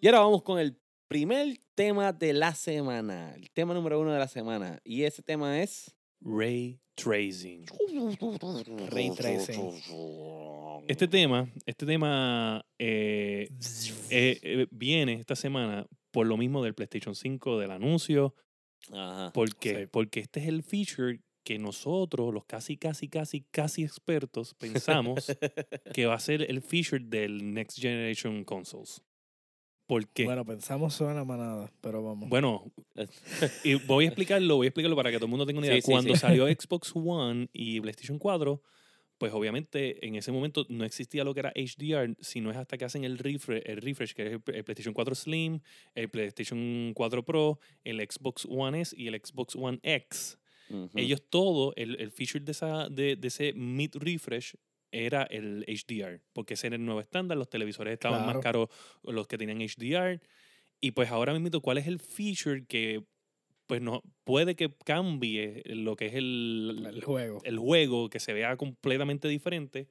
Y 0.00 0.06
ahora 0.06 0.20
vamos 0.20 0.42
con 0.42 0.58
el 0.58 0.78
primer 1.08 1.56
tema 1.74 2.12
de 2.12 2.34
la 2.34 2.54
semana. 2.54 3.34
El 3.36 3.50
tema 3.50 3.72
número 3.72 3.98
uno 3.98 4.12
de 4.12 4.18
la 4.18 4.28
semana. 4.28 4.78
Y 4.84 5.04
ese 5.04 5.22
tema 5.22 5.62
es... 5.62 5.96
Ray 6.24 6.80
Tracing. 6.94 7.66
Ray 8.90 9.10
tracing. 9.10 9.72
Este 10.88 11.08
tema, 11.08 11.48
este 11.66 11.86
tema 11.86 12.64
eh, 12.78 13.48
eh, 14.10 14.38
eh, 14.42 14.66
viene 14.70 15.14
esta 15.14 15.36
semana 15.36 15.86
por 16.10 16.26
lo 16.26 16.36
mismo 16.36 16.62
del 16.62 16.74
PlayStation 16.74 17.14
5, 17.14 17.58
del 17.58 17.70
anuncio, 17.72 18.34
Ajá. 18.92 19.32
porque, 19.34 19.80
Sí. 19.80 19.86
porque 19.90 20.20
este 20.20 20.40
es 20.40 20.46
el 20.48 20.62
feature 20.62 21.20
que 21.44 21.58
nosotros, 21.58 22.32
los 22.32 22.44
casi, 22.46 22.76
casi, 22.76 23.08
casi, 23.08 23.42
casi 23.50 23.82
expertos, 23.84 24.54
pensamos 24.54 25.26
que 25.94 26.06
va 26.06 26.14
a 26.14 26.20
ser 26.20 26.48
el 26.50 26.62
feature 26.62 27.04
del 27.04 27.52
Next 27.52 27.78
Generation 27.78 28.44
Consoles. 28.44 29.02
¿Por 29.86 30.08
qué? 30.08 30.24
Bueno, 30.24 30.44
pensamos 30.44 30.94
suena 30.94 31.24
manada, 31.24 31.70
pero 31.80 32.02
vamos. 32.02 32.28
Bueno, 32.28 32.72
y 33.64 33.74
voy 33.74 34.06
a 34.06 34.08
explicarlo, 34.08 34.56
voy 34.56 34.66
a 34.66 34.68
explicarlo 34.68 34.96
para 34.96 35.10
que 35.10 35.16
todo 35.16 35.26
el 35.26 35.30
mundo 35.30 35.44
tenga 35.44 35.58
una 35.58 35.66
idea. 35.66 35.76
Sí, 35.76 35.82
sí, 35.82 35.92
Cuando 35.92 36.14
sí. 36.14 36.20
salió 36.20 36.46
Xbox 36.46 36.92
One 36.94 37.48
y 37.52 37.80
PlayStation 37.80 38.18
4, 38.18 38.62
pues 39.18 39.32
obviamente 39.34 40.06
en 40.06 40.14
ese 40.16 40.32
momento 40.32 40.64
no 40.70 40.84
existía 40.84 41.22
lo 41.22 41.34
que 41.34 41.40
era 41.40 41.52
HDR, 41.54 42.16
sino 42.20 42.50
es 42.50 42.56
hasta 42.56 42.78
que 42.78 42.86
hacen 42.86 43.04
el 43.04 43.18
refresh, 43.18 43.62
el 43.66 43.82
refresh 43.82 44.14
que 44.14 44.26
es 44.26 44.32
el, 44.32 44.40
PlayStation 44.40 44.94
4 44.94 45.14
Slim, 45.14 45.60
el 45.94 46.08
PlayStation 46.08 46.92
4 46.94 47.24
Pro, 47.24 47.58
el 47.84 48.00
Xbox 48.00 48.46
One 48.48 48.80
S 48.80 48.96
y 48.98 49.08
el 49.08 49.20
Xbox 49.22 49.54
One 49.54 49.78
X. 49.82 50.38
Ellos 50.96 51.22
todo, 51.28 51.74
el, 51.76 52.00
el 52.00 52.10
feature 52.10 52.42
de, 52.42 52.52
esa, 52.52 52.88
de, 52.88 53.16
de 53.16 53.28
ese 53.28 53.52
mid 53.52 53.94
refresh 53.94 54.54
era 54.94 55.24
el 55.24 55.64
HDR, 55.66 56.20
porque 56.32 56.54
ese 56.54 56.68
era 56.68 56.76
el 56.76 56.84
nuevo 56.84 57.00
estándar, 57.00 57.36
los 57.36 57.50
televisores 57.50 57.92
estaban 57.92 58.22
Claro. 58.22 58.34
más 58.34 58.42
caros 58.42 58.68
los 59.02 59.26
que 59.26 59.36
tenían 59.36 59.60
HDR. 59.60 60.20
Y 60.80 60.92
pues 60.92 61.10
ahora 61.10 61.36
mismo, 61.38 61.60
¿cuál 61.60 61.78
es 61.78 61.86
el 61.86 61.98
feature 61.98 62.64
que 62.66 63.04
pues 63.66 63.80
no 63.80 64.02
puede 64.24 64.56
que 64.56 64.70
cambie 64.84 65.62
lo 65.64 65.96
que 65.96 66.06
es 66.06 66.14
el, 66.14 66.86
El 66.86 67.02
juego. 67.02 67.40
el 67.44 67.58
juego, 67.58 68.10
que 68.10 68.20
se 68.20 68.32
vea 68.32 68.56
completamente 68.56 69.26
diferente? 69.28 69.88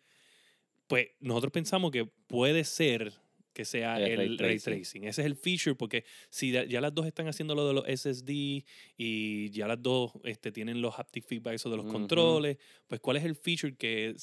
Pues 0.87 1.07
nosotros 1.19 1.51
pensamos 1.51 1.91
que 1.91 2.05
puede 2.05 2.63
ser 2.63 3.13
que 3.53 3.65
sea 3.65 3.97
El 3.97 4.19
el, 4.19 4.37
ray 4.37 4.37
ray, 4.37 4.59
tracing. 4.59 5.03
Ese 5.05 5.21
es 5.21 5.25
el 5.27 5.35
feature, 5.35 5.75
porque 5.75 6.05
si 6.29 6.51
ya 6.51 6.81
las 6.81 6.93
dos 6.93 7.05
están 7.05 7.27
haciendo 7.27 7.53
lo 7.55 7.67
de 7.67 7.73
los 7.73 7.85
SSD 7.87 8.63
y 8.97 9.49
ya 9.51 9.67
las 9.67 9.81
dos 9.81 10.11
este, 10.23 10.51
tienen 10.51 10.81
los 10.81 10.97
haptic 10.99 11.25
feedback, 11.25 11.53
eso 11.53 11.69
de 11.69 11.77
los 11.77 11.85
controles, 11.85 12.57
pues 12.87 12.99
¿cuál 12.99 13.17
es 13.17 13.23
el 13.23 13.35
feature 13.35 13.75
que, 13.75 14.15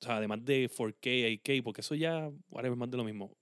o 0.00 0.04
sea, 0.04 0.16
además 0.16 0.44
de 0.44 0.70
4K, 0.70 1.40
8K, 1.42 1.62
porque 1.62 1.80
eso 1.80 1.94
ya, 1.94 2.30
whatever, 2.50 2.76
más 2.76 2.90
de 2.90 2.96
lo 2.96 3.04
mismo. 3.04 3.32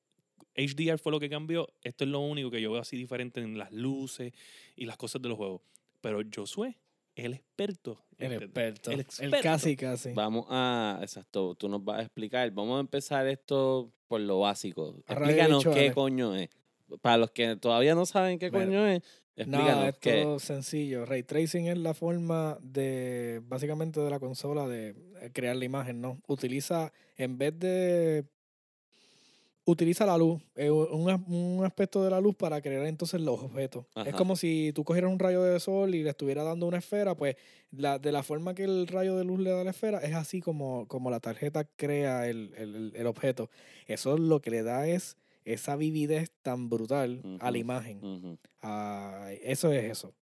HDR 0.55 0.99
fue 0.99 1.13
lo 1.13 1.21
que 1.21 1.29
cambió, 1.29 1.69
esto 1.83 2.05
es 2.05 2.11
lo 2.11 2.21
único 2.21 2.51
que 2.51 2.63
yo 2.63 2.73
veo 2.73 2.81
así 2.81 2.97
diferente 2.97 3.41
en 3.41 3.59
las 3.59 3.73
luces 3.73 4.33
y 4.75 4.87
las 4.87 4.97
cosas 4.97 5.21
de 5.21 5.29
los 5.29 5.37
juegos. 5.37 5.61
Pero 6.01 6.21
Josué, 6.35 6.79
el 7.15 7.35
experto. 7.35 8.05
El 8.19 8.33
este, 8.33 8.45
experto. 8.45 8.91
el 8.91 8.95
El, 8.95 9.01
experto. 9.01 9.37
casi, 9.43 9.77
casi. 9.77 10.13
Vamos 10.13 10.47
a, 10.49 10.99
exacto, 11.03 11.55
tú 11.55 11.69
nos 11.69 11.85
vas 11.85 11.99
a 11.99 12.03
explicar. 12.03 12.51
Vamos 12.53 12.79
a 12.79 12.81
empezar 12.81 13.27
esto 13.27 13.93
por 14.09 14.21
lo 14.21 14.41
básico. 14.41 14.97
Explícanos 15.07 15.59
dicho, 15.59 15.75
qué 15.75 15.93
coño 15.93 16.35
es. 16.35 16.49
Para 17.01 17.17
los 17.19 17.31
que 17.31 17.57
todavía 17.57 17.95
no 17.95 18.07
saben 18.07 18.39
qué 18.39 18.51
coño 18.51 18.87
es, 18.87 19.03
explícanos 19.37 19.69
Nada, 19.77 19.89
esto 19.89 20.37
es 20.37 20.43
sencillo. 20.43 21.05
Ray 21.05 21.23
tracing 21.23 21.67
es 21.67 21.79
la 21.79 21.95
forma 21.95 22.59
de, 22.63 23.43
básicamente, 23.47 24.01
de 24.01 24.11
la 24.11 24.19
consola 24.21 24.67
de 24.69 24.95
eh, 25.21 25.31
crear 25.33 25.57
la 25.57 25.65
imagen, 25.65 26.01
¿no? 26.01 26.21
Utiliza, 26.27 26.93
en 27.17 27.37
vez 27.39 27.59
de, 27.59 28.25
utiliza 29.65 30.07
la 30.07 30.17
luz, 30.17 30.41
eh, 30.55 30.71
un, 30.71 31.11
un 31.59 31.65
aspecto 31.65 32.05
de 32.05 32.11
la 32.11 32.21
luz 32.21 32.37
para 32.37 32.61
crear 32.61 32.87
entonces 32.87 33.21
los 33.21 33.41
objetos. 33.43 33.85
Es 33.97 34.15
como 34.15 34.37
si 34.37 34.71
tú 34.73 34.85
cogieras 34.85 35.11
un 35.11 35.19
rayo 35.19 35.43
de 35.43 35.59
sol 35.59 35.95
y 35.97 36.05
le 36.05 36.11
estuviera 36.11 36.45
dando 36.45 36.67
una 36.67 36.79
esfera, 36.79 37.17
pues 37.17 37.35
la, 37.73 37.99
de 37.99 38.13
la 38.13 38.23
forma 38.23 38.55
que 38.55 38.63
el 38.63 38.87
rayo 38.87 39.17
de 39.17 39.25
luz 39.25 39.41
le 39.41 39.51
da 39.51 39.63
a 39.63 39.65
la 39.65 39.71
esfera, 39.71 39.99
es 39.99 40.15
así 40.15 40.41
como, 40.41 40.87
como 40.87 41.11
la 41.11 41.19
tarjeta 41.19 41.65
crea 41.65 42.29
el, 42.29 42.53
el- 42.57 42.75
el- 42.77 42.93
el 42.95 43.07
objeto. 43.09 43.51
Eso 43.89 44.17
lo 44.17 44.41
que 44.41 44.51
le 44.51 44.63
da 44.63 44.87
es 44.87 45.17
esa 45.47 45.77
vividez 45.77 46.31
tan 46.43 46.69
brutal 46.69 47.23
a 47.41 47.51
la 47.51 47.59
imagen. 47.59 48.39
Ah, 48.63 49.31
eso 49.43 49.73
es 49.73 49.85
eso. 49.91 50.15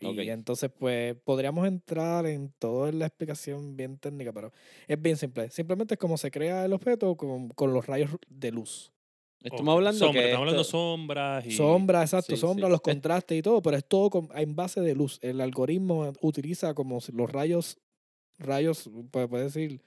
Ok. 0.00 0.18
Y 0.18 0.30
entonces, 0.30 0.70
pues, 0.78 1.16
podríamos 1.24 1.66
entrar 1.66 2.24
en 2.26 2.52
toda 2.60 2.92
la 2.92 3.06
explicación 3.06 3.76
bien 3.76 3.98
técnica, 3.98 4.32
pero 4.32 4.52
es 4.86 5.00
bien 5.02 5.16
simple. 5.16 5.50
Simplemente 5.50 5.94
es 5.94 5.98
como 5.98 6.16
se 6.16 6.30
crea 6.30 6.64
el 6.64 6.72
objeto 6.72 7.16
con, 7.16 7.48
con 7.48 7.72
los 7.72 7.84
rayos 7.86 8.10
de 8.28 8.52
luz. 8.52 8.92
Estamos 9.42 9.74
hablando 9.74 9.98
sombra, 9.98 10.20
que 10.20 10.26
estamos 10.26 10.40
hablando 10.42 10.58
de 10.58 10.62
esto- 10.62 10.70
sombras 10.78 11.46
y... 11.46 11.50
Sombra, 11.52 12.02
exacto, 12.02 12.34
sí, 12.34 12.40
sombra, 12.40 12.66
sí. 12.66 12.70
los 12.70 12.78
Es- 12.78 12.82
contrastes 12.82 13.38
y 13.38 13.42
todo, 13.42 13.62
pero 13.62 13.76
es 13.76 13.84
todo 13.84 14.10
con- 14.10 14.28
en 14.34 14.54
base 14.54 14.80
de 14.80 14.94
luz. 14.94 15.18
El 15.22 15.40
algoritmo 15.40 16.12
utiliza 16.20 16.74
como 16.74 17.00
si 17.00 17.12
los 17.12 17.30
rayos, 17.30 17.78
rayos, 18.38 18.90
pues 19.10 19.28
puede 19.28 19.44
decir, 19.44 19.82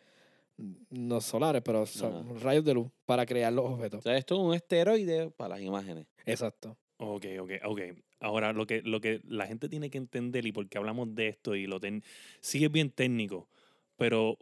no 0.89 1.21
solares, 1.21 1.61
pero 1.63 1.85
son 1.85 2.39
rayos 2.39 2.63
de 2.65 2.73
luz 2.73 2.91
para 3.05 3.25
crear 3.25 3.51
los 3.51 3.65
objetos. 3.65 3.99
o 3.99 4.01
sea, 4.01 4.17
esto 4.17 4.35
es 4.35 4.41
un 4.41 4.53
esteroide 4.53 5.31
para 5.31 5.55
las 5.55 5.61
imágenes. 5.61 6.07
Exacto. 6.25 6.77
Ok, 6.97 7.25
ok, 7.39 7.51
ok. 7.65 7.81
Ahora, 8.19 8.53
lo 8.53 8.67
que, 8.67 8.81
lo 8.83 9.01
que 9.01 9.21
la 9.23 9.47
gente 9.47 9.67
tiene 9.69 9.89
que 9.89 9.97
entender 9.97 10.45
y 10.45 10.51
porque 10.51 10.77
hablamos 10.77 11.15
de 11.15 11.29
esto 11.29 11.55
y 11.55 11.65
lo 11.65 11.79
ten, 11.79 12.03
sí 12.39 12.63
es 12.63 12.71
bien 12.71 12.91
técnico, 12.91 13.47
pero 13.97 14.37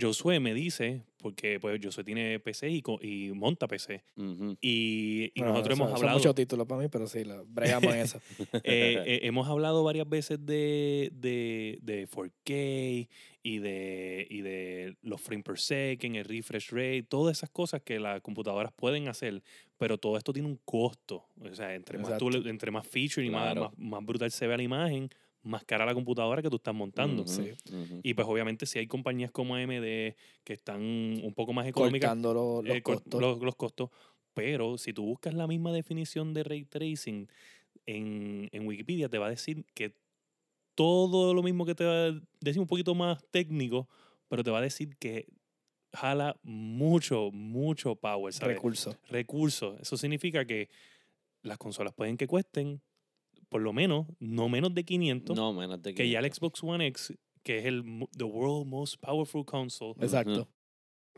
Josué 0.00 0.40
me 0.40 0.54
dice, 0.54 1.02
porque 1.18 1.60
pues 1.60 1.78
Josué 1.82 2.02
tiene 2.02 2.40
PC 2.40 2.70
y, 3.02 3.30
monta 3.34 3.66
PC, 3.68 4.02
y, 4.16 5.24
y 5.24 5.32
Bueno, 5.36 5.52
nosotros 5.52 5.74
eso- 5.74 5.82
hemos 5.82 5.90
son 5.90 5.98
hablado... 5.98 6.18
muchos 6.18 6.34
títulos 6.34 6.66
para 6.66 6.80
mí, 6.80 6.88
pero 6.88 7.06
sí, 7.06 7.24
lo, 7.24 7.44
bregamos 7.46 7.92
en 7.94 8.00
eso. 8.00 8.18
eh, 8.64 9.02
eh, 9.06 9.20
hemos 9.24 9.46
hablado 9.48 9.84
varias 9.84 10.08
veces 10.08 10.44
de, 10.46 11.10
de, 11.12 11.78
de 11.82 12.08
4K 12.08 13.08
y 13.42 13.58
de, 13.58 14.26
y 14.30 14.40
de 14.40 14.96
los 15.02 15.20
frames 15.20 15.44
per 15.44 15.58
second, 15.58 16.16
el 16.16 16.24
refresh 16.24 16.70
rate, 16.70 17.02
todas 17.02 17.36
esas 17.36 17.50
cosas 17.50 17.82
que 17.82 18.00
las 18.00 18.20
computadoras 18.22 18.72
pueden 18.72 19.08
hacer, 19.08 19.42
pero 19.76 19.98
todo 19.98 20.16
esto 20.16 20.32
tiene 20.32 20.48
un 20.48 20.58
costo. 20.64 21.26
O 21.40 21.54
sea, 21.54 21.74
entre 21.74 21.98
más, 21.98 22.16
tú 22.18 22.30
entre 22.48 22.70
más 22.70 22.86
feature 22.86 23.26
y 23.26 23.30
más, 23.30 23.52
Claro. 23.52 23.72
más, 23.76 23.78
más 23.78 24.04
brutal 24.06 24.30
se 24.30 24.46
ve 24.46 24.56
la 24.56 24.62
imagen, 24.62 25.10
más 25.42 25.64
cara 25.64 25.84
la 25.84 25.94
computadora 25.94 26.40
que 26.42 26.48
tú 26.50 26.56
estás 26.56 26.74
montando. 26.74 27.26
Sí. 27.26 27.50
Y 28.02 28.14
pues 28.14 28.26
obviamente 28.28 28.64
si 28.66 28.78
hay 28.78 28.86
compañías 28.86 29.30
como 29.30 29.54
AMD 29.56 30.14
que 30.44 30.52
están 30.52 30.80
un 30.82 31.32
poco 31.34 31.52
más 31.52 31.66
económicas, 31.66 32.08
Cortando 32.10 32.32
los, 32.34 32.64
los 32.64 32.76
eh, 32.76 32.82
costos. 32.82 33.20
los- 33.20 33.40
los 33.40 33.56
costos. 33.56 33.90
Pero 34.34 34.78
si 34.78 34.92
tú 34.92 35.04
buscas 35.04 35.34
la 35.34 35.46
misma 35.46 35.72
definición 35.72 36.32
de 36.32 36.42
ray 36.44 36.64
tracing 36.64 37.28
en, 37.86 38.48
en 38.52 38.66
Wikipedia, 38.66 39.08
te 39.08 39.18
va 39.18 39.26
a 39.26 39.30
decir 39.30 39.64
que 39.74 39.94
todo 40.74 41.34
lo 41.34 41.42
mismo 41.42 41.66
que 41.66 41.74
te 41.74 41.84
va 41.84 42.06
a 42.06 42.20
decir 42.40 42.60
un 42.60 42.66
poquito 42.66 42.94
más 42.94 43.22
técnico, 43.30 43.88
pero 44.28 44.42
te 44.42 44.50
va 44.50 44.58
a 44.58 44.62
decir 44.62 44.96
que 44.96 45.26
jala 45.92 46.36
mucho, 46.42 47.30
mucho 47.32 47.94
power, 47.96 48.32
recursos. 48.40 48.96
Recursos. 49.10 49.78
Eso 49.80 49.96
significa 49.98 50.46
que 50.46 50.70
las 51.42 51.58
consolas 51.58 51.92
pueden 51.92 52.16
que 52.16 52.26
cuesten 52.26 52.80
por 53.52 53.60
lo 53.62 53.72
menos, 53.72 54.06
no 54.18 54.48
menos 54.48 54.74
de 54.74 54.82
500, 54.84 55.36
No, 55.36 55.52
menos 55.52 55.80
de 55.82 55.94
que 55.94 56.08
ya 56.08 56.18
el 56.18 56.24
500. 56.24 56.36
Xbox 56.38 56.64
One 56.64 56.86
X, 56.88 57.12
que 57.44 57.58
es 57.58 57.66
el 57.66 57.84
the 58.16 58.24
world 58.24 58.66
most 58.66 58.96
powerful 59.00 59.44
console, 59.44 59.94
Exacto. 60.00 60.48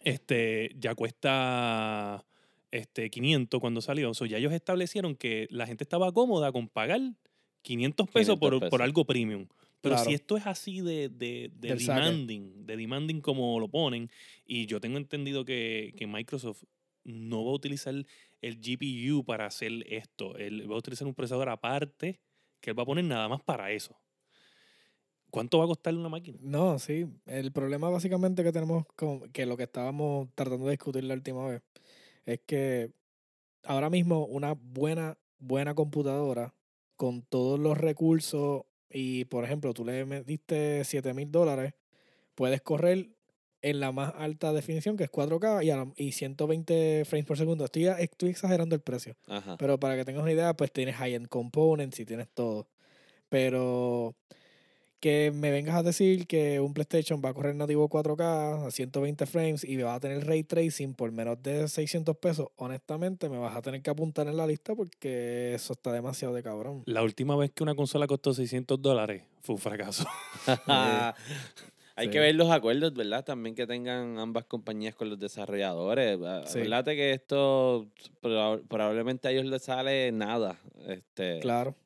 este, 0.02 0.70
ya 0.78 0.94
cuesta 0.94 2.26
este, 2.70 3.08
500 3.10 3.60
cuando 3.60 3.80
salió. 3.80 4.12
So, 4.14 4.26
ya 4.26 4.38
ellos 4.38 4.52
establecieron 4.52 5.14
que 5.16 5.46
la 5.50 5.66
gente 5.66 5.84
estaba 5.84 6.12
cómoda 6.12 6.52
con 6.52 6.68
pagar 6.68 7.00
500 7.62 8.08
pesos, 8.10 8.36
500 8.38 8.60
por, 8.60 8.70
por 8.70 8.82
algo 8.82 9.04
premium. 9.04 9.46
Pero 9.80 9.96
Claro. 9.96 10.08
si 10.08 10.14
esto 10.14 10.36
es 10.36 10.46
así 10.46 10.80
de, 10.80 11.08
de, 11.10 11.50
de 11.54 11.78
saque. 11.78 12.00
demanding, 12.00 12.66
de 12.66 12.76
demanding 12.76 13.20
como 13.20 13.60
lo 13.60 13.68
ponen, 13.68 14.10
y 14.46 14.66
yo 14.66 14.80
tengo 14.80 14.96
entendido 14.98 15.44
que, 15.44 15.92
que 15.96 16.06
Microsoft 16.06 16.64
no 17.04 17.44
va 17.44 17.50
a 17.50 17.54
utilizar 17.54 17.94
el 18.44 18.60
GPU 18.60 19.24
para 19.24 19.46
hacer 19.46 19.72
esto. 19.86 20.36
Él 20.36 20.70
va 20.70 20.74
a 20.74 20.78
utilizar 20.78 21.06
un 21.06 21.14
procesador 21.14 21.48
aparte 21.48 22.20
que 22.60 22.70
él 22.70 22.78
va 22.78 22.82
a 22.82 22.86
poner 22.86 23.04
nada 23.04 23.28
más 23.28 23.42
para 23.42 23.70
eso. 23.72 23.98
¿Cuánto 25.30 25.58
va 25.58 25.64
a 25.64 25.68
costar 25.68 25.94
una 25.94 26.08
máquina? 26.08 26.38
No, 26.42 26.78
sí. 26.78 27.06
El 27.26 27.52
problema 27.52 27.88
básicamente 27.88 28.44
que 28.44 28.52
tenemos, 28.52 28.84
con, 28.94 29.32
que 29.32 29.46
lo 29.46 29.56
que 29.56 29.64
estábamos 29.64 30.28
tratando 30.34 30.66
de 30.66 30.72
discutir 30.72 31.04
la 31.04 31.14
última 31.14 31.46
vez, 31.48 31.62
es 32.24 32.40
que 32.46 32.92
ahora 33.64 33.90
mismo 33.90 34.26
una 34.26 34.52
buena, 34.52 35.18
buena 35.38 35.74
computadora 35.74 36.54
con 36.96 37.22
todos 37.22 37.58
los 37.58 37.76
recursos 37.76 38.62
y, 38.90 39.24
por 39.24 39.44
ejemplo, 39.44 39.74
tú 39.74 39.84
le 39.84 40.04
metiste 40.04 40.84
7 40.84 41.14
mil 41.14 41.32
dólares, 41.32 41.74
puedes 42.34 42.62
correr 42.62 43.08
en 43.64 43.80
la 43.80 43.92
más 43.92 44.12
alta 44.16 44.52
definición, 44.52 44.96
que 44.96 45.04
es 45.04 45.10
4K 45.10 45.64
y, 45.64 45.70
a 45.70 45.76
la- 45.76 45.92
y 45.96 46.12
120 46.12 47.04
frames 47.06 47.24
por 47.26 47.38
segundo. 47.38 47.64
Estoy, 47.64 47.86
estoy 47.86 48.30
exagerando 48.30 48.74
el 48.74 48.82
precio. 48.82 49.16
Ajá. 49.26 49.56
Pero 49.56 49.80
para 49.80 49.96
que 49.96 50.04
tengas 50.04 50.22
una 50.22 50.32
idea, 50.32 50.54
pues 50.54 50.70
tienes 50.70 50.96
high-end 50.96 51.28
components 51.28 51.98
y 51.98 52.04
tienes 52.04 52.28
todo. 52.34 52.68
Pero 53.30 54.14
que 55.00 55.32
me 55.34 55.50
vengas 55.50 55.76
a 55.76 55.82
decir 55.82 56.26
que 56.26 56.60
un 56.60 56.72
PlayStation 56.72 57.20
va 57.22 57.28
a 57.30 57.34
correr 57.34 57.54
nativo 57.54 57.88
4K 57.90 58.66
a 58.66 58.70
120 58.70 59.26
frames 59.26 59.62
y 59.64 59.76
va 59.76 59.94
a 59.94 60.00
tener 60.00 60.26
ray 60.26 60.44
tracing 60.44 60.94
por 60.94 61.12
menos 61.12 61.42
de 61.42 61.68
600 61.68 62.16
pesos, 62.16 62.48
honestamente 62.56 63.28
me 63.28 63.36
vas 63.36 63.54
a 63.54 63.60
tener 63.60 63.82
que 63.82 63.90
apuntar 63.90 64.28
en 64.28 64.36
la 64.38 64.46
lista 64.46 64.74
porque 64.74 65.52
eso 65.54 65.74
está 65.74 65.92
demasiado 65.92 66.32
de 66.32 66.42
cabrón. 66.42 66.84
La 66.86 67.02
última 67.02 67.36
vez 67.36 67.50
que 67.50 67.62
una 67.62 67.74
consola 67.74 68.06
costó 68.06 68.32
600 68.32 68.80
dólares 68.80 69.24
fue 69.42 69.56
un 69.56 69.60
fracaso. 69.60 70.06
Hay 71.96 72.06
Sí. 72.06 72.12
que 72.12 72.18
ver 72.20 72.34
los 72.34 72.50
acuerdos, 72.50 72.92
¿verdad? 72.94 73.24
También 73.24 73.54
que 73.54 73.66
tengan 73.66 74.18
ambas 74.18 74.44
compañías 74.46 74.94
con 74.96 75.08
los 75.10 75.18
desarrolladores. 75.18 76.18
Sí. 76.46 76.58
Acuérdate 76.58 76.96
que 76.96 77.12
esto 77.12 77.86
proba- 78.20 78.60
probablemente 78.68 79.28
a 79.28 79.30
ellos 79.30 79.44
les 79.44 79.62
sale 79.62 80.10
nada. 80.12 80.60
Este, 80.88 81.38
Claro. 81.40 81.76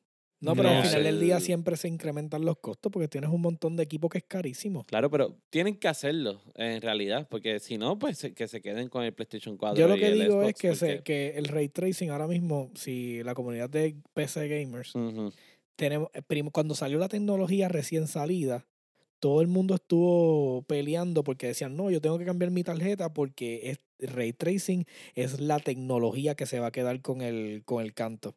No, 0.41 0.55
pero 0.55 0.69
No 0.69 0.77
al 0.77 0.85
final 0.85 1.03
del 1.03 1.19
día 1.19 1.41
siempre 1.41 1.75
se 1.75 1.89
incrementan 1.89 2.45
los 2.45 2.57
costos 2.59 2.89
porque 2.93 3.09
tienes 3.09 3.29
un 3.29 3.41
montón 3.41 3.75
de 3.75 3.83
equipo 3.83 4.07
que 4.07 4.19
es 4.19 4.23
carísimo. 4.25 4.85
Claro, 4.85 5.11
pero 5.11 5.35
tienen 5.49 5.75
que 5.75 5.89
hacerlo 5.89 6.41
en 6.55 6.81
realidad, 6.81 7.27
porque 7.29 7.59
si 7.59 7.77
no, 7.77 7.99
pues 7.99 8.25
que 8.33 8.47
se 8.47 8.61
queden 8.61 8.87
con 8.87 9.03
el 9.03 9.11
PlayStation 9.13 9.57
4. 9.57 9.77
Yo 9.77 9.89
lo 9.89 9.97
que 9.97 10.11
digo 10.13 10.41
es 10.43 10.55
que, 10.55 10.75
se, 10.75 11.03
que 11.03 11.31
el 11.35 11.49
ray 11.49 11.67
tracing 11.67 12.09
ahora 12.11 12.25
mismo, 12.25 12.71
si 12.73 13.21
la 13.23 13.33
comunidad 13.35 13.69
de 13.69 13.97
PC 14.13 14.47
gamers 14.47 14.93
tenemos, 15.75 16.09
eh, 16.13 16.21
prim- 16.25 16.51
cuando 16.51 16.73
salió 16.73 16.99
la 16.99 17.09
tecnología 17.09 17.67
recién 17.67 18.07
salida, 18.07 18.65
todo 19.19 19.41
el 19.41 19.47
mundo 19.47 19.75
estuvo 19.75 20.63
peleando 20.63 21.23
porque 21.23 21.47
decían, 21.47 21.75
no, 21.75 21.91
yo 21.91 22.01
tengo 22.01 22.17
que 22.19 22.25
cambiar 22.25 22.51
mi 22.51 22.63
tarjeta 22.63 23.13
porque 23.13 23.71
es, 23.71 23.79
ray 23.99 24.33
tracing 24.33 24.85
es 25.15 25.39
la 25.41 25.59
tecnología 25.59 26.35
que 26.35 26.45
se 26.45 26.59
va 26.59 26.67
a 26.67 26.71
quedar 26.71 27.01
con 27.01 27.21
el, 27.21 27.63
con 27.65 27.83
el 27.83 27.93
canto. 27.93 28.35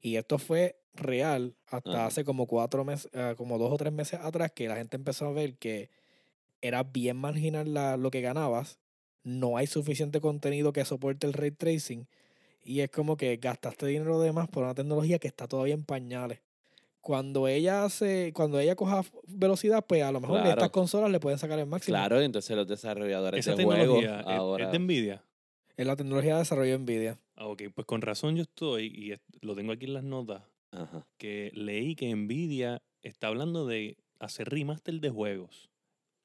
Y 0.00 0.16
esto 0.16 0.38
fue 0.38 0.80
real 0.94 1.56
hasta 1.66 2.06
hace 2.06 2.24
como 2.24 2.46
cuatro 2.46 2.84
meses, 2.84 3.10
eh, 3.12 3.34
como 3.36 3.58
dos 3.58 3.72
o 3.72 3.76
tres 3.76 3.92
meses 3.92 4.20
atrás, 4.22 4.52
que 4.52 4.68
la 4.68 4.76
gente 4.76 4.96
empezó 4.96 5.26
a 5.26 5.32
ver 5.32 5.56
que 5.58 5.90
era 6.62 6.82
bien 6.84 7.16
marginal 7.18 7.74
la- 7.74 7.96
lo 7.96 8.10
que 8.10 8.20
ganabas, 8.22 8.80
no 9.24 9.56
hay 9.56 9.66
suficiente 9.66 10.20
contenido 10.20 10.72
que 10.72 10.84
soporte 10.84 11.26
el 11.26 11.32
ray 11.34 11.52
tracing 11.52 12.08
y 12.64 12.80
es 12.82 12.90
como 12.90 13.16
que 13.18 13.36
gastaste 13.38 13.86
dinero 13.86 14.20
de 14.20 14.32
más 14.32 14.48
por 14.48 14.64
una 14.64 14.74
tecnología 14.76 15.18
que 15.20 15.28
está 15.28 15.48
todavía 15.48 15.74
en 15.74 15.84
pañales. 15.84 16.40
Cuando 17.06 17.46
ella 17.46 17.84
hace, 17.84 18.32
cuando 18.34 18.58
ella 18.58 18.74
coja 18.74 19.04
velocidad, 19.28 19.86
pues 19.86 20.02
a 20.02 20.10
lo 20.10 20.18
mejor 20.20 20.38
de 20.38 20.42
Claro. 20.46 20.58
estas 20.58 20.70
consolas 20.72 21.08
le 21.08 21.20
pueden 21.20 21.38
sacar 21.38 21.56
el 21.60 21.66
máximo. 21.66 21.92
Claro, 21.96 22.20
y 22.20 22.24
entonces 22.24 22.56
los 22.56 22.66
desarrolladores 22.66 23.46
Esa 23.46 23.54
de 23.54 23.62
juegos 23.62 24.02
es- 24.02 24.10
ahora. 24.26 24.64
es 24.66 24.72
de 24.72 24.78
Nvidia. 24.80 25.24
Es 25.76 25.86
la 25.86 25.94
tecnología 25.94 26.32
de 26.32 26.40
desarrollo 26.40 26.76
Nvidia. 26.80 27.16
Ah, 27.36 27.46
ok, 27.46 27.62
pues 27.72 27.86
con 27.86 28.02
razón 28.02 28.34
yo 28.34 28.42
estoy, 28.42 28.92
y 28.92 29.12
es- 29.12 29.20
lo 29.40 29.54
tengo 29.54 29.70
aquí 29.70 29.84
en 29.84 29.94
las 29.94 30.02
notas, 30.02 30.42
Ajá. 30.72 31.06
que 31.16 31.52
leí 31.54 31.94
que 31.94 32.12
Nvidia 32.12 32.82
está 33.02 33.28
hablando 33.28 33.66
de 33.68 33.98
hacer 34.18 34.48
remaster 34.48 34.98
de 34.98 35.10
juegos 35.10 35.70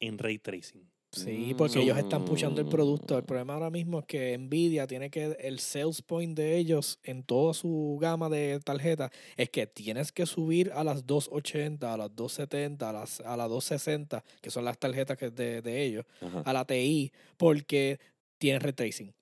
en 0.00 0.18
ray 0.18 0.40
tracing. 0.40 0.90
Sí, 1.12 1.54
porque 1.58 1.80
ellos 1.80 1.98
están 1.98 2.24
pushando 2.24 2.60
el 2.62 2.66
producto. 2.66 3.16
El 3.16 3.22
Mm. 3.22 3.26
problema 3.26 3.54
ahora 3.54 3.70
mismo 3.70 3.98
es 4.00 4.06
que 4.06 4.36
Nvidia 4.38 4.86
tiene 4.86 5.10
que, 5.10 5.36
el 5.40 5.58
sales 5.58 6.00
point 6.00 6.34
de 6.36 6.56
ellos 6.56 6.98
en 7.02 7.22
toda 7.22 7.52
su 7.52 7.98
gama 8.00 8.30
de 8.30 8.58
tarjetas 8.60 9.10
es 9.36 9.50
que 9.50 9.66
tienes 9.66 10.10
que 10.10 10.24
subir 10.24 10.72
a 10.72 10.82
las 10.84 11.06
280, 11.06 11.92
a 11.92 11.96
las 11.98 12.14
270, 12.16 12.88
a 12.88 12.92
las, 12.94 13.20
a 13.20 13.36
las 13.36 13.48
260, 13.50 14.24
que 14.40 14.50
son 14.50 14.64
las 14.64 14.78
tarjetas 14.78 15.18
que 15.18 15.30
de, 15.30 15.60
de 15.60 15.82
ellos, 15.84 16.06
Ajá. 16.22 16.40
a 16.46 16.52
la 16.54 16.64
TI, 16.64 17.12
porque 17.36 18.00
tienes 18.38 18.62
ray 18.62 18.72
tracing. 18.72 19.12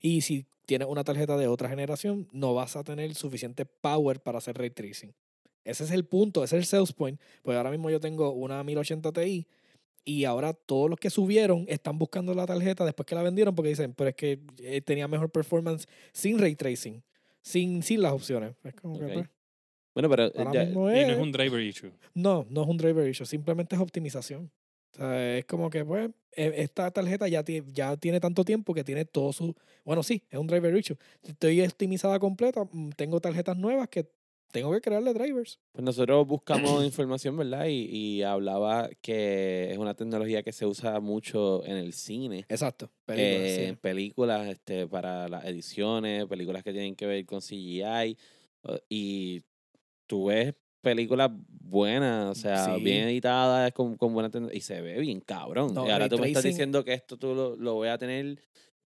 Y 0.00 0.20
si 0.20 0.46
tienes 0.66 0.86
una 0.86 1.02
tarjeta 1.02 1.36
de 1.36 1.48
otra 1.48 1.68
generación, 1.68 2.28
no 2.30 2.54
vas 2.54 2.76
a 2.76 2.84
tener 2.84 3.12
suficiente 3.16 3.66
power 3.66 4.20
para 4.20 4.38
hacer 4.38 4.56
ray 4.56 4.70
tracing. 4.70 5.12
Ese 5.64 5.84
es 5.84 5.90
el 5.90 6.04
punto, 6.06 6.44
ese 6.44 6.56
es 6.56 6.62
el 6.62 6.66
sales 6.66 6.92
point. 6.92 7.20
Pues 7.42 7.56
ahora 7.56 7.70
mismo 7.70 7.90
yo 7.90 7.98
tengo 8.00 8.30
una 8.32 8.62
1080 8.62 9.12
Ti 9.12 9.46
y 10.08 10.24
ahora 10.24 10.54
todos 10.54 10.88
los 10.88 10.98
que 10.98 11.10
subieron 11.10 11.66
están 11.68 11.98
buscando 11.98 12.32
la 12.34 12.46
tarjeta 12.46 12.84
después 12.84 13.04
que 13.06 13.14
la 13.14 13.22
vendieron 13.22 13.54
porque 13.54 13.68
dicen, 13.68 13.92
pero 13.94 14.08
es 14.10 14.16
que 14.16 14.40
eh, 14.62 14.80
tenía 14.80 15.06
mejor 15.06 15.30
performance 15.30 15.86
sin 16.12 16.38
ray 16.38 16.54
tracing, 16.56 17.02
sin, 17.42 17.82
sin 17.82 18.00
las 18.00 18.12
opciones. 18.12 18.54
Es 18.64 18.74
como 18.74 18.98
que, 18.98 19.04
pues, 19.12 19.28
Bueno, 19.94 20.08
pero 20.08 20.26
eh, 20.28 20.32
ya- 20.52 20.62
Y 20.64 20.72
no 20.72 20.88
es- 20.90 21.18
un 21.18 21.30
driver 21.32 21.60
issue. 21.60 21.90
no, 22.14 22.46
no 22.48 22.62
es 22.62 22.68
un 22.68 22.76
driver 22.78 23.06
issue, 23.08 23.26
simplemente 23.26 23.74
es 23.76 23.82
optimización. 23.82 24.50
O 24.94 24.96
sea, 24.96 25.36
es 25.38 25.44
como 25.44 25.68
que, 25.68 25.84
pues, 25.84 26.08
e- 26.32 26.54
esta 26.62 26.90
tarjeta 26.90 27.28
ya, 27.28 27.42
tiene 27.44 27.66
ya 27.72 27.94
tiene 27.98 28.18
tanto 28.18 28.44
tiempo 28.44 28.72
que 28.72 28.84
tiene 28.84 29.04
todo 29.04 29.32
su... 29.34 29.54
Bueno, 29.84 30.02
sí, 30.02 30.22
es 30.30 30.38
un 30.38 30.46
driver 30.46 30.74
issue. 30.74 30.96
Estoy 31.22 31.60
optimizada 31.60 32.18
completa, 32.18 32.64
mm, 32.72 32.90
tengo 32.96 33.20
tarjetas 33.20 33.56
nuevas 33.58 33.88
que 33.88 34.06
tengo 34.50 34.72
que 34.72 34.80
crearle 34.80 35.12
drivers. 35.12 35.58
Pues 35.72 35.84
nosotros 35.84 36.26
buscamos 36.26 36.60
información, 36.84 37.36
¿verdad? 37.36 37.66
Y, 37.66 37.88
y 37.90 38.22
hablaba 38.22 38.88
que 39.00 39.70
es 39.72 39.78
una 39.78 39.94
tecnología 39.94 40.42
que 40.42 40.52
se 40.52 40.66
usa 40.66 41.00
mucho 41.00 41.64
en 41.64 41.76
el 41.76 41.92
cine. 41.92 42.44
Exacto. 42.48 42.90
películas, 43.04 43.40
eh, 43.42 43.56
sí. 43.56 43.64
en 43.64 43.76
películas 43.76 44.48
este, 44.48 44.86
para 44.86 45.28
las 45.28 45.44
ediciones, 45.44 46.26
películas 46.26 46.62
que 46.62 46.72
tienen 46.72 46.96
que 46.96 47.06
ver 47.06 47.24
con 47.26 47.40
CGI. 47.40 48.16
Y 48.88 49.42
tú 50.06 50.26
ves 50.26 50.54
películas 50.80 51.30
buenas, 51.48 52.36
o 52.36 52.40
sea, 52.40 52.74
Sí. 52.74 52.82
bien 52.82 53.08
editadas, 53.08 53.72
con, 53.72 53.96
con 53.96 54.14
buena 54.14 54.30
tecnología. 54.30 54.58
Y 54.58 54.62
se 54.62 54.80
ve 54.80 54.98
bien 55.00 55.20
cabrón. 55.20 55.74
No, 55.74 55.86
y 55.86 55.90
ahora 55.90 56.08
tú 56.08 56.18
me 56.18 56.28
estás 56.28 56.44
diciendo 56.44 56.84
que 56.84 56.94
esto 56.94 57.16
tú 57.16 57.34
lo, 57.34 57.56
lo 57.56 57.74
voy 57.74 57.88
a 57.88 57.98
tener 57.98 58.38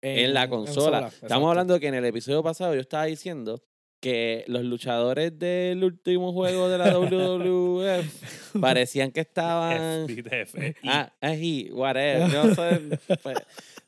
en, 0.01 0.33
la 0.33 0.49
consola. 0.49 1.11
Estamos 1.21 1.49
hablando 1.49 1.79
que 1.79 1.87
en 1.87 1.95
el 1.95 2.05
episodio 2.05 2.41
pasado 2.41 2.73
yo 2.73 2.81
estaba 2.81 3.05
diciendo 3.05 3.61
que 4.01 4.43
los 4.47 4.63
luchadores 4.63 5.37
del 5.37 5.83
último 5.83 6.33
juego 6.33 6.67
de 6.67 6.77
la 6.77 6.91
WWF 6.97 8.59
parecían 8.59 9.11
que 9.11 9.21
estaban... 9.21 10.07
FBTF. 10.09 10.55
Ah, 10.83 11.13
ají, 11.21 11.69
whatever. 11.71 12.27
No 12.33 12.55
sé, 12.55 12.99
pues, 13.21 13.37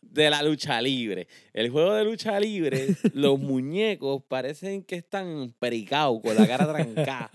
de 0.01 0.29
la 0.29 0.43
lucha 0.43 0.79
libre. 0.81 1.27
El 1.51 1.71
juego 1.71 1.95
de 1.95 2.03
lucha 2.05 2.39
libre, 2.39 2.95
los 3.13 3.39
muñecos 3.39 4.21
parecen 4.27 4.83
que 4.83 4.95
están 4.97 5.53
pericados 5.59 6.21
con 6.21 6.35
la 6.35 6.47
cara 6.47 6.71
trancada. 6.71 7.31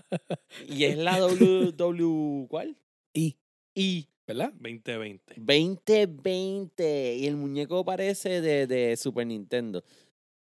Y 0.67 0.85
es 0.85 0.97
la 0.97 1.19
WW. 1.19 2.47
¿Cuál? 2.47 2.77
Y, 3.13 3.35
Y 3.75 4.07
¿verdad? 4.25 4.53
2020. 4.53 5.35
2020. 5.37 7.15
Y 7.17 7.27
el 7.27 7.35
muñeco 7.35 7.83
parece 7.83 8.39
de, 8.39 8.65
de 8.65 8.95
Super 8.95 9.27
Nintendo. 9.27 9.83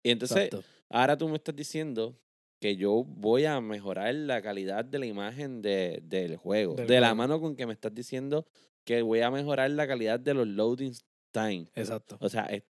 Y 0.02 0.12
entonces, 0.12 0.46
Exacto. 0.46 0.64
Ahora 0.92 1.18
tú 1.18 1.28
me 1.30 1.36
estás 1.38 1.56
diciendo 1.56 2.18
que 2.60 2.76
yo 2.76 3.04
voy 3.04 3.46
a 3.46 3.60
mejorar 3.60 4.14
la 4.14 4.42
calidad 4.42 4.86
de 4.86 5.00
la 5.00 5.06
imagen 5.08 5.62
de, 5.62 6.00
del 6.04 6.38
juego. 6.38 6.76
Del 6.76 6.88
de 6.88 7.02
la 7.02 7.16
mano 7.16 7.42
con 7.42 7.56
que 7.56 7.66
me 7.66 7.74
estás 7.74 7.94
diciendo 7.94 8.46
que 8.84 9.02
voy 9.02 9.22
a 9.22 9.32
mejorar 9.32 9.72
la 9.72 9.88
calidad 9.88 10.20
de 10.20 10.34
los 10.36 10.48
loading 10.48 10.94
time. 11.32 11.66
Exacto. 11.76 12.18
O 12.20 12.30
sea, 12.30 12.44
es- 12.46 12.64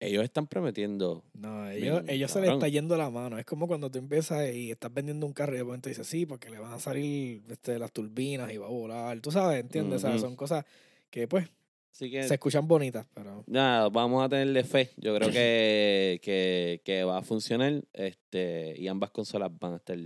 ellos 0.00 0.24
están 0.24 0.48
prometiendo. 0.48 1.22
No, 1.32 1.70
ellos, 1.70 2.02
Bien, 2.02 2.10
ellos 2.16 2.30
se 2.32 2.40
les 2.40 2.50
está 2.50 2.66
yendo 2.66 2.96
la 2.96 3.08
mano. 3.08 3.38
Es 3.38 3.44
como 3.44 3.68
cuando 3.68 3.88
tú 3.88 3.98
empiezas 3.98 4.52
y 4.52 4.72
estás 4.72 4.92
vendiendo 4.92 5.24
un 5.26 5.32
carro 5.32 5.54
y 5.54 5.58
de 5.58 5.64
momento 5.64 5.88
dices, 5.88 6.06
sí, 6.08 6.26
porque 6.26 6.50
le 6.50 6.58
van 6.58 6.72
a 6.72 6.80
salir 6.80 7.42
este, 7.48 7.78
las 7.78 7.92
turbinas 7.92 8.52
y 8.52 8.56
va 8.58 8.66
a 8.66 8.70
volar. 8.70 9.20
Tú 9.20 9.30
sabes, 9.30 9.60
¿entiendes? 9.60 10.02
O 10.02 10.08
sea, 10.08 10.18
son 10.18 10.34
cosas 10.34 10.64
que 11.08 11.28
pues 11.28 11.48
Así 11.92 12.10
que, 12.10 12.22
se 12.24 12.34
escuchan 12.34 12.66
bonitas, 12.66 13.06
pero... 13.12 13.44
nada, 13.46 13.88
vamos 13.90 14.24
a 14.24 14.28
tenerle 14.28 14.64
fe. 14.64 14.90
Yo 14.96 15.14
creo 15.14 15.30
que, 15.30 16.20
que, 16.24 16.80
que 16.84 17.04
va 17.04 17.18
a 17.18 17.22
funcionar. 17.22 17.84
Este, 17.92 18.74
y 18.78 18.88
ambas 18.88 19.10
consolas 19.10 19.50
van 19.60 19.74
a 19.74 19.76
estar. 19.76 19.98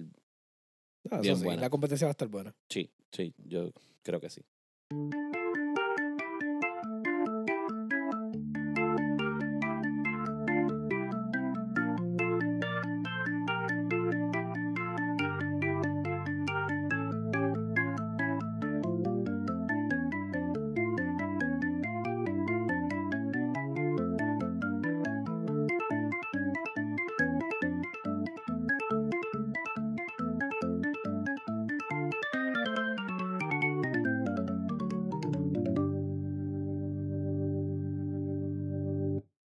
ah, 1.10 1.20
Bien 1.20 1.36
sí, 1.36 1.44
buena. 1.44 1.60
la 1.62 1.70
competencia 1.70 2.06
va 2.06 2.10
a 2.10 2.12
estar 2.12 2.28
buena. 2.28 2.54
Sí, 2.68 2.90
sí, 3.12 3.32
yo 3.38 3.70
creo 4.02 4.20
que 4.20 4.30
sí. 4.30 4.42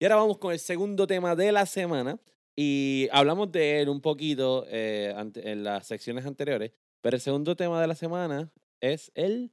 Y 0.01 0.05
ahora 0.07 0.17
vamos 0.17 0.39
con 0.39 0.53
el 0.53 0.59
segundo 0.59 1.07
tema 1.07 1.37
de 1.37 1.53
la 1.53 1.67
semana. 1.67 2.19
Y 2.57 3.07
hablamos 3.13 3.53
de 3.53 3.81
él 3.83 3.89
un 3.91 4.01
poquito 4.01 4.65
eh, 4.69 5.13
ante- 5.17 5.51
en 5.51 5.63
las 5.63 5.87
secciones 5.87 6.25
anteriores. 6.27 6.73
Pero 7.03 7.17
el 7.17 7.21
segundo 7.21 7.55
tema 7.55 7.81
de 7.81 7.87
la 7.87 7.95
semana 7.95 8.51
es 8.81 9.13
el 9.15 9.53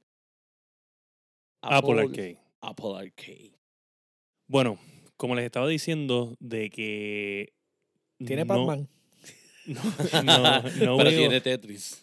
Apple 1.62 2.00
Arcade. 2.00 2.38
Apple 2.60 2.96
Arcade. 2.96 3.52
Bueno, 4.46 4.78
como 5.16 5.34
les 5.34 5.44
estaba 5.44 5.68
diciendo, 5.68 6.34
de 6.40 6.70
que. 6.70 7.52
Tiene 8.18 8.44
no- 8.44 8.48
Pac-Man. 8.48 8.88
No, 9.68 9.82
no, 10.22 10.62
no 10.62 10.62
Pero 10.72 10.96
veo, 10.96 11.10
tiene 11.18 11.40
Tetris. 11.40 12.00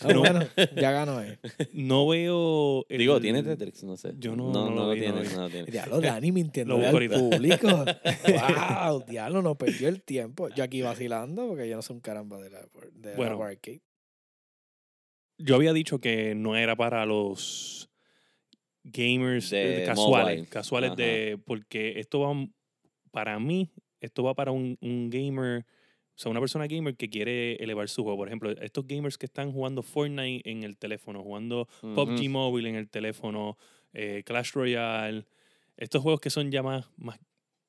Ah, 0.00 0.08
no. 0.12 0.20
bueno, 0.20 0.40
ya 0.76 0.90
ganó 0.92 1.20
él. 1.20 1.38
no 1.72 2.06
veo. 2.06 2.86
el- 2.88 2.98
Digo, 2.98 3.20
tiene 3.20 3.42
Tetris, 3.42 3.82
no 3.84 3.96
sé. 3.96 4.12
Yo 4.18 4.36
no- 4.36 4.52
no, 4.52 4.70
no 4.70 4.74
lo 4.74 4.86
lo 4.86 4.90
vi, 4.92 5.06
no 5.08 5.14
tiene. 5.20 5.34
no 5.34 5.40
lo 5.42 5.50
tiene. 5.50 5.70
Diablo, 5.70 6.00
Dani 6.00 6.32
mintiendo 6.32 6.76
al 6.76 6.90
público. 6.92 7.68
wow, 8.88 9.04
diablo, 9.06 9.42
no 9.42 9.56
perdió 9.56 9.88
el 9.88 10.02
tiempo. 10.02 10.48
Yo 10.50 10.62
aquí 10.64 10.80
vacilando 10.82 11.48
porque 11.48 11.68
yo 11.68 11.76
no 11.76 11.82
soy 11.82 11.94
un 11.96 12.00
caramba 12.00 12.38
de 12.40 12.50
la, 12.50 12.60
de 12.92 13.10
la 13.10 13.16
Bueno. 13.16 13.42
arcade. 13.42 13.82
Yo 15.38 15.54
había 15.56 15.72
dicho 15.72 16.00
que 16.00 16.34
no 16.34 16.56
era 16.56 16.74
para 16.76 17.06
los 17.06 17.88
gamers 18.84 19.50
De 19.50 19.82
eh, 19.82 19.86
casuales. 19.86 20.36
mobile. 20.38 20.46
Casuales 20.48 20.90
Ajá. 20.90 20.96
de. 20.96 21.38
Porque 21.44 21.98
esto 22.00 22.20
va. 22.20 22.34
Para 23.10 23.38
mí, 23.38 23.70
esto 24.00 24.22
va 24.22 24.34
para 24.34 24.50
un, 24.52 24.76
un 24.80 25.10
gamer. 25.10 25.64
O 26.18 26.20
sea, 26.20 26.32
una 26.32 26.40
persona 26.40 26.66
gamer 26.66 26.96
que 26.96 27.08
quiere 27.08 27.54
elevar 27.62 27.88
su 27.88 28.02
juego. 28.02 28.18
Por 28.18 28.26
ejemplo, 28.26 28.50
estos 28.50 28.84
gamers 28.88 29.16
que 29.16 29.26
están 29.26 29.52
jugando 29.52 29.84
Fortnite 29.84 30.50
en 30.50 30.64
el 30.64 30.76
teléfono, 30.76 31.22
jugando 31.22 31.68
PUBG 31.80 32.14
Ujú. 32.22 32.28
Mobile 32.30 32.68
en 32.70 32.74
el 32.74 32.88
teléfono, 32.90 33.56
eh, 33.92 34.24
Clash 34.26 34.50
Royale. 34.50 35.26
Estos 35.76 36.02
juegos 36.02 36.20
que 36.20 36.30
son 36.30 36.50
ya 36.50 36.60
más, 36.64 36.90
más, 36.96 37.20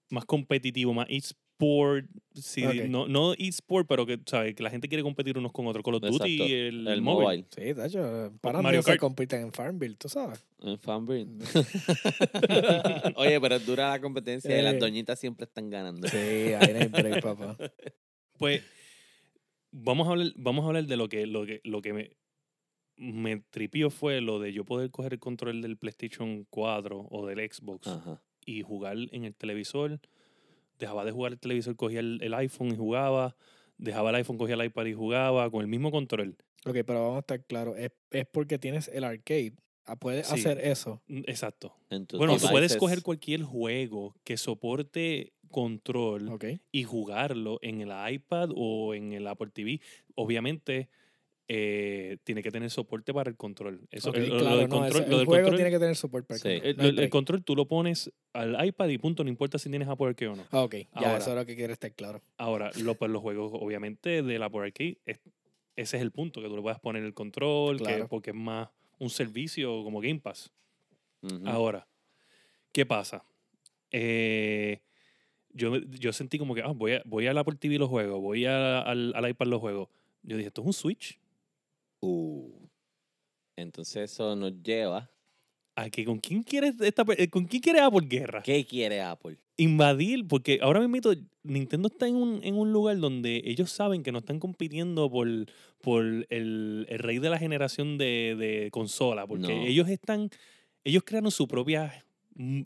más 0.10 0.26
competitivos, 0.26 0.96
más 0.96 1.06
eSport. 1.10 2.08
Sí, 2.34 2.64
no, 2.88 3.08
no 3.08 3.34
eSport, 3.34 3.88
pero 3.88 4.08
que, 4.08 4.20
¿sabes? 4.26 4.56
que 4.56 4.64
la 4.64 4.72
gente 4.72 4.88
quiere 4.88 5.04
competir 5.04 5.38
unos 5.38 5.52
con 5.52 5.68
otros. 5.68 5.84
Call 5.86 5.96
of 5.96 6.02
Duty 6.02 6.30
y 6.30 6.52
el, 6.54 6.88
El 6.88 7.02
mobile. 7.04 7.26
mobile. 7.28 7.46
Sí, 7.56 7.74
de 7.74 7.86
hecho, 7.86 8.34
para 8.42 8.64
Mario 8.64 8.80
mí 8.80 8.84
se 8.84 8.98
compiten 8.98 9.42
en 9.42 9.54
Farmville, 9.54 9.96
tú 9.96 10.10
sabes. 10.10 10.44
En 10.64 10.80
Fanbird. 10.80 11.28
Oye, 13.16 13.40
pero 13.40 13.56
es 13.58 13.66
dura 13.66 13.90
la 13.92 14.02
competencia 14.02 14.60
y 14.60 14.64
las 14.64 14.80
doñitas 14.80 15.20
siempre 15.20 15.44
están 15.44 15.70
ganando. 15.70 16.08
Sí, 16.08 16.18
ahí 16.18 16.74
no 16.74 16.80
hay 16.80 16.88
break, 16.88 17.22
papá. 17.22 17.56
Pues 18.40 18.64
vamos 19.72 20.08
a 20.08 20.12
hablar, 20.12 20.32
vamos 20.36 20.64
a 20.64 20.68
hablar 20.68 20.86
de 20.86 20.98
lo 20.98 21.08
que, 21.10 21.26
lo 21.28 21.46
que, 21.46 21.62
lo 21.64 21.82
que 21.82 21.94
me, 21.94 22.12
me 22.98 23.38
tripió 23.50 23.90
fue 23.90 24.22
lo 24.22 24.40
de 24.40 24.54
yo 24.54 24.66
poder 24.66 24.90
coger 24.92 25.14
el 25.14 25.20
control 25.20 25.62
del 25.62 25.78
PlayStation 25.78 26.46
4 26.50 27.08
o 27.10 27.26
del 27.28 27.40
Xbox 27.52 27.88
Ajá. 27.88 28.22
y 28.46 28.62
jugar 28.64 28.98
en 29.12 29.26
el 29.26 29.36
televisor. 29.36 30.00
Dejaba 30.80 31.04
de 31.06 31.12
jugar 31.12 31.34
el 31.34 31.40
televisor, 31.40 31.76
cogía 31.76 32.00
el, 32.00 32.20
el 32.22 32.34
iPhone 32.34 32.72
y 32.74 32.78
jugaba. 32.78 33.36
Dejaba 33.78 34.10
el 34.10 34.16
iPhone, 34.18 34.38
cogía 34.38 34.56
el 34.56 34.66
iPad 34.66 34.86
y 34.88 34.94
jugaba 34.94 35.50
con 35.52 35.62
el 35.62 35.68
mismo 35.68 35.92
control. 35.92 36.36
Ok, 36.66 36.78
pero 36.86 37.02
vamos 37.02 37.16
a 37.18 37.20
estar 37.20 37.44
claros. 37.46 37.78
Es, 37.78 37.92
es 38.12 38.26
porque 38.28 38.58
tienes 38.60 38.88
el 38.90 39.04
arcade. 39.04 39.54
Ah, 39.86 39.96
Puedes 39.96 40.28
Sí. 40.28 40.36
hacer 40.36 40.60
eso. 40.60 41.02
Exacto. 41.08 41.76
Bueno, 42.18 42.38
tú 42.38 42.48
puedes 42.50 42.76
coger 42.78 43.02
cualquier 43.02 43.44
juego 43.44 44.16
que 44.24 44.38
soporte 44.38 45.34
control 45.50 46.30
y 46.72 46.84
jugarlo 46.84 47.60
en 47.62 47.82
el 47.82 47.92
iPad 48.14 48.50
o 48.56 48.94
en 48.94 49.14
el 49.14 49.28
Apple 49.28 49.50
TV. 49.54 49.82
Obviamente, 50.16 50.88
eh, 51.52 52.18
tiene 52.24 52.44
que 52.44 52.52
tener 52.52 52.70
soporte 52.70 53.12
para 53.12 53.30
el 53.30 53.36
control. 53.36 53.82
Eso, 53.90 54.12
Ok, 54.12 54.18
el, 54.18 54.30
lo- 54.30 54.36
del 54.58 54.70
no, 54.70 54.76
control, 54.78 55.02
ese- 55.02 55.10
lo 55.10 55.14
el 55.14 55.18
del 55.18 55.26
juego 55.26 55.44
control- 55.46 55.56
tiene 55.58 55.72
que 55.72 55.80
tener 55.80 55.96
soporte 55.96 56.28
para 56.28 56.36
el 56.36 56.42
Sí. 56.42 56.50
control. 56.50 56.70
el, 56.70 56.78
No 56.78 56.84
el- 56.84 57.00
el 57.00 57.10
control 57.10 57.44
tú 57.44 57.56
lo 57.56 57.68
pones 57.68 58.12
al 58.34 58.66
iPad 58.68 58.88
y 58.90 58.98
punto, 59.00 59.24
no 59.24 59.30
importa 59.32 59.58
si 59.58 59.68
tienes 59.70 59.88
Apple 59.88 60.08
Arcade 60.10 60.28
o 60.32 60.36
no. 60.36 60.46
Ah, 60.52 60.62
ok, 60.62 60.76
ya, 60.76 60.88
Ahora. 60.94 61.18
eso 61.18 61.30
es 61.32 61.36
lo 61.36 61.46
que 61.48 61.56
quiere 61.56 61.74
estar 61.74 61.92
claro. 61.94 62.22
Ahora, 62.38 62.70
lo, 62.84 62.94
pues, 62.96 63.10
los 63.10 63.22
juegos, 63.22 63.52
obviamente, 63.56 64.22
del 64.22 64.44
Apple 64.44 64.62
Arcade, 64.62 65.00
es- 65.06 65.20
ese 65.76 65.98
es 65.98 66.04
el 66.04 66.12
punto, 66.12 66.40
que 66.40 66.50
tú 66.50 66.56
le 66.56 66.62
puedas 66.62 66.80
poner 66.80 67.04
el 67.04 67.16
control, 67.16 67.80
que- 67.82 68.06
porque 68.06 68.30
es 68.30 68.36
más 68.36 68.70
un 69.00 69.10
servicio 69.10 69.84
como 69.84 70.02
Game 70.02 70.20
Pass. 70.20 70.52
Ahora, 71.46 71.88
¿qué 72.72 72.86
pasa? 72.86 73.24
Eh, 73.92 74.82
yo, 75.60 75.78
yo 75.78 76.14
sentí 76.14 76.38
como 76.40 76.56
que 76.56 76.62
ah, 76.62 76.72
voy, 76.76 76.94
a, 76.94 77.02
voy 77.06 77.28
al 77.28 77.38
Apple 77.38 77.56
TV 77.60 77.76
y 77.76 77.78
los 77.78 77.90
juegos, 77.90 78.22
voy 78.22 78.46
a- 78.46 78.80
al, 78.82 79.14
al 79.16 79.30
iPad 79.30 79.48
los 79.48 79.60
juegos. 79.60 79.90
Yo 80.24 80.38
dije, 80.38 80.48
¿esto 80.48 80.62
es 80.62 80.68
un 80.68 80.74
Switch? 80.74 81.20
Uh. 82.02 82.50
Entonces 83.56 84.12
eso 84.12 84.36
nos 84.36 84.54
lleva. 84.64 85.10
¿A 85.76 85.90
que 85.90 86.04
con 86.04 86.18
quién 86.20 86.44
quieres 86.44 86.76
esta, 86.82 87.06
con 87.30 87.46
quién 87.46 87.62
quiere 87.62 87.80
Apple 87.80 88.06
guerra? 88.08 88.42
¿Qué 88.44 88.66
quiere 88.66 89.02
Apple? 89.02 89.38
Invadir, 89.56 90.28
porque 90.28 90.60
ahora 90.62 90.86
mismo 90.86 91.12
Nintendo 91.44 91.88
está 91.88 92.08
en 92.08 92.16
un, 92.16 92.40
en 92.44 92.56
un 92.56 92.72
lugar 92.74 92.98
donde 93.00 93.42
ellos 93.46 93.72
saben 93.72 94.04
que 94.04 94.12
no 94.12 94.20
están 94.20 94.40
compitiendo 94.40 95.10
por, 95.10 95.28
por 95.82 96.04
el, 96.04 96.26
el 96.90 97.00
rey 97.00 97.20
de 97.20 97.30
la 97.30 97.38
generación 97.38 97.98
de, 97.98 98.36
de 98.38 98.70
consola, 98.72 99.26
porque 99.28 99.54
No. 99.56 99.66
ellos 99.66 99.88
están, 99.90 100.30
ellos 100.84 101.04
crearon 101.06 101.32
su 101.32 101.48
propia 101.48 102.06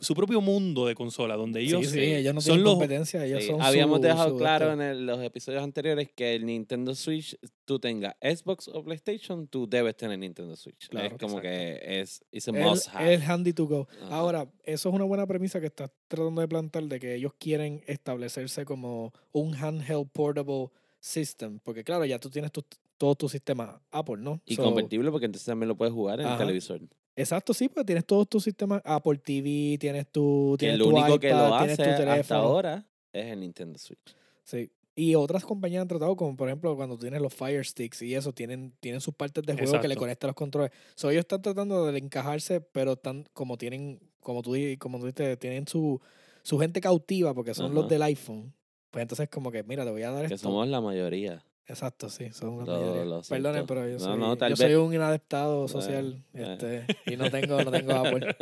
su 0.01 0.13
propio 0.13 0.39
mundo 0.39 0.86
de 0.86 0.93
consola, 0.93 1.36
donde 1.36 1.61
ellos 1.61 1.88
sí, 1.88 1.93
sí, 1.93 1.99
ellos 1.99 2.34
no 2.36 2.41
son 2.41 2.51
tienen 2.51 2.63
los- 2.63 2.74
competencia, 2.76 3.26
ellos 3.26 3.41
Sí, 3.41 3.47
son 3.49 3.61
Habíamos 3.61 3.97
su- 3.97 4.03
dejado 4.03 4.30
su 4.30 4.38
claro 4.38 4.71
en 4.71 4.82
el- 4.82 5.05
los 5.07 5.19
episodios 5.24 5.63
anteriores 5.63 6.09
que 6.13 6.36
el 6.36 6.45
Nintendo 6.45 6.93
Switch, 6.93 7.36
tú 7.65 7.80
tengas 7.80 8.15
Xbox 8.21 8.67
o 8.67 8.84
PlayStation, 8.84 9.47
tú 9.47 9.67
debes 9.67 9.97
tener 9.97 10.19
Nintendo 10.19 10.55
Switch. 10.55 10.89
Claro, 10.89 11.07
es 11.07 11.13
como 11.19 11.41
que 11.41 11.80
es 12.01 12.24
it's 12.32 12.47
a 12.47 12.51
El- 12.51 12.63
must 12.63 12.88
have. 12.93 13.13
el 13.13 13.21
handy 13.24 13.53
to 13.53 13.65
go. 13.65 13.88
Ajá. 14.03 14.15
Ahora, 14.15 14.47
eso 14.63 14.89
es 14.89 14.95
una 14.95 15.05
buena 15.05 15.26
premisa 15.26 15.59
que 15.59 15.67
estás 15.67 15.89
tratando 16.07 16.41
de 16.41 16.47
plantar 16.47 16.84
de 16.84 16.99
que 16.99 17.15
ellos 17.15 17.34
quieren 17.39 17.82
establecerse 17.88 18.65
como 18.65 19.11
un 19.32 19.55
handheld 19.55 20.07
portable 20.11 20.67
system. 20.99 21.59
Porque 21.63 21.84
claro, 21.84 22.05
ya 22.05 22.19
tú 22.19 22.30
tienes 22.30 22.51
tu- 22.51 22.63
todo 22.97 23.15
tu 23.15 23.28
sistema 23.28 23.82
Apple, 23.91 24.17
¿no? 24.19 24.39
y 24.45 24.55
So, 24.55 24.63
convertible 24.63 25.09
porque 25.11 25.26
entonces 25.26 25.45
también 25.47 25.67
lo 25.67 25.76
puedes 25.76 25.93
jugar 25.93 26.21
en 26.21 26.28
el 26.28 26.38
televisor. 26.38 26.80
Exacto, 27.16 27.53
sí, 27.53 27.70
pues 27.70 27.86
tienes 27.86 28.05
todos 28.05 28.28
tus 28.28 28.43
sistemas 28.43 28.82
Apple 28.84 29.18
TV, 29.20 29.78
tienes 29.80 30.07
tu, 30.07 30.55
Que 30.57 30.66
tienes 30.66 30.80
lo 30.80 30.86
tu 30.86 30.91
único 30.91 31.20
que 31.20 31.30
lo 31.30 31.47
iPad, 31.47 31.70
hace 31.70 31.76
tu 31.76 32.09
hasta 32.09 32.36
ahora 32.36 32.86
es 33.14 33.26
el 33.28 33.39
Nintendo 33.41 33.78
Switch. 33.78 34.16
Sí. 34.43 34.72
Y 34.95 35.16
otras 35.16 35.43
compañías 35.43 35.82
han 35.82 35.88
tratado, 35.88 36.16
como 36.16 36.36
por 36.36 36.47
ejemplo 36.47 36.76
cuando 36.76 36.97
tienes 36.97 37.22
los 37.22 37.34
Fire 37.34 37.66
Sticks 37.66 38.01
y 38.03 38.14
eso, 38.14 38.32
tienen, 38.32 38.74
tienen 38.80 39.01
sus 39.01 39.14
partes 39.14 39.43
de 39.43 39.53
juego 39.53 39.80
que 39.82 39.88
le 39.88 39.95
conectan 39.95 40.28
los 40.28 40.36
controles. 40.36 40.72
So, 40.95 41.09
ellos 41.09 41.22
están 41.22 41.41
tratando 41.41 41.91
de 41.91 41.97
encajarse, 41.97 42.61
pero 42.61 42.93
están 42.93 43.26
como 43.34 43.57
tienen, 43.57 43.99
como 44.20 44.41
tú, 44.43 44.55
como 44.78 44.97
tú 44.99 45.05
dijiste, 45.05 45.38
tienen 45.38 45.68
su, 45.68 45.99
su 46.43 46.59
gente 46.59 46.80
cautiva 46.80 47.34
porque 47.34 47.53
son 47.55 47.74
los 47.74 47.88
del 47.89 48.03
iPhone. 48.03 48.53
Pues 48.91 49.01
entonces 49.01 49.28
como 49.30 49.51
que, 49.51 49.64
mira, 49.64 49.84
te 49.84 49.89
voy 49.89 50.03
a 50.03 50.11
dar 50.11 50.28
Que 50.28 50.36
esto. 50.36 50.47
somos 50.49 50.68
la 50.68 50.80
mayoría. 50.80 51.43
Exacto, 51.66 52.09
sí, 52.09 52.30
son 52.34 52.57
la 52.59 52.66
Lo- 52.66 52.80
mayoría. 52.82 53.05
lo 53.05 53.22
Perdonen, 53.22 53.53
siento. 53.53 53.68
pero 53.74 53.88
yo, 53.89 53.99
soy, 53.99 54.20
no, 54.20 54.36
tal 54.38 54.49
yo 54.49 54.55
soy 54.57 54.68
vez- 54.68 54.78
un 54.78 54.93
inadaptado 54.93 55.55
Bueno, 55.59 55.68
social 55.70 56.24
eh. 56.34 56.57
este, 56.59 57.14
y 57.14 57.16
no 57.16 57.32
tengo, 57.32 57.64
no 57.64 57.72
tengo 57.72 57.93
Apple. 57.93 58.36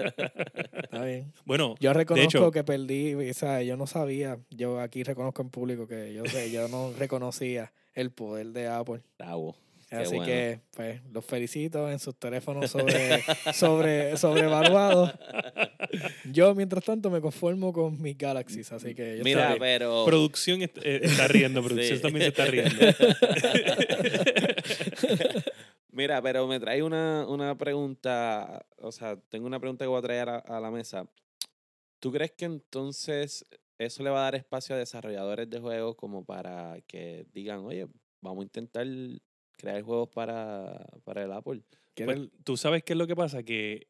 Está 0.84 1.03
bien. 1.05 1.32
Bueno, 1.45 1.76
Yo 1.80 1.93
reconozco 1.93 2.28
hecho- 2.28 2.51
que 2.51 2.63
perdí, 2.63 3.13
o 3.13 3.34
sea, 3.34 3.61
yo 3.61 3.78
no 3.78 3.86
sabía, 3.86 4.39
yo 4.49 4.80
aquí 4.80 5.03
reconozco 5.03 5.41
en 5.43 5.49
público 5.49 5.88
que 5.88 6.13
yo 6.13 6.26
sé, 6.26 6.49
yo 6.51 6.67
no 6.67 6.91
reconocía 6.97 7.72
el 7.93 8.09
poder 8.11 8.47
de 8.53 8.67
Apple. 8.67 9.01
Bravo. 9.19 9.55
Qué 9.91 9.97
Así 9.97 10.15
bueno. 10.15 10.25
que, 10.25 10.61
pues, 10.73 11.01
los 11.11 11.25
felicito 11.25 11.91
en 11.91 11.99
sus 11.99 12.17
teléfonos 12.17 12.71
sobre, 12.71 13.21
sobre, 13.53 14.15
sobrevaluados. 14.15 15.11
Yo, 16.31 16.55
mientras 16.55 16.85
tanto, 16.85 17.09
me 17.09 17.19
conformo 17.19 17.73
con 17.73 18.01
mis 18.01 18.17
Galaxies, 18.17 18.71
así 18.71 18.95
que 18.95 19.17
yo 19.17 19.23
Mira, 19.25 19.47
estoy- 19.49 19.59
pero. 19.59 20.05
producción 20.05 20.61
est- 20.61 20.77
eh, 20.81 21.01
está 21.03 21.27
riendo, 21.27 21.61
producción 21.63 21.97
Sí. 21.97 22.01
también 22.01 22.23
se 22.23 22.29
está 22.29 22.45
riendo. 22.45 22.79
Mira, 25.91 26.21
pero 26.21 26.47
me 26.47 26.57
trae 26.59 26.81
una, 26.83 27.25
una 27.27 27.57
pregunta, 27.57 28.65
o 28.77 28.93
sea, 28.93 29.17
tengo 29.29 29.45
una 29.45 29.59
pregunta 29.59 29.83
que 29.83 29.89
voy 29.89 29.99
a 29.99 30.03
traer 30.03 30.29
a, 30.29 30.37
a 30.37 30.61
la 30.61 30.71
mesa. 30.71 31.05
¿Tú 31.99 32.13
crees 32.13 32.31
que 32.31 32.45
entonces 32.45 33.45
eso 33.77 34.03
le 34.03 34.09
va 34.09 34.19
a 34.19 34.23
dar 34.23 34.35
espacio 34.35 34.73
a 34.75 34.79
desarrolladores 34.79 35.49
de 35.49 35.59
juegos 35.59 35.95
como 35.97 36.23
para 36.23 36.77
que 36.87 37.25
digan, 37.33 37.59
oye, 37.65 37.87
vamos 38.21 38.41
a 38.41 38.45
intentar 38.45 38.87
crear 39.62 39.82
juegos 39.84 40.09
para, 40.09 40.86
para 41.03 41.24
el 41.24 41.32
Apple? 41.32 41.62
Pues, 41.95 42.09
el- 42.18 42.32
Tú 42.43 42.57
sabes 42.57 42.84
qué 42.84 42.93
es 42.93 42.97
lo 42.97 43.07
que 43.07 43.16
pasa, 43.16 43.43
que 43.43 43.88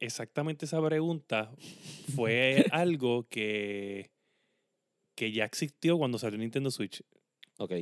exactamente 0.00 0.66
esa 0.66 0.84
pregunta 0.86 1.50
fue 2.14 2.66
algo 2.70 3.26
que, 3.28 4.10
que 5.16 5.32
ya 5.32 5.44
existió 5.44 5.96
cuando 5.98 6.18
salió 6.18 6.38
Nintendo 6.38 6.70
Switch. 6.70 7.02
Ok. 7.58 7.72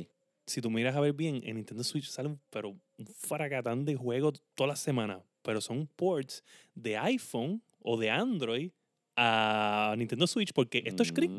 Si 0.45 0.61
tú 0.61 0.69
miras 0.69 0.95
a 0.95 0.99
ver 1.01 1.13
bien, 1.13 1.41
en 1.45 1.55
Nintendo 1.55 1.83
Switch 1.83 2.07
sale 2.09 2.27
un, 2.29 2.39
pero 2.49 2.69
un 2.69 2.81
fracatán 3.15 3.85
de 3.85 3.95
juegos 3.95 4.41
todas 4.55 4.69
las 4.69 4.79
semanas, 4.79 5.21
pero 5.41 5.61
son 5.61 5.87
ports 5.87 6.43
de 6.75 6.97
iPhone 6.97 7.61
o 7.79 7.97
de 7.97 8.09
Android 8.09 8.71
a 9.15 9.95
Nintendo 9.97 10.27
Switch 10.27 10.51
porque 10.53 10.81
esto 10.85 11.03
es 11.03 11.09
screen. 11.09 11.31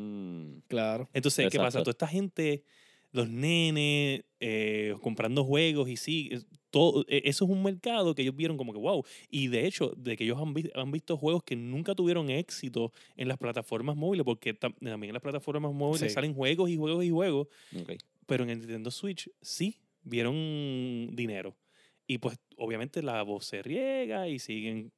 Mm, 0.57 0.61
claro. 0.69 1.09
Entonces, 1.13 1.51
¿qué 1.51 1.59
pasa? 1.59 1.81
Toda 1.81 1.91
esta 1.91 2.07
gente, 2.09 2.65
los 3.15 3.31
nenes, 3.31 4.25
eh, 4.41 4.95
comprando 5.01 5.45
juegos 5.45 5.89
y 5.89 5.97
sí, 5.97 6.31
todo, 6.71 7.05
e- 7.09 7.23
eso 7.27 7.45
es 7.45 7.51
un 7.51 7.63
mercado 7.63 8.15
que 8.15 8.23
ellos 8.23 8.35
vieron 8.37 8.57
como 8.57 8.73
que 8.73 8.79
wow. 8.81 9.05
Y 9.31 9.47
de 9.49 9.67
hecho, 9.67 9.93
de 9.97 10.17
que 10.17 10.25
ellos 10.25 10.39
han, 10.41 10.53
vi- 10.53 10.71
han 10.75 10.91
visto 10.91 11.17
juegos 11.17 11.45
que 11.45 11.55
nunca 11.57 11.95
tuvieron 11.95 12.29
éxito 12.29 12.93
en 13.17 13.29
las 13.29 13.39
plataformas 13.39 13.97
móviles, 13.97 14.25
porque 14.25 14.53
tam- 14.59 14.75
también 14.81 15.11
en 15.11 15.13
las 15.15 15.23
plataformas 15.23 15.73
móviles 15.73 16.11
Sí. 16.11 16.15
salen 16.15 16.35
juegos 16.35 16.69
y 16.71 16.77
juegos 16.77 17.05
y 17.05 17.11
juegos, 17.11 17.47
ok. 17.81 17.93
pero 18.27 18.43
en 18.45 18.51
el 18.51 18.59
Nintendo 18.59 18.91
Switch 18.91 19.31
sí 19.41 19.79
vieron 20.03 21.11
dinero. 21.15 21.57
Y 22.07 22.19
pues 22.19 22.37
obviamente 22.59 23.03
la 23.03 23.23
voz 23.23 23.47
se 23.47 23.63
riega 23.63 24.29
y 24.29 24.39
siguen 24.41 24.93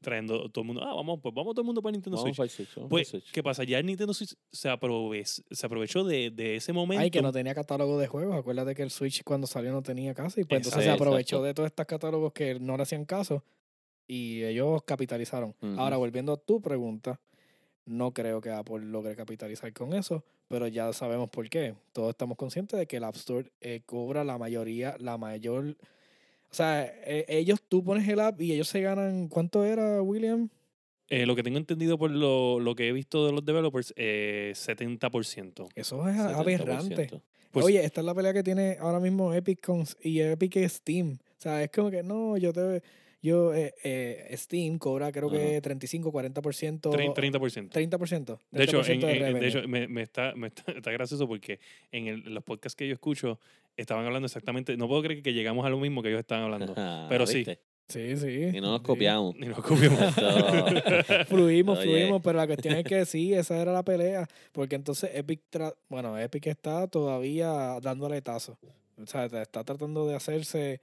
trayendo 0.00 0.48
todo 0.50 0.62
el 0.62 0.66
mundo, 0.66 0.82
ah, 0.84 0.94
vamos, 0.94 1.20
pues 1.22 1.34
vamos 1.34 1.54
todo 1.54 1.62
el 1.62 1.66
mundo 1.66 1.82
para 1.82 1.92
Nintendo 1.92 2.16
Vamos 2.16 2.28
Switch. 2.28 2.36
para 2.36 2.44
el 2.44 2.50
Switch, 2.50 2.68
vamos 2.76 2.76
para 2.76 2.84
el 2.84 2.88
Pues, 2.90 3.08
Switch. 3.08 3.32
¿qué 3.32 3.42
pasa? 3.42 3.64
Ya 3.64 3.78
el 3.78 3.86
Nintendo 3.86 4.14
Switch 4.14 4.34
se, 4.52 4.68
aprove- 4.70 5.24
se 5.50 5.66
aprovechó 5.66 6.04
de, 6.04 6.30
de 6.30 6.56
ese 6.56 6.72
momento. 6.72 7.02
Ay, 7.02 7.10
que 7.10 7.22
no 7.22 7.32
tenía 7.32 7.54
catálogo 7.54 7.98
de 7.98 8.06
juegos. 8.06 8.36
Acuérdate 8.36 8.74
que 8.74 8.82
el 8.82 8.90
Switch 8.90 9.22
cuando 9.24 9.46
salió 9.46 9.72
no 9.72 9.82
tenía 9.82 10.14
casi. 10.14 10.44
Pues 10.44 10.58
entonces 10.58 10.74
se 10.82 10.88
Exacto. 10.88 11.04
aprovechó 11.04 11.42
de 11.42 11.54
todos 11.54 11.66
estos 11.68 11.86
catálogos 11.86 12.32
que 12.32 12.58
no 12.60 12.76
le 12.76 12.82
hacían 12.84 13.04
caso 13.04 13.44
y 14.06 14.42
ellos 14.44 14.82
capitalizaron. 14.84 15.54
Ahora, 15.76 15.96
volviendo 15.96 16.32
a 16.32 16.36
tu 16.36 16.60
pregunta, 16.60 17.20
no 17.84 18.12
creo 18.12 18.40
que 18.40 18.50
Apple 18.50 18.80
logre 18.86 19.14
capitalizar 19.16 19.72
con 19.72 19.92
eso, 19.94 20.24
pero 20.48 20.66
ya 20.66 20.92
sabemos 20.92 21.28
por 21.30 21.48
qué. 21.48 21.74
Todos 21.92 22.10
estamos 22.10 22.36
conscientes 22.36 22.78
de 22.78 22.86
que 22.86 22.96
el 22.96 23.04
App 23.04 23.16
Store 23.16 23.50
eh, 23.60 23.82
cobra 23.86 24.24
la 24.24 24.38
mayoría, 24.38 24.96
la 24.98 25.16
mayor... 25.18 25.76
O 26.50 26.54
sea, 26.54 26.84
eh, 27.04 27.24
ellos, 27.28 27.62
tú 27.68 27.84
pones 27.84 28.08
el 28.08 28.20
app 28.20 28.40
y 28.40 28.52
ellos 28.52 28.68
se 28.68 28.80
ganan, 28.80 29.28
¿cuánto 29.28 29.64
era, 29.64 30.02
William? 30.02 30.48
Eh, 31.08 31.26
lo 31.26 31.34
que 31.36 31.42
tengo 31.42 31.58
entendido 31.58 31.98
por 31.98 32.10
lo, 32.10 32.60
lo 32.60 32.74
que 32.74 32.88
he 32.88 32.92
visto 32.92 33.26
de 33.26 33.32
los 33.32 33.44
developers, 33.44 33.92
eh, 33.96 34.52
70%. 34.54 35.68
Eso 35.74 36.08
es 36.08 36.18
aberrante. 36.18 36.94
70%. 37.08 37.22
Pues- 37.50 37.66
Oye, 37.66 37.84
esta 37.84 38.00
es 38.00 38.04
la 38.04 38.14
pelea 38.14 38.32
que 38.32 38.42
tiene 38.44 38.76
ahora 38.80 39.00
mismo 39.00 39.34
Epic 39.34 39.60
con, 39.64 39.84
y 40.02 40.20
Epic 40.20 40.56
Steam. 40.68 41.18
O 41.36 41.40
sea, 41.40 41.62
es 41.64 41.70
como 41.70 41.90
que 41.90 42.02
no, 42.02 42.36
yo 42.36 42.52
te 42.52 42.82
yo 43.22 43.52
eh, 43.52 43.74
eh, 43.84 44.34
Steam 44.34 44.78
cobra 44.78 45.12
creo 45.12 45.28
que 45.28 45.52
Ajá. 45.52 45.60
35, 45.60 46.10
40%, 46.10 46.90
Tre- 46.90 47.12
30%. 47.12 47.68
30%. 47.70 48.38
De 48.50 48.64
hecho, 48.64 48.80
30% 48.80 48.92
en- 48.92 49.00
de 49.00 49.10
en- 49.12 49.18
de 49.18 49.18
revenue. 49.26 49.48
hecho 49.48 49.68
me, 49.68 49.88
me 49.88 50.02
está, 50.02 50.34
me 50.36 50.46
está, 50.46 50.62
está 50.76 50.90
gracioso 50.90 51.26
porque 51.28 51.58
en, 51.92 52.06
el- 52.06 52.32
los 52.34 52.42
podcasts 52.44 52.74
que 52.76 52.86
yo 52.88 52.94
escucho 52.94 53.38
estaban 53.80 54.04
hablando 54.06 54.26
exactamente, 54.26 54.76
no 54.76 54.88
puedo 54.88 55.02
creer 55.02 55.22
que 55.22 55.32
llegamos 55.32 55.64
a 55.66 55.68
lo 55.70 55.78
mismo 55.78 56.02
que 56.02 56.08
ellos 56.08 56.20
estaban 56.20 56.44
hablando. 56.44 56.74
Pero 57.08 57.26
sí. 57.26 57.38
¿Viste? 57.38 57.58
Sí, 57.88 58.16
sí. 58.16 58.56
Y 58.56 58.60
no 58.60 58.70
nos 58.70 58.80
sí. 58.80 58.86
copiamos. 58.86 59.34
Ni 59.36 59.48
nos 59.48 59.60
copiamos. 59.64 59.98
Fluimos, 61.28 61.78
Oye. 61.80 61.88
fluimos, 61.88 62.22
pero 62.22 62.38
la 62.38 62.46
cuestión 62.46 62.76
es 62.76 62.84
que 62.84 63.04
sí, 63.04 63.34
esa 63.34 63.60
era 63.60 63.72
la 63.72 63.82
pelea, 63.82 64.28
porque 64.52 64.76
entonces 64.76 65.10
Epic, 65.12 65.40
tra- 65.50 65.74
bueno, 65.88 66.16
Epic 66.16 66.46
está 66.46 66.86
todavía 66.86 67.80
dando 67.82 68.06
aletazo. 68.06 68.58
O 69.02 69.06
sea, 69.06 69.28
te- 69.28 69.42
está 69.42 69.64
tratando 69.64 70.06
de 70.06 70.14
hacerse 70.14 70.80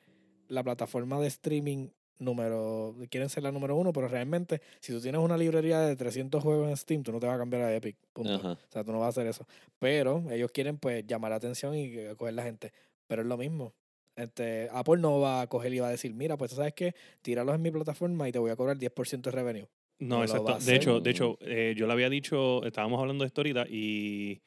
la 0.49 0.63
plataforma 0.63 1.17
de 1.21 1.27
streaming 1.27 1.87
número, 2.19 2.95
quieren 3.09 3.29
ser 3.29 3.43
la 3.43 3.51
número 3.51 3.75
uno, 3.75 3.93
pero 3.93 4.07
realmente 4.07 4.59
si 4.79 4.91
tú 4.91 4.99
tienes 4.99 5.21
una 5.21 5.37
librería 5.37 5.79
de 5.81 5.95
300 5.95 6.41
juegos 6.43 6.67
en 6.69 6.75
Steam, 6.75 7.03
tú 7.03 7.11
no 7.11 7.19
te 7.19 7.27
vas 7.27 7.35
a 7.35 7.39
cambiar 7.39 7.61
a 7.61 7.75
Epic. 7.75 7.95
Punto. 8.11 8.35
O 8.53 8.57
sea, 8.69 8.83
tú 8.83 8.91
no 8.91 8.99
vas 8.99 9.05
a 9.05 9.09
hacer 9.09 9.27
eso. 9.27 9.45
Pero 9.79 10.23
ellos 10.31 10.51
quieren 10.51 10.77
pues 10.77 11.05
llamar 11.05 11.29
la 11.31 11.37
atención 11.37 11.75
y 11.75 11.93
coger 12.17 12.33
la 12.33 12.43
gente. 12.43 12.73
Pero 13.07 13.21
es 13.21 13.27
lo 13.27 13.37
mismo. 13.37 13.73
Este, 14.15 14.67
Apple 14.71 14.97
no 14.97 15.19
va 15.19 15.41
a 15.41 15.47
coger 15.47 15.73
y 15.73 15.79
va 15.79 15.87
a 15.87 15.91
decir, 15.91 16.13
mira, 16.13 16.37
pues 16.37 16.49
tú 16.51 16.57
sabes 16.57 16.73
que 16.73 16.95
tíralos 17.21 17.55
en 17.55 17.61
mi 17.61 17.71
plataforma 17.71 18.27
y 18.27 18.31
te 18.31 18.39
voy 18.39 18.49
a 18.51 18.55
cobrar 18.55 18.77
10% 18.77 19.21
de 19.21 19.31
revenue. 19.31 19.67
No, 19.99 20.23
exacto. 20.23 20.53
a 20.55 20.59
De 20.59 20.75
hecho, 20.75 20.99
de 20.99 21.09
hecho 21.11 21.37
eh, 21.41 21.73
yo 21.77 21.85
le 21.87 21.93
había 21.93 22.09
dicho, 22.09 22.63
estábamos 22.65 22.99
hablando 22.99 23.23
de 23.23 23.27
esto 23.27 23.41
ahorita 23.41 23.65
y 23.69 24.41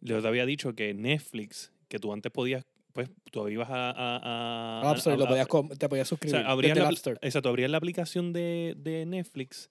yo 0.00 0.20
te 0.22 0.28
había 0.28 0.46
dicho 0.46 0.74
que 0.74 0.94
Netflix, 0.94 1.72
que 1.88 1.98
tú 1.98 2.12
antes 2.12 2.30
podías, 2.32 2.64
pues 2.92 3.10
tú 3.30 3.48
ibas 3.48 3.68
a... 3.70 3.90
a, 3.90 4.80
a- 4.82 4.90
App 4.90 4.96
Store, 4.98 5.14
a- 5.14 5.18
lo 5.18 5.24
a- 5.24 5.28
podías 5.28 5.46
com- 5.48 5.68
te 5.70 5.88
podías 5.88 6.06
o 6.06 6.10
suscribir. 6.10 6.40
sea, 6.40 6.48
abrías 6.50 6.78
la, 6.78 6.86
App 6.86 6.92
Store. 6.94 7.18
exacto, 7.22 7.48
abrías 7.48 7.70
la 7.70 7.76
aplicación 7.78 8.32
de, 8.32 8.74
de 8.78 9.06
Netflix 9.06 9.70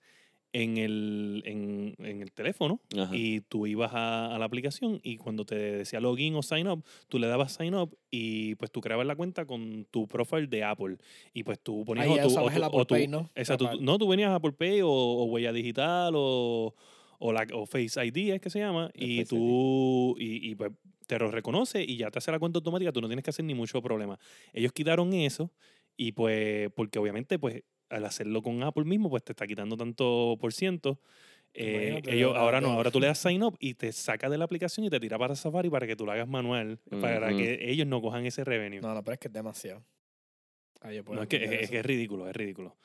en 0.58 0.78
el, 0.78 1.44
en, 1.46 1.96
en 2.00 2.22
el 2.22 2.32
teléfono 2.32 2.80
Ajá. 2.98 3.14
y 3.14 3.42
tú 3.42 3.68
ibas 3.68 3.92
a, 3.94 4.34
a 4.34 4.40
la 4.40 4.46
aplicación 4.46 5.02
y 5.04 5.18
cuando 5.18 5.44
te 5.46 5.56
decía 5.56 6.00
login 6.00 6.34
o 6.36 6.42
sign 6.44 6.68
up, 6.70 6.82
tú 7.10 7.20
le 7.20 7.28
dabas 7.28 7.54
sign 7.54 7.76
up 7.76 7.98
y 8.10 8.56
pues 8.56 8.72
tú 8.72 8.80
creabas 8.80 9.06
la 9.06 9.18
cuenta 9.18 9.46
con 9.46 9.86
tu 9.92 10.08
profile 10.08 10.48
de 10.48 10.64
Apple 10.64 10.96
y 11.34 11.44
pues 11.44 11.60
tú 11.60 11.84
ponías 11.84 12.06
Ahí 12.08 12.14
o 12.14 12.28
tu- 12.30 12.40
o 12.40 12.50
el 12.50 12.62
o 12.62 12.66
Apple 12.68 12.86
tu- 12.86 12.96
Pay, 12.96 13.08
¿no? 13.10 13.30
Exacto, 13.36 13.70
tú- 13.70 13.82
no, 13.82 13.98
tú 13.98 14.08
venías 14.08 14.30
a 14.30 14.36
Apple 14.36 14.54
Pay 14.54 14.80
o, 14.82 14.90
o 14.90 15.26
huella 15.26 15.52
digital 15.52 16.14
o, 16.16 16.74
o, 17.20 17.34
la, 17.34 17.46
o 17.54 17.66
Face 17.66 18.06
ID 18.06 18.34
es 18.36 18.40
que 18.40 18.50
se 18.50 18.60
llama 18.60 18.90
El 18.94 19.12
y 19.12 19.18
Face 19.24 19.36
tú 19.36 20.16
y, 20.18 20.52
y, 20.52 20.56
pues 20.56 20.72
te 21.06 21.20
lo 21.20 21.30
reconoce 21.32 21.84
y 21.84 21.98
ya 21.98 22.10
te 22.12 22.20
hace 22.20 22.32
la 22.32 22.40
cuenta 22.40 22.60
automática, 22.60 22.94
tú 22.94 23.02
no 23.02 23.08
tienes 23.08 23.24
que 23.24 23.30
hacer 23.32 23.44
ni 23.44 23.54
mucho 23.54 23.82
problema. 23.82 24.18
Ellos 24.54 24.72
quitaron 24.72 25.12
eso 25.14 25.52
y 25.98 26.14
pues 26.14 26.72
porque 26.76 26.98
obviamente 26.98 27.38
pues 27.40 27.62
al 27.90 28.06
hacerlo 28.06 28.42
con 28.42 28.64
Apple 28.64 28.86
mismo 28.86 29.10
pues 29.10 29.24
te 29.24 29.32
está 29.34 29.48
quitando 29.48 29.78
tanto 29.78 30.38
por 30.40 30.54
ciento. 30.54 31.00
Eh, 31.54 32.02
ellos 32.08 32.30
ahora 32.36 32.42
ahora 32.42 32.62
no, 32.62 32.72
ahora 32.74 32.92
tú 32.92 33.00
le 33.00 33.08
das 33.08 33.18
sign 33.20 33.42
up 33.44 33.56
y 33.60 33.76
te 33.76 33.92
saca 33.94 34.30
de 34.30 34.38
la 34.38 34.46
aplicación 34.46 34.86
y 34.86 34.90
te 34.90 35.00
tira 35.00 35.18
para 35.18 35.36
Safari 35.36 35.70
para 35.70 35.88
que 35.88 35.96
tú 35.96 36.06
lo 36.06 36.12
hagas 36.12 36.28
manual, 36.28 36.80
para 37.00 37.36
que 37.36 37.60
ellos 37.72 37.88
no 37.88 38.02
cojan 38.02 38.26
ese 38.26 38.44
revenue. 38.44 38.82
No, 38.82 38.90
No, 38.90 38.96
no, 38.96 39.04
pero 39.04 39.14
es 39.14 39.20
que 39.20 39.28
es 39.30 39.34
demasiado. 39.34 39.84
Puedo 41.04 41.24
es, 41.24 41.28
que, 41.28 41.78
es, 41.80 41.86
ridículo, 41.86 42.30
es 42.30 42.36
ridículo. 42.36 42.76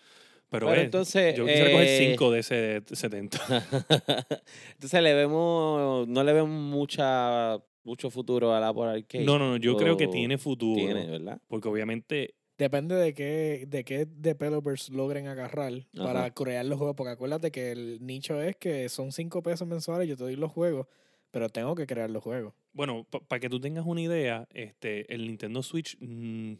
Pero, 0.48 0.66
Pero 0.66 0.80
es- 0.80 0.84
entonces, 0.86 1.36
yo 1.36 1.44
quisiera 1.46 1.70
coger 1.70 1.86
eh, 1.86 2.10
5 2.12 2.30
de 2.30 2.40
ese 2.40 2.82
70. 2.90 3.38
Entonces 4.72 5.02
le 5.02 5.14
vemos, 5.14 6.08
no 6.08 6.24
le 6.24 6.32
vemos 6.32 6.50
mucha, 6.50 7.58
mucho 7.84 8.10
futuro 8.10 8.54
al 8.54 8.64
Apple 8.64 8.84
Arcade. 8.84 9.24
No, 9.24 9.38
no, 9.38 9.50
no, 9.50 9.56
yo 9.58 9.76
creo 9.76 9.96
que 9.96 10.08
tiene 10.08 10.38
futuro. 10.38 10.74
Tiene, 10.74 11.06
¿verdad? 11.06 11.40
Porque 11.46 11.68
obviamente, 11.68 12.34
Depende 12.60 12.94
de 12.94 13.14
qué, 13.14 13.64
de 13.66 13.84
qué 13.84 14.04
developers 14.04 14.90
logren 14.90 15.28
agarrar 15.28 15.72
para 15.96 16.30
crear 16.34 16.66
los 16.66 16.76
juegos. 16.76 16.94
Porque 16.94 17.12
acuérdate 17.12 17.50
que 17.50 17.72
el 17.72 18.04
nicho 18.04 18.42
es 18.42 18.54
que 18.54 18.90
son 18.90 19.12
5 19.12 19.42
pesos 19.42 19.66
mensuales, 19.66 20.06
yo 20.06 20.14
te 20.14 20.24
doy 20.24 20.36
los 20.36 20.52
juegos, 20.52 20.86
pero 21.30 21.48
tengo 21.48 21.74
que 21.74 21.86
crear 21.86 22.10
los 22.10 22.22
juegos. 22.22 22.52
bueno, 22.74 23.06
para 23.28 23.40
que 23.40 23.48
tú 23.48 23.60
tengas 23.60 23.86
una 23.86 24.02
idea, 24.02 24.46
este, 24.52 25.10
el 25.14 25.26
Nintendo 25.26 25.62
Switch 25.62 25.96
mm, 26.00 26.52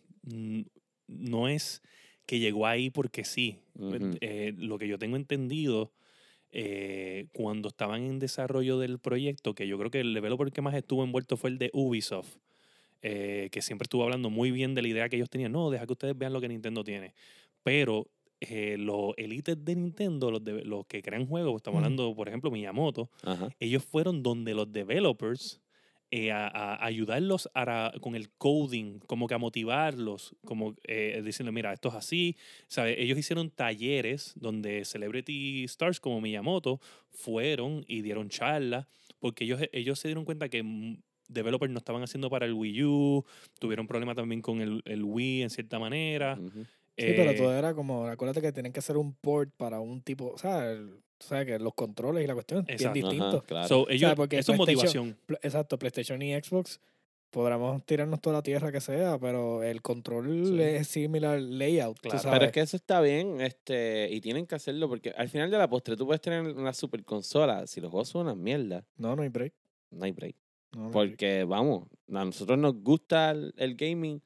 no 1.07 1.49
es 1.49 1.83
que 2.25 2.39
llegó 2.39 2.67
ahí 2.67 2.89
porque 2.89 3.25
sí. 3.25 3.59
Eh, 4.23 4.55
lo 4.57 4.79
que 4.79 4.89
yo 4.89 4.99
tengo 4.99 5.17
entendido, 5.17 5.93
eh, 6.51 7.27
cuando 7.35 7.69
estaban 7.69 8.05
en 8.05 8.21
desarrollo 8.21 8.79
del 8.79 9.01
proyecto, 9.01 9.55
que 9.55 9.69
yo 9.69 9.77
creo 9.77 9.91
que 9.91 10.01
el 10.01 10.15
developer 10.15 10.51
que 10.51 10.63
más 10.63 10.75
estuvo 10.75 11.05
envuelto 11.05 11.37
fue 11.37 11.51
el 11.51 11.59
de 11.59 11.69
Ubisoft, 11.75 12.39
eh, 13.03 13.49
que 13.53 13.63
siempre 13.63 13.85
estuvo 13.85 14.05
hablando 14.05 14.31
muy 14.31 14.51
bien 14.51 14.75
de 14.75 14.83
la 14.83 14.89
idea 14.89 15.09
que 15.09 15.17
ellos 15.17 15.31
tenían. 15.31 15.53
No, 15.53 15.71
deja 15.71 15.87
que 15.87 15.93
ustedes 15.93 16.17
vean 16.17 16.33
lo 16.33 16.41
que 16.41 16.49
Nintendo 16.49 16.85
tiene. 16.85 17.15
Pero 17.63 18.09
eh, 18.41 18.77
los 18.79 19.13
elites 19.17 19.63
de 19.65 19.77
Nintendo, 19.77 20.31
los, 20.31 20.43
de- 20.45 20.65
los 20.65 20.87
que 20.87 21.03
crean 21.03 21.27
juegos, 21.27 21.57
estamos 21.57 21.79
hablando, 21.79 22.15
por 22.15 22.29
ejemplo, 22.29 22.51
Miyamoto, 22.51 23.11
ellos 23.59 23.85
fueron 23.85 24.23
donde 24.23 24.55
los 24.55 24.73
developers 24.73 25.61
eh, 26.13 26.33
a, 26.33 26.49
a 26.49 26.85
ayudarlos 26.85 27.49
a 27.55 27.93
con 28.01 28.17
el 28.17 28.31
coding, 28.33 28.99
como 29.07 29.29
que 29.29 29.35
a 29.35 29.39
motivarlos, 29.39 30.35
como 30.45 30.75
eh, 30.85 31.23
diciendo, 31.25 31.53
mira, 31.53 31.73
esto 31.73 31.89
es 31.91 31.95
así. 31.95 32.37
¿Sabes? 32.67 32.97
Ellos 32.99 33.17
hicieron 33.19 33.51
talleres 33.51 34.33
donde 34.37 34.85
celebrity 34.85 35.65
stars 35.65 36.01
como 36.01 36.21
Miyamoto 36.21 36.81
fueron 37.11 37.85
y 37.87 38.03
dieron 38.03 38.29
charlas, 38.29 38.87
porque 39.21 39.45
ellos, 39.45 39.61
ellos 39.73 39.99
se 40.01 40.09
dieron 40.09 40.25
cuenta 40.25 40.49
que 40.49 40.63
mm, 40.63 40.97
developers 41.33 41.73
no 41.73 41.79
estaban 41.79 42.03
haciendo 42.03 42.29
para 42.31 42.47
el 42.47 42.53
Wii 42.55 42.85
U, 42.85 43.25
tuvieron 43.59 43.87
problemas 43.87 44.17
también 44.17 44.43
con 44.43 44.61
el, 44.61 44.83
el 44.85 45.03
Wii 45.05 45.43
en 45.43 45.51
cierta 45.51 45.79
manera. 45.79 46.39
Ujú. 46.41 46.63
Sí, 46.97 47.07
pero 47.17 47.31
Eh, 47.31 47.35
todo 47.35 47.55
era 47.55 47.73
como, 47.75 48.07
acuérdate 48.09 48.43
que 48.43 48.53
tienen 48.53 48.73
que 48.73 48.81
hacer 48.81 48.97
un 48.99 49.15
port 49.15 49.51
para 49.57 49.81
un 49.81 50.03
tipo, 50.03 50.33
o 50.33 50.39
sea, 50.39 50.71
el- 50.71 51.01
tú 51.19 51.27
sabes 51.27 51.47
que 51.47 51.59
los 51.59 51.73
controles 51.75 52.25
y 52.25 52.27
la 52.27 52.35
cuestión 52.35 52.61
es 52.61 52.67
bien 52.67 52.77
Exacto. 52.79 52.99
Ajá, 52.99 53.11
distinto. 53.11 53.45
claro. 53.47 53.69
so, 53.69 53.89
ellos, 53.89 54.13
porque 54.17 54.39
eso 54.39 54.53
es 54.53 54.59
motivación. 54.59 55.17
Pl- 55.27 55.39
Exacto, 55.43 55.79
PlayStation 55.79 56.21
y 56.21 56.35
Xbox 56.35 56.81
podremos 57.31 57.85
tirarnos 57.87 58.21
toda 58.21 58.37
la 58.37 58.43
tierra 58.43 58.73
que 58.73 58.81
sea, 58.81 59.17
pero 59.19 59.63
el 59.63 59.81
control 59.83 60.47
Sí. 60.49 60.61
es 60.61 60.89
similar 60.89 61.41
layout, 61.41 61.97
tú 62.01 62.09
Claro. 62.09 62.19
sabes. 62.19 62.39
Pero 62.39 62.47
es 62.47 62.53
que 62.53 62.61
eso 62.61 62.77
está 62.77 63.01
bien, 63.01 63.41
este, 63.41 64.09
y 64.11 64.21
tienen 64.21 64.47
que 64.47 64.57
hacerlo 64.57 64.89
porque 64.89 65.11
al 65.11 65.29
final 65.29 65.51
de 65.51 65.57
la 65.59 65.69
postre 65.71 65.97
tú 65.97 66.07
puedes 66.07 66.21
tener 66.21 66.43
una 66.43 66.73
super 66.75 67.05
consola. 67.05 67.67
Si 67.69 67.81
los 67.81 67.91
juegos 67.91 68.09
son 68.09 68.23
una 68.23 68.35
mierda, 68.35 68.85
No, 68.97 69.15
no 69.15 69.23
hay 69.23 69.29
break. 69.29 69.55
no 69.93 70.05
hay 70.05 70.11
break. 70.13 70.35
No, 70.73 70.85
no. 70.85 70.91
Porque, 70.91 71.45
vamos, 71.45 71.89
a 72.13 72.25
nosotros 72.25 72.59
nos 72.59 72.75
gusta 72.83 73.31
el, 73.33 73.53
el 73.57 73.75
gaming 73.75 74.23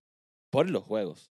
por 0.50 0.68
los 0.70 0.82
juegos, 0.84 1.30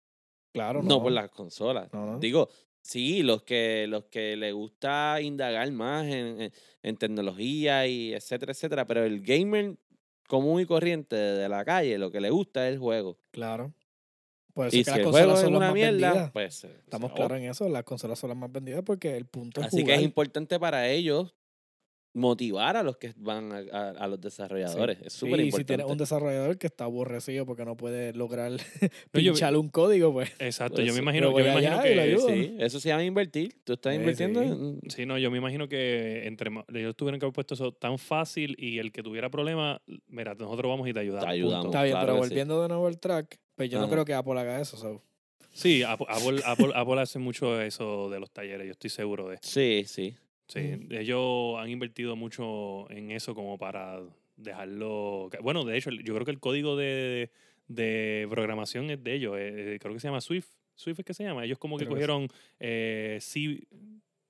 Claro, 0.53 0.83
no, 0.83 1.03
por 1.03 1.13
las 1.13 1.31
consolas. 1.31 1.89
No, 1.93 2.07
no. 2.07 2.19
Digo, 2.19 2.49
sí, 2.81 3.23
los 3.23 3.43
que, 3.43 3.87
los 3.89 4.05
que 4.05 4.37
les 4.37 4.53
gusta 4.55 5.21
indagar 5.21 5.71
más 5.73 6.07
en, 6.07 6.41
en- 6.43 6.53
en 6.83 6.97
tecnología 6.97 7.87
y 7.87 8.15
etcétera, 8.15 8.53
etcétera, 8.53 8.87
pero 8.87 9.05
el 9.05 9.21
gamer 9.21 9.77
común 10.29 10.61
y 10.61 10.67
corriente 10.67 11.17
de 11.17 11.49
la 11.49 11.65
calle, 11.65 11.97
lo 11.99 12.11
que 12.11 12.21
le 12.21 12.31
gusta 12.31 12.67
es 12.69 12.75
el 12.75 12.79
juego. 12.79 13.19
Claro. 13.31 13.73
Por 14.55 14.67
eso 14.69 14.77
Y 14.77 14.81
es 14.81 14.87
si 14.87 14.91
las 14.93 15.01
consolas 15.01 15.41
son 15.41 15.53
las 15.53 15.57
una 15.59 15.67
más 15.67 15.75
mierda, 15.75 16.09
vendidas. 16.09 16.31
pues... 16.33 16.65
eh, 16.65 16.77
Estamos 16.85 17.13
claros 17.13 17.39
en 17.39 17.45
eso, 17.45 17.69
las 17.69 17.85
consolas 17.85 18.19
son 18.19 18.29
las 18.31 18.37
más 18.39 18.51
vendidas 18.53 18.83
porque 18.85 19.17
el 19.17 19.27
punto 19.27 19.61
es 19.61 19.69
Así 19.69 19.85
que 19.85 19.95
es 19.95 20.03
importante 20.03 20.59
para 20.59 20.89
ellos 20.89 21.35
motivar 22.19 22.77
a 22.77 22.83
los 22.83 22.97
que 22.99 23.13
van 23.17 23.53
a, 23.53 23.59
a- 23.73 23.91
a 23.91 24.07
los 24.09 24.21
desarrolladores. 24.21 24.99
Es 25.03 25.13
Sí, 25.15 25.21
súper 25.21 25.35
y 25.41 25.43
si 25.45 25.47
importante. 25.47 25.65
tienes 25.77 25.87
un 25.91 25.99
desarrollador 25.99 26.59
que 26.59 26.67
está 26.67 26.85
aborrecido 26.85 27.47
porque 27.47 27.65
no 27.65 27.77
puede 27.77 28.13
lograr 28.13 28.53
pincharle 29.13 29.59
un 29.59 29.69
código, 29.69 30.13
pues 30.13 30.31
Exacto, 30.39 30.77
Pues 30.77 30.87
yo 30.89 30.93
me 30.95 31.01
imagino, 31.01 31.31
yo 31.31 31.45
me 31.45 31.51
imagino 31.51 31.83
que. 31.83 32.19
Sí, 32.19 32.57
eso 32.59 32.81
se 32.81 32.89
llama 32.89 33.05
invertir. 33.05 33.55
Tú 33.65 33.73
estás 33.75 33.95
Sí, 33.95 34.01
invirtiendo 34.01 34.43
sí. 34.43 34.47
en... 34.49 34.81
Sí, 34.91 35.07
no, 35.07 35.17
yo 35.19 35.31
me 35.31 35.39
imagino 35.39 35.69
que 35.69 36.27
entre 36.27 36.51
ellos 36.75 36.97
tuvieron 36.97 37.19
que 37.21 37.27
haber 37.27 37.35
puesto 37.35 37.55
eso 37.55 37.73
tan 37.73 37.99
fácil 37.99 38.55
y 38.59 38.79
el 38.79 38.93
que 38.93 39.03
tuviera 39.03 39.31
problemas, 39.31 39.81
mira, 40.09 40.35
nosotros 40.35 40.69
vamos 40.71 40.89
y 40.89 40.93
te 40.93 41.01
ayudamos. 41.01 41.25
Te 41.27 41.33
ayudamos. 41.33 41.65
punto. 41.67 41.77
está 41.79 41.83
bien, 41.85 41.93
claro 41.95 42.07
pero 42.15 42.19
volviendo 42.19 42.63
de 42.63 42.69
nuevo 42.69 42.87
al 42.87 42.99
track, 42.99 43.39
pues 43.55 43.71
yo 43.71 43.81
no 43.81 43.89
creo 43.89 44.05
que 44.05 44.15
Apple 44.15 44.39
haga 44.39 44.61
eso. 44.61 44.77
so. 44.77 45.03
Sí, 45.53 45.83
Apple, 45.83 46.07
Apple, 46.09 46.41
Apple- 46.45 46.73
Apple 46.75 47.01
hace 47.01 47.19
mucho 47.19 47.61
eso 47.61 48.11
de 48.11 48.21
los 48.21 48.31
talleres, 48.31 48.67
yo 48.67 48.73
estoy 48.73 48.91
seguro 48.91 49.29
de. 49.29 49.39
Sí, 49.43 49.85
sí. 49.87 50.15
Sí, 50.49 50.61
Ujú. 50.61 50.95
ellos 50.95 51.59
han 51.59 51.69
invertido 51.71 52.17
mucho 52.17 52.91
en 52.91 53.11
eso 53.11 53.35
como 53.35 53.59
para 53.59 54.01
dejarlo. 54.37 55.31
Bueno, 55.43 55.65
de 55.65 55.77
hecho, 55.77 55.91
yo 55.91 56.15
creo 56.15 56.25
que 56.25 56.31
el 56.31 56.41
código 56.41 56.77
de, 56.77 57.31
de 57.69 58.27
programación 58.31 58.91
es 58.91 59.03
de 59.05 59.15
ellos. 59.15 59.37
eh, 59.37 59.75
eh, 59.75 59.79
creo 59.79 59.93
que 59.95 60.01
se 60.01 60.09
llama 60.09 60.21
Swift. 60.21 60.49
Swift 60.75 61.01
es 61.01 61.05
que 61.05 61.15
se 61.15 61.25
llama. 61.25 61.45
Ellos 61.45 61.59
como 61.59 61.77
que 61.77 61.85
Creo 61.85 61.97
que 61.97 62.01
sí. 62.01 62.07
cogieron 62.07 62.29
eh, 62.61 63.19
C 63.21 63.67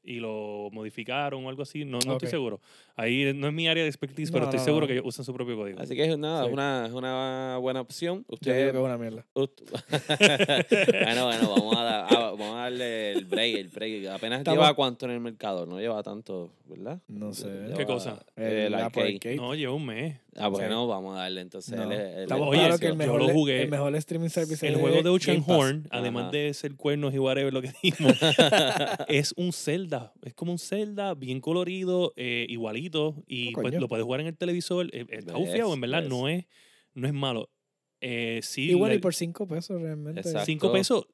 y 0.05 0.21
lo 0.21 0.69
modificaron 0.73 1.45
o 1.45 1.49
algo 1.49 1.63
así. 1.63 1.85
No, 1.85 1.99
no 2.07 2.13
estoy 2.15 2.29
seguro. 2.29 2.61
Ahí 2.97 3.33
no 3.35 3.47
es 3.49 3.53
mi 3.53 3.69
área 3.69 3.83
de 3.85 3.89
expertise, 3.89 4.31
pero 4.33 4.45
estoy 4.45 4.59
no, 4.59 4.65
seguro 4.65 4.81
no. 4.83 4.87
que 4.89 4.93
ellos 4.95 5.05
usan 5.07 5.25
su 5.25 5.33
propio 5.33 5.57
código. 5.57 5.81
Así 5.81 5.95
que 5.95 6.05
es 6.05 6.19
nada, 6.19 6.47
Sí. 6.47 6.51
una, 6.53 6.91
una 6.93 7.59
buena 7.61 7.81
opción. 7.81 8.25
Yo 8.29 8.35
Usted, 8.35 8.73
que 8.73 8.79
es 8.79 8.85
una 8.85 8.99
mierda. 8.99 9.25
Bueno, 9.37 11.27
bueno, 11.27 11.49
vamos 11.51 11.77
a, 11.77 11.83
dar- 11.83 12.05
a- 12.15 12.31
vamos 12.31 12.55
a 12.55 12.63
darle 12.63 13.13
el 13.13 13.25
break, 13.25 13.57
el 13.57 13.69
break. 13.69 14.07
Apenas 14.09 14.39
Estamos- 14.41 14.59
lleva 14.59 14.75
cuánto 14.75 15.07
en 15.07 15.13
el 15.13 15.21
mercado, 15.21 15.67
no 15.67 15.79
lleva 15.81 16.03
tanto, 16.03 16.51
¿verdad? 16.67 17.01
No 17.09 17.33
sé. 17.33 17.49
¿Qué 17.77 17.85
cosa? 17.87 18.25
El, 18.37 18.75
Apple 18.75 18.85
arcade. 18.85 19.15
Arcade. 19.15 19.37
No, 19.37 19.55
lleva 19.55 19.73
un 19.75 19.87
mes. 19.87 20.19
Ah, 20.41 20.49
bueno, 20.49 20.87
vamos 20.87 21.17
a 21.17 21.21
darle 21.23 21.41
entonces. 21.41 21.75
No. 21.77 21.85
el- 21.91 21.93
el- 22.01 22.23
Estamos 22.23 22.49
Oye, 22.49 22.59
claros 22.59 22.81
que 22.81 22.87
el 22.87 22.93
yo 22.93 22.97
mejor, 22.99 23.21
lo 23.21 23.27
le- 23.29 23.33
jugué. 23.33 23.63
el 23.63 23.69
mejor 23.71 23.95
streaming 23.97 24.29
service 24.29 24.67
El 24.67 24.75
es 24.75 24.81
juego 24.81 25.03
de 25.03 25.09
Ocean. 25.09 25.45
Horn, 25.47 25.87
además 25.91 26.25
Ajá. 26.25 26.33
de 26.33 26.55
ser 26.55 26.75
cuernos 26.77 27.15
y 27.15 27.19
whatever 27.19 27.53
lo 27.53 27.61
que 27.63 27.71
dijimos, 27.83 28.13
es 29.09 29.35
un 29.37 29.53
Zelda. 29.53 30.13
Es 30.23 30.35
como 30.35 30.53
un 30.53 30.59
Zelda 30.59 31.15
bien 31.15 31.41
colorido, 31.41 32.13
eh, 32.17 32.47
igualito. 32.49 33.23
Y 33.27 33.49
Oh, 33.55 33.61
pues, 33.63 33.75
lo 33.75 33.89
puedes 33.89 34.05
jugar 34.05 34.21
en 34.21 34.27
el 34.29 34.37
televisor. 34.37 34.89
eh, 34.93 35.07
Está 35.09 35.33
¿Ves? 35.35 35.41
bufiado, 35.49 35.75
en 35.75 35.81
verdad. 35.81 36.01
¿Ves? 36.01 36.09
No 36.11 36.29
es, 36.29 36.45
no 36.95 37.07
es 37.07 37.13
malo. 37.15 37.51
Eh, 38.01 38.41
sí, 38.43 38.71
Y 38.71 38.75
bueno, 38.75 38.95
y 38.95 38.99
por 38.99 39.15
5 39.15 39.47
pesos 39.49 39.81
realmente. 39.81 40.21
Exacto. 40.21 40.47
cinco 40.47 40.71
pesos. 40.73 41.07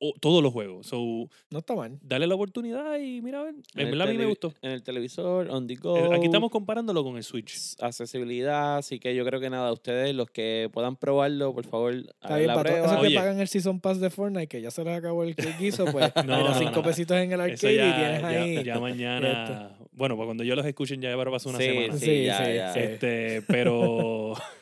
O- 0.00 0.14
todos 0.20 0.42
los 0.42 0.52
juegos. 0.52 0.86
So, 0.86 1.28
No 1.50 1.58
está 1.60 1.74
mal. 1.76 1.98
dale 2.02 2.26
la 2.26 2.34
oportunidad 2.34 2.98
y 2.98 3.20
mira, 3.22 3.40
a 3.40 3.44
ver. 3.44 3.54
En 3.54 3.62
En 3.80 3.86
el 3.86 3.90
verdad 3.92 4.08
a 4.08 4.10
mí 4.12 4.18
me 4.18 4.26
gustó. 4.26 4.52
En 4.62 4.72
el 4.72 4.82
televisor, 4.82 5.48
on 5.50 5.66
the 5.66 5.76
go. 5.76 5.96
Eh, 5.96 6.08
Aquí 6.16 6.24
estamos 6.26 6.50
comparándolo 6.50 7.04
con 7.04 7.16
el 7.16 7.22
Switch. 7.22 7.76
accesibilidad, 7.80 8.78
así 8.78 8.98
que 8.98 9.14
yo 9.14 9.24
creo 9.24 9.40
que 9.40 9.50
nada, 9.50 9.72
ustedes 9.72 10.14
los 10.14 10.30
que 10.30 10.68
puedan 10.72 10.96
probarlo, 10.96 11.52
por 11.54 11.64
favor, 11.66 11.92
Está 11.94 12.36
bien, 12.36 12.46
la 12.48 12.54
para 12.54 12.70
todos 12.70 12.80
prueba. 12.80 12.86
esos 12.86 13.00
que 13.02 13.06
Oye. 13.08 13.16
pagan 13.16 13.40
el 13.40 13.48
Season 13.48 13.78
Pass 13.80 14.00
de 14.00 14.10
Fortnite, 14.10 14.46
que 14.48 14.60
ya 14.62 14.70
se 14.70 14.82
les 14.84 14.96
acabó 14.98 15.22
el 15.22 15.34
guiso, 15.58 15.84
pues 15.86 16.10
No, 16.16 16.22
mira, 16.38 16.38
no, 16.50 16.54
cinco 16.58 16.76
no. 16.76 16.82
pesitos 16.82 17.16
en 17.18 17.32
el 17.32 17.40
Eso 17.40 17.66
arcade 17.66 17.76
ya, 17.76 17.88
y 17.88 17.94
tienes 17.94 18.20
ya- 18.22 18.28
ahí. 18.42 18.64
ya 18.64 18.78
mañana. 18.80 19.76
Bueno, 19.92 20.16
pues 20.16 20.26
cuando 20.26 20.44
yo 20.44 20.54
los 20.56 20.64
escuchen 20.64 21.00
ya 21.02 21.12
habrá 21.12 21.30
pasado 21.30 21.50
una 21.56 21.58
Sí, 21.58 21.64
semana. 21.70 21.92
sí, 21.98 22.04
Sí, 22.06 22.24
ya, 22.24 22.44
sí, 22.46 22.54
ya. 22.54 22.72
sí. 22.72 22.78
Este, 22.80 23.42
pero 23.42 24.34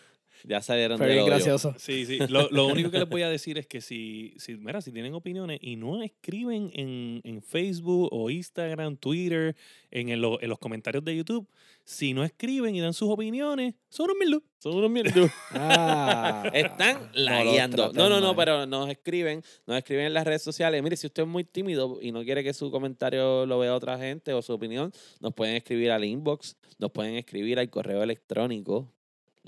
Ya 0.49 0.62
salieron 0.62 0.96
Fue 0.96 1.12
bien 1.12 1.26
gracioso. 1.26 1.74
sí, 1.78 2.07
sí. 2.07 2.18
Lo, 2.28 2.49
lo 2.51 2.66
único 2.66 2.90
que 2.90 2.99
les 2.99 3.09
voy 3.09 3.20
a 3.22 3.28
decir 3.28 3.59
es 3.59 3.66
que 3.66 3.80
si, 3.82 4.32
si, 4.38 4.57
mira, 4.57 4.80
si 4.80 4.90
tienen 4.92 5.12
opiniones 5.12 5.59
y 5.61 5.76
no 5.76 6.03
escriben 6.03 6.70
en, 6.72 7.20
en 7.22 7.42
Facebook 7.42 8.09
o 8.11 8.30
Instagram, 8.30 8.96
Twitter, 8.96 9.55
en, 9.90 10.09
el- 10.09 10.24
en 10.40 10.49
los 10.49 10.59
comentarios 10.59 11.05
de 11.05 11.14
YouTube, 11.16 11.46
si 11.84 12.14
no 12.14 12.24
escriben 12.24 12.74
y 12.74 12.80
dan 12.80 12.94
sus 12.94 13.11
opiniones, 13.11 13.74
son 13.90 14.07
unos 14.11 14.16
mil 14.18 14.42
Son 14.59 14.74
unos 14.74 14.90
mierdos. 14.90 15.30
Ah, 15.53 16.51
Están 16.55 17.11
lagueando. 17.14 17.92
No, 17.92 18.09
no, 18.09 18.20
no, 18.20 18.34
pero 18.34 18.64
nos 18.66 18.88
escriben, 18.90 19.42
nos 19.66 19.76
escriben 19.78 20.07
en 20.07 20.14
las 20.14 20.26
redes 20.26 20.42
sociales. 20.42 20.82
Mire, 20.82 20.96
si 20.96 21.07
usted 21.07 21.22
es 21.24 21.28
muy 21.28 21.44
tímido 21.44 21.99
y 22.01 22.11
no 22.12 22.24
quiere 22.24 22.42
que 22.42 22.53
su 22.55 22.70
comentario 22.70 23.44
lo 23.46 23.59
vea 23.59 23.74
otra 23.74 23.99
gente 23.99 24.32
o 24.32 24.40
su 24.42 24.53
opinión, 24.53 24.92
nos 25.20 25.34
pueden 25.34 25.57
escribir 25.57 25.90
al 25.90 26.05
inbox, 26.05 26.57
nos 26.78 26.90
pueden 26.90 27.14
escribir 27.16 27.59
al 27.59 27.68
correo 27.70 28.03
electrónico 28.03 28.92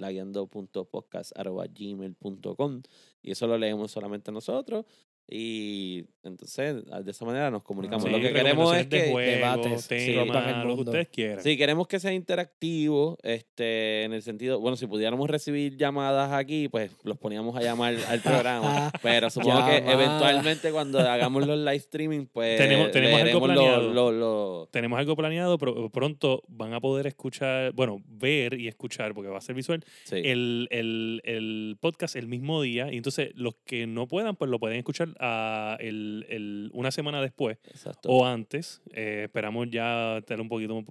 laguiando.podcast.gmail.com 0.00 2.82
y 3.22 3.30
eso 3.30 3.46
lo 3.46 3.58
leemos 3.58 3.90
solamente 3.90 4.32
nosotros 4.32 4.86
y 5.30 6.04
entonces 6.22 6.84
de 6.84 7.10
esa 7.10 7.24
manera 7.24 7.50
nos 7.50 7.62
comunicamos. 7.62 8.04
Sí, 8.04 8.10
lo 8.10 8.20
que 8.20 8.32
queremos 8.32 8.76
es 8.76 8.88
de 8.90 9.04
que... 9.04 9.10
juegos, 9.10 9.34
debates, 9.34 9.88
temas, 9.88 10.46
el 10.62 10.68
lo 10.68 10.74
que 10.76 10.82
ustedes 10.82 11.08
quieran. 11.08 11.42
Sí, 11.42 11.56
queremos 11.56 11.86
que 11.88 11.98
sea 12.00 12.12
interactivo, 12.12 13.16
este, 13.22 14.04
en 14.04 14.12
el 14.12 14.22
sentido, 14.22 14.60
bueno, 14.60 14.76
si 14.76 14.86
pudiéramos 14.86 15.28
recibir 15.30 15.76
llamadas 15.76 16.32
aquí, 16.32 16.68
pues 16.68 16.90
los 17.04 17.16
poníamos 17.18 17.56
a 17.56 17.62
llamar 17.62 17.94
al 18.08 18.20
programa. 18.22 18.92
pero 19.02 19.30
supongo 19.30 19.64
que 19.66 19.76
eventualmente 19.78 20.72
cuando 20.72 20.98
hagamos 21.00 21.46
los 21.46 21.58
live 21.58 21.76
streaming, 21.76 22.26
pues 22.26 22.58
Tenemos- 22.58 22.90
tenemos 22.90 23.20
algo 23.22 23.38
lo- 23.46 23.54
planeado. 23.54 23.92
lo- 23.92 24.12
lo- 24.12 24.68
Tenemos 24.70 24.98
algo 24.98 25.16
planeado, 25.16 25.58
pero 25.58 25.88
pronto 25.90 26.42
van 26.48 26.74
a 26.74 26.80
poder 26.80 27.06
escuchar, 27.06 27.72
bueno, 27.72 28.02
ver 28.08 28.54
y 28.60 28.68
escuchar, 28.68 29.14
porque 29.14 29.30
va 29.30 29.38
a 29.38 29.42
ser 29.42 29.54
visual, 29.54 29.84
sí. 30.04 30.16
el, 30.16 30.68
el, 30.70 31.22
el 31.24 31.76
podcast 31.80 32.16
el 32.16 32.26
mismo 32.28 32.60
día. 32.62 32.92
Y 32.92 32.96
entonces 32.96 33.30
los 33.34 33.54
que 33.64 33.86
no 33.86 34.06
puedan, 34.06 34.36
pues 34.36 34.50
lo 34.50 34.58
pueden 34.58 34.78
escuchar 34.78 35.08
a 35.20 35.76
el, 35.80 36.26
el- 36.28 36.70
una 36.72 36.90
semana 36.90 37.20
después 37.20 37.58
Exacto. 37.68 38.08
o 38.08 38.24
antes. 38.24 38.82
Eh, 38.92 39.22
esperamos 39.26 39.68
ya 39.70 40.20
tener 40.26 40.40
un 40.40 40.48
poquito, 40.48 40.74
un 40.76 40.86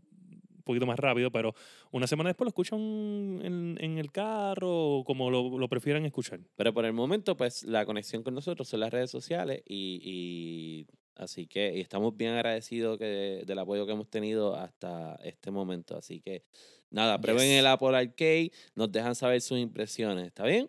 poquito 0.63 0.86
más 0.86 0.99
rápido, 0.99 1.32
pero 1.32 1.55
una 1.91 2.05
semana 2.05 2.30
después 2.30 2.45
lo 2.45 2.49
escuchan 2.49 2.80
en, 2.80 3.77
en 3.82 3.97
el 3.97 4.11
carro 4.11 4.69
o 4.99 5.03
como 5.03 5.32
lo, 5.32 5.57
lo 5.57 5.67
prefieran 5.67 6.05
escuchar. 6.05 6.39
Pero 6.55 6.73
por 6.73 6.86
el 6.86 6.93
momento, 6.93 7.36
pues 7.36 7.63
la 7.63 7.86
conexión 7.86 8.21
con 8.23 8.36
nosotros 8.36 8.67
son 8.67 8.82
las 8.82 8.91
redes 8.93 9.09
sociales 9.09 9.63
y, 9.65 9.99
y 10.03 10.86
así 11.15 11.47
que 11.47 11.75
y 11.75 11.82
estamos 11.82 12.15
bien 12.15 12.34
agradecidos 12.34 12.97
que, 12.99 13.43
del 13.45 13.59
apoyo 13.59 13.86
que 13.88 13.93
hemos 13.93 14.09
tenido 14.09 14.55
hasta 14.55 15.15
este 15.23 15.49
momento. 15.49 15.97
Así 15.97 16.21
que 16.21 16.43
nada, 16.91 17.19
prueben 17.19 17.47
Yes. 17.49 17.59
el 17.59 17.65
Apple 17.67 17.97
Arcade, 17.97 18.51
nos 18.75 18.91
dejan 18.91 19.15
saber 19.15 19.41
sus 19.41 19.57
impresiones, 19.57 20.27
¿está 20.27 20.45
bien? 20.45 20.67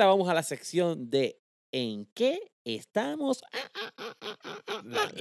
Ahora 0.00 0.14
vamos 0.14 0.30
a 0.30 0.34
la 0.34 0.42
sección 0.42 1.10
de 1.10 1.40
¿En 1.72 2.06
qué 2.14 2.40
estamos 2.64 3.42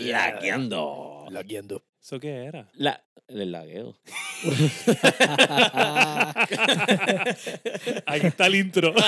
lagueando? 0.02 1.28
Lagueando. 1.30 1.84
¿Eso 2.02 2.20
qué 2.20 2.46
era? 2.46 2.72
La, 2.74 3.06
el 3.28 3.52
lagueo. 3.52 3.96
Aquí 8.06 8.28
está 8.28 8.48
el 8.48 8.56
intro. 8.56 8.94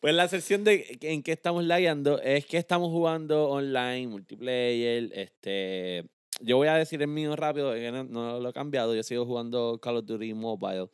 Pues 0.00 0.14
la 0.14 0.26
sección 0.26 0.64
de 0.64 0.98
en 1.02 1.22
qué 1.22 1.30
estamos 1.32 1.62
lagueando 1.64 2.20
es 2.20 2.46
que 2.46 2.56
estamos 2.56 2.90
jugando 2.90 3.50
online, 3.50 4.08
multiplayer. 4.08 5.10
Este, 5.12 6.04
yo 6.40 6.56
voy 6.56 6.66
a 6.68 6.74
decir 6.74 7.00
el 7.02 7.08
mío 7.08 7.36
rápido, 7.36 7.74
no 8.04 8.40
lo 8.40 8.48
he 8.48 8.52
cambiado. 8.52 8.96
Yo 8.96 9.02
sigo 9.04 9.26
jugando 9.26 9.78
Call 9.80 9.98
of 9.98 10.06
Duty 10.06 10.34
Mobile. 10.34 10.88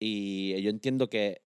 Y 0.00 0.60
yo 0.62 0.70
entiendo 0.70 1.08
que 1.08 1.42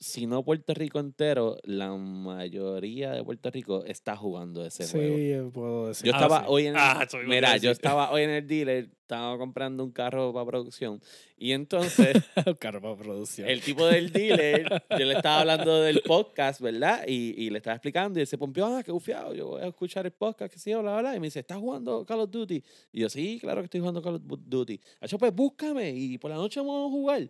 si 0.00 0.26
no 0.26 0.44
Puerto 0.44 0.74
Rico 0.74 1.00
entero, 1.00 1.56
la 1.64 1.92
mayoría 1.96 3.10
de 3.12 3.24
Puerto 3.24 3.50
Rico 3.50 3.84
está 3.84 4.16
jugando 4.16 4.64
ese 4.64 4.86
juego. 4.86 5.16
Sí, 5.16 5.30
yo 5.30 5.50
puedo 5.50 5.88
decir. 5.88 6.06
Yo 6.06 6.12
Ah, 6.14 6.16
estaba 6.18 6.40
sí. 6.40 6.44
hoy 6.48 6.66
en 6.66 6.74
el, 6.74 6.80
Ah, 6.80 7.06
mira, 7.26 7.56
yo 7.56 7.70
estaba 7.72 8.10
hoy 8.12 8.22
en 8.22 8.30
el 8.30 8.46
dealer, 8.46 8.90
estaba 9.00 9.36
comprando 9.38 9.82
un 9.82 9.90
carro 9.90 10.32
para 10.32 10.46
producción 10.46 11.00
y 11.36 11.50
entonces 11.52 12.12
Carro 12.60 12.80
para 12.80 12.96
producción. 12.96 13.48
el 13.48 13.60
tipo 13.60 13.86
del 13.86 14.12
dealer, 14.12 14.68
yo 14.90 15.04
le 15.04 15.14
estaba 15.14 15.40
hablando 15.40 15.80
del 15.82 16.00
podcast, 16.06 16.60
¿verdad? 16.60 17.02
Y, 17.08 17.34
y 17.36 17.50
le 17.50 17.58
estaba 17.58 17.74
explicando 17.74 18.20
y 18.20 18.22
él 18.22 18.28
se 18.28 18.38
pompió, 18.38 18.66
ah, 18.66 18.82
qué 18.84 18.92
bufiado, 18.92 19.34
yo 19.34 19.48
voy 19.48 19.62
a 19.62 19.66
escuchar 19.66 20.06
el 20.06 20.12
podcast, 20.12 20.52
que 20.52 20.60
sí, 20.60 20.70
bla, 20.74 20.80
bla, 20.82 21.00
bla. 21.00 21.16
Y 21.16 21.20
me 21.20 21.26
dice, 21.26 21.40
¿estás 21.40 21.58
jugando 21.58 22.06
Call 22.06 22.20
of 22.20 22.30
Duty? 22.30 22.62
Y 22.92 23.00
yo, 23.00 23.08
sí, 23.08 23.38
claro 23.40 23.62
que 23.62 23.64
estoy 23.64 23.80
jugando 23.80 24.00
Call 24.00 24.16
of 24.16 24.22
Duty. 24.24 24.80
Acho, 25.00 25.18
pues 25.18 25.34
búscame 25.34 25.90
y 25.90 26.18
por 26.18 26.30
la 26.30 26.36
noche 26.36 26.60
vamos 26.60 26.86
a 26.88 26.90
jugar. 26.92 27.26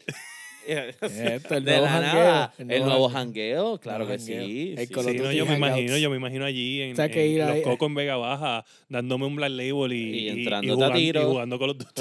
Esto, 0.67 1.55
el 1.55 1.65
nuevo 1.65 1.87
jangueo, 1.87 2.13
nada, 2.15 2.53
el 2.59 2.63
el 2.71 2.79
nuevo 2.81 2.87
nuevo 2.91 3.09
jangueo. 3.09 3.57
jangueo, 3.65 3.81
claro 3.81 4.07
que 4.07 4.19
jangueo. 4.19 4.47
sí. 4.47 4.75
El 4.77 5.23
no, 5.23 5.33
yo 5.33 5.47
me 5.47 5.57
imagino, 5.57 5.97
yo 5.97 6.11
me 6.11 6.17
imagino 6.17 6.45
allí 6.45 6.83
en, 6.83 6.93
O 6.93 6.97
sea, 6.97 7.09
que 7.09 7.25
en 7.25 7.33
ir 7.33 7.45
los 7.45 7.61
cocos 7.61 7.89
en 7.89 7.95
Vega 7.95 8.17
Baja 8.17 8.65
dándome 8.89 9.27
un 9.27 9.37
Black 9.37 9.51
Label 9.53 9.93
y, 9.93 10.49
a 10.51 10.61
jugando, 10.61 10.99
y 10.99 11.01
tiro. 11.03 11.29
jugando 11.31 11.59
con 11.59 11.69
los 11.69 11.79
dos. 11.79 11.93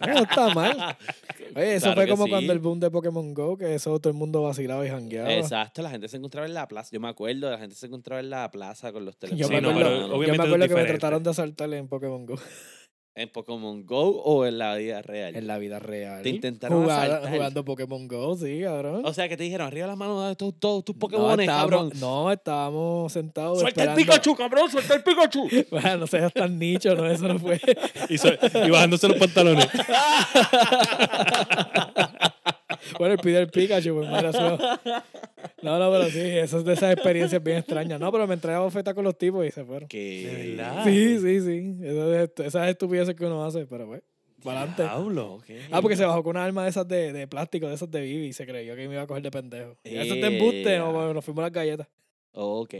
No 0.00 0.18
está 0.22 0.54
mal. 0.54 0.96
Oye, 1.56 1.74
eso 1.76 1.84
Claro 1.86 2.00
fue 2.00 2.08
como 2.08 2.24
sí. 2.24 2.30
cuando 2.30 2.52
el 2.52 2.58
boom 2.58 2.80
de 2.80 2.90
Pokémon 2.90 3.32
Go, 3.32 3.56
que 3.56 3.74
eso 3.74 3.98
todo 4.00 4.10
el 4.10 4.16
mundo 4.18 4.42
vacilaba 4.42 4.84
y 4.84 4.88
jangueaba. 4.90 5.32
Exacto, 5.32 5.82
la 5.82 5.90
gente 5.90 6.08
se 6.08 6.16
encontraba 6.16 6.46
en 6.46 6.54
la 6.54 6.66
plaza. 6.66 6.90
Yo 6.92 7.00
me 7.00 7.08
acuerdo, 7.08 7.50
la 7.50 7.58
gente 7.58 7.76
se 7.76 7.86
encontraba 7.86 8.20
en 8.20 8.30
la 8.30 8.50
plaza 8.50 8.92
con 8.92 9.04
los 9.04 9.14
Yo 9.14 9.20
teléfonos. 9.20 9.50
me 9.50 9.56
Sí, 9.56 9.62
no, 9.62 9.70
acuerdo, 9.70 9.90
pero 9.90 10.22
yo 10.24 10.34
me 10.34 10.42
acuerdo 10.44 10.68
que 10.68 10.74
me 10.74 10.84
trataron 10.84 11.22
de 11.22 11.30
asaltarle 11.30 11.78
en 11.78 11.86
Pokémon 11.88 12.26
Go. 12.26 12.38
¿En 13.16 13.28
Pokémon 13.28 13.86
Go 13.86 14.20
o 14.24 14.44
en 14.44 14.58
la 14.58 14.74
vida 14.74 15.00
real? 15.00 15.36
En 15.36 15.46
la 15.46 15.56
vida 15.58 15.78
real. 15.78 16.20
Te 16.24 16.30
intentaron 16.30 16.82
Jugar- 16.82 17.08
asaltar. 17.12 17.32
Jugando 17.32 17.64
Pokémon 17.64 18.08
Go, 18.08 18.36
sí, 18.36 18.60
cabrón. 18.60 19.02
O 19.04 19.14
sea, 19.14 19.28
que 19.28 19.36
te 19.36 19.44
dijeron, 19.44 19.68
arriba 19.68 19.86
las 19.86 19.96
manos 19.96 20.28
de 20.28 20.34
todos, 20.34 20.54
todos 20.58 20.84
tus 20.84 20.96
no, 20.96 20.98
Pokémon, 20.98 21.28
cabrón. 21.46 21.90
estábamos, 21.90 21.94
no, 21.94 22.32
estábamos 22.32 23.12
sentados 23.12 23.60
¡Suelta 23.60 23.84
el. 23.84 23.94
Pikachu, 23.94 24.34
cabrón! 24.34 24.68
¡Suelta 24.68 24.94
el 24.96 25.02
Pikachu! 25.04 25.48
Bueno, 25.70 25.96
no 25.98 26.06
seas 26.08 26.32
tan 26.32 26.58
nicho, 26.58 26.92
no, 26.96 27.06
eso 27.08 27.28
no 27.28 27.38
fue. 27.38 27.60
y, 28.08 28.18
so- 28.18 28.30
y 28.66 28.70
bajándose 28.70 29.06
los 29.06 29.16
pantalones. 29.18 29.68
Bueno, 32.98 33.14
el 33.14 33.20
pide 33.20 33.38
el 33.40 33.48
Pikachu, 33.48 33.94
pues 33.94 34.08
mira, 34.08 34.30
eso- 34.30 34.58
No, 35.62 35.78
no, 35.78 35.90
pero 35.90 36.04
sí, 36.10 36.20
eso 36.20 36.58
es 36.58 36.64
de 36.64 36.72
esas 36.74 36.92
experiencias 36.92 37.42
bien 37.42 37.58
extrañas. 37.58 37.98
No, 38.00 38.10
pero 38.12 38.26
me 38.26 38.34
entré 38.34 38.52
a 38.52 38.60
bofeta 38.60 38.94
con 38.94 39.04
los 39.04 39.16
tipos 39.16 39.46
y 39.46 39.50
se 39.50 39.64
fueron. 39.64 39.88
que... 39.88 40.26
¿De 40.26 40.54
verdad? 40.56 40.84
Sí, 40.84 41.18
sí, 41.18 41.40
sí. 41.40 41.76
Eso 41.82 42.14
es- 42.14 42.30
esas 42.38 42.68
estupideces 42.68 43.14
que 43.14 43.24
uno 43.26 43.44
hace, 43.44 43.66
pero 43.66 43.86
pues, 43.86 44.02
para 44.42 44.58
adelante. 44.60 44.82
Diablo. 44.82 45.34
Ok. 45.34 45.44
Ah, 45.70 45.80
porque 45.80 45.96
se 45.96 46.04
bajó 46.04 46.22
con 46.22 46.36
una 46.36 46.44
arma 46.44 46.64
de 46.64 46.70
esas 46.70 46.86
de, 46.86 47.12
de 47.12 47.26
plástico, 47.26 47.66
de 47.68 47.74
esas 47.74 47.90
de 47.90 48.00
Vivi, 48.00 48.26
y 48.26 48.32
se 48.32 48.46
creyó 48.46 48.76
que 48.76 48.86
me 48.88 48.94
iba 48.94 49.02
a 49.02 49.06
coger 49.06 49.22
de 49.22 49.30
pendejo. 49.30 49.76
Y 49.84 49.96
eso 49.96 50.14
te 50.14 50.26
embuste, 50.26 50.78
no, 50.78 51.14
nos 51.14 51.24
fuimos 51.24 51.40
a 51.42 51.46
las 51.46 51.52
galletas. 51.52 51.88
Ok. 52.32 52.74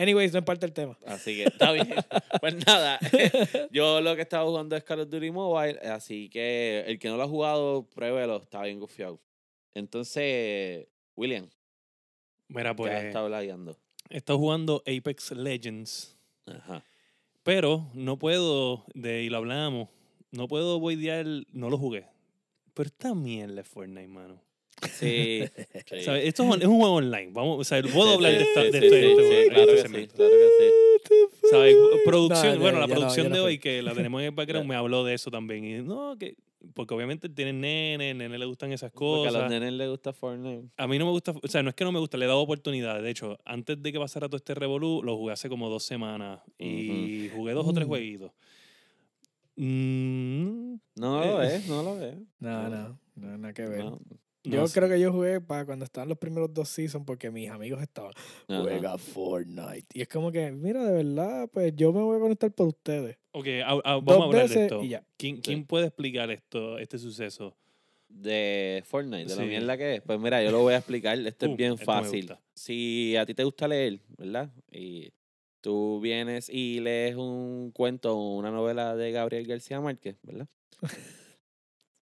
Anyways, 0.00 0.32
no 0.32 0.38
es 0.38 0.44
parte 0.46 0.64
del 0.64 0.72
tema. 0.72 0.96
Así 1.04 1.36
que 1.36 1.44
está 1.44 1.72
bien. 1.72 1.88
pues 2.40 2.54
nada, 2.66 2.98
yo 3.70 4.00
lo 4.00 4.16
que 4.16 4.22
estaba 4.22 4.46
jugando 4.46 4.74
es 4.74 4.82
Call 4.82 5.00
of 5.00 5.10
Duty 5.10 5.30
Mobile, 5.30 5.78
así 5.80 6.30
que 6.30 6.84
el 6.86 6.98
que 6.98 7.08
no 7.08 7.18
lo 7.18 7.24
ha 7.24 7.28
jugado, 7.28 7.86
pruébelo, 7.90 8.38
está 8.38 8.62
bien 8.62 8.80
gufiado. 8.80 9.20
Entonces, 9.74 10.86
William, 11.16 11.50
Mira, 12.48 12.74
pues, 12.74 13.04
estado 13.04 13.28
lagueando. 13.28 13.76
he 14.08 14.16
estado 14.16 14.38
jugando 14.38 14.82
Apex 14.86 15.32
Legends. 15.32 16.16
Ajá. 16.46 16.82
Pero 17.42 17.86
no 17.92 18.18
puedo, 18.18 18.86
de, 18.94 19.22
y 19.22 19.28
lo 19.28 19.36
hablamos, 19.36 19.90
no 20.30 20.48
puedo 20.48 20.80
boidear, 20.80 21.26
no 21.52 21.68
lo 21.68 21.76
jugué. 21.76 22.06
Pero 22.72 22.86
esta 22.86 23.14
mierda 23.14 23.62
Fortnite, 23.64 24.08
mano. 24.08 24.40
Sí. 24.92 25.42
sí. 25.88 26.00
¿Sabes? 26.02 26.24
Esto 26.26 26.42
es 26.44 26.48
un, 26.54 26.62
es 26.62 26.68
un 26.68 26.78
juego 26.78 26.94
online. 26.94 27.30
Vamos, 27.32 27.60
o 27.60 27.64
sea, 27.64 27.78
hablar 27.78 28.32
sí, 28.32 28.38
de, 28.38 28.42
esto- 28.42 28.62
sí, 28.62 28.70
de 28.70 28.78
este 28.78 28.88
sí, 28.90 29.14
juego, 29.14 29.48
claro 29.50 29.66
que 29.66 29.74
este 29.74 29.88
sí, 29.88 30.06
claro 30.08 30.30
que 30.30 30.48
sí. 30.58 31.46
¿Sabes? 31.50 31.76
Producción, 32.04 32.54
No, 32.54 32.60
bueno, 32.60 32.80
la 32.80 32.86
no- 32.86 32.94
producción 32.94 33.28
no 33.28 33.34
de 33.34 33.40
fui. 33.40 33.46
hoy, 33.50 33.58
que 33.58 33.82
la 33.82 33.92
tenemos 33.94 34.20
en 34.20 34.26
el 34.26 34.30
background, 34.32 34.68
me 34.68 34.74
habló 34.76 35.04
de 35.04 35.14
eso 35.14 35.30
también. 35.30 35.64
Y 35.64 35.82
no, 35.82 36.16
que, 36.18 36.36
porque 36.74 36.94
obviamente 36.94 37.28
tienen 37.28 37.60
nene, 37.60 38.14
nene 38.14 38.38
le 38.38 38.44
gustan 38.44 38.70
esas 38.72 38.92
Porque 38.92 39.28
a 39.28 39.32
los 39.32 39.34
cosas. 39.42 39.50
nenes 39.50 39.72
les 39.72 39.88
gusta 39.88 40.12
Fortnite. 40.12 40.68
A 40.76 40.86
mí 40.86 40.98
no 40.98 41.06
me 41.06 41.10
gusta, 41.10 41.32
o 41.42 41.48
sea, 41.48 41.62
no 41.62 41.70
es 41.70 41.74
que 41.74 41.84
no 41.84 41.90
me 41.92 41.98
gusta, 41.98 42.16
le 42.18 42.26
he 42.26 42.28
dado 42.28 42.40
oportunidades. 42.40 43.02
De 43.02 43.10
hecho, 43.10 43.38
antes 43.44 43.82
de 43.82 43.92
que 43.92 43.98
pasara 43.98 44.28
todo 44.28 44.36
este 44.36 44.54
revolú, 44.54 45.02
lo 45.02 45.16
jugué 45.16 45.32
hace 45.32 45.48
como 45.48 45.68
dos 45.70 45.82
semanas 45.84 46.40
y 46.58 47.30
jugué 47.34 47.52
dos 47.54 47.66
o 47.66 47.72
tres 47.72 47.86
Mm. 47.86 47.88
jueguitos. 47.88 48.30
Mm, 49.56 50.74
No 50.96 51.24
lo 51.24 51.36
ves, 51.38 51.66
no 51.66 51.82
lo 51.82 51.96
ves. 51.98 52.16
No, 52.38 52.68
no, 52.68 52.98
no, 53.16 53.38
nada 53.38 53.52
que 53.52 53.62
ver. 53.66 53.84
No. 53.84 53.98
Yo 54.42 54.60
no 54.60 54.66
sé. 54.66 54.78
creo 54.80 54.88
que 54.88 54.98
yo 55.00 55.12
jugué 55.12 55.40
para 55.40 55.66
cuando 55.66 55.84
estaban 55.84 56.08
los 56.08 56.16
primeros 56.18 56.52
dos 56.54 56.68
seasons 56.68 57.04
porque 57.04 57.30
mis 57.30 57.50
amigos 57.50 57.82
estaban, 57.82 58.12
Ajá. 58.48 58.62
juega 58.62 58.96
Fortnite. 58.98 59.86
Y 59.92 60.00
es 60.00 60.08
como 60.08 60.32
que, 60.32 60.50
mira, 60.52 60.82
de 60.84 60.92
verdad, 61.04 61.48
pues 61.52 61.74
yo 61.76 61.92
me 61.92 62.00
voy 62.00 62.16
a 62.16 62.20
conectar 62.20 62.50
por 62.52 62.68
ustedes. 62.68 63.18
Ok, 63.32 63.46
a- 63.64 63.70
a- 63.70 63.76
vamos 64.00 64.04
Dos 64.06 64.20
a 64.20 64.24
hablar 64.24 64.48
de 64.48 64.62
esto. 64.64 64.82
y 64.82 64.88
ya. 64.88 65.04
¿Quién, 65.18 65.36
quién 65.42 65.64
puede 65.66 65.86
explicar 65.88 66.30
esto, 66.30 66.78
este 66.78 66.98
suceso? 66.98 67.54
De 68.08 68.82
Fortnite, 68.86 69.24
de 69.30 69.36
la 69.36 69.42
Sí. 69.42 69.48
mierda 69.48 69.76
que 69.76 69.96
es. 69.96 70.02
Pues 70.02 70.18
mira, 70.18 70.42
yo 70.42 70.50
lo 70.50 70.60
voy 70.62 70.74
a 70.74 70.78
explicar. 70.78 71.16
Esto 71.18 71.46
Pum, 71.46 71.52
es 71.52 71.56
bien 71.58 71.72
esto 71.74 71.82
me 71.82 71.84
fácil. 71.86 72.26
gusta. 72.26 72.40
Si 72.54 73.14
a 73.16 73.24
ti 73.24 73.34
te 73.34 73.44
gusta 73.44 73.68
leer, 73.68 74.00
¿verdad? 74.18 74.50
Y 74.72 75.12
tú 75.60 76.00
vienes 76.00 76.48
y 76.48 76.80
lees 76.80 77.14
un 77.14 77.70
cuento 77.72 78.16
o 78.18 78.36
una 78.36 78.50
novela 78.50 78.96
de 78.96 79.12
Gabriel 79.12 79.46
García 79.46 79.80
Márquez, 79.80 80.16
¿verdad? 80.22 80.48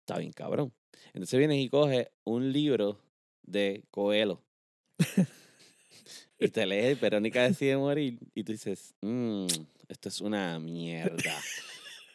Está 0.01 0.19
bien, 0.19 0.33
cabrón. 0.33 0.73
Entonces 1.09 1.39
vienes 1.39 1.59
y 1.59 1.69
coges 1.69 2.09
un 2.25 2.53
libro 2.53 2.99
de 3.43 3.85
Coelho. 3.91 4.43
y 6.39 6.49
te 6.49 6.67
lees 6.67 7.01
Verónica 7.01 7.43
decide 7.43 7.77
morir 7.77 8.19
y 8.35 8.45
tú 8.45 8.53
dices, 8.53 8.95
"Mm, 9.01 9.47
esto 9.89 10.09
es 10.09 10.21
una 10.21 10.59
mierda. 10.59 11.35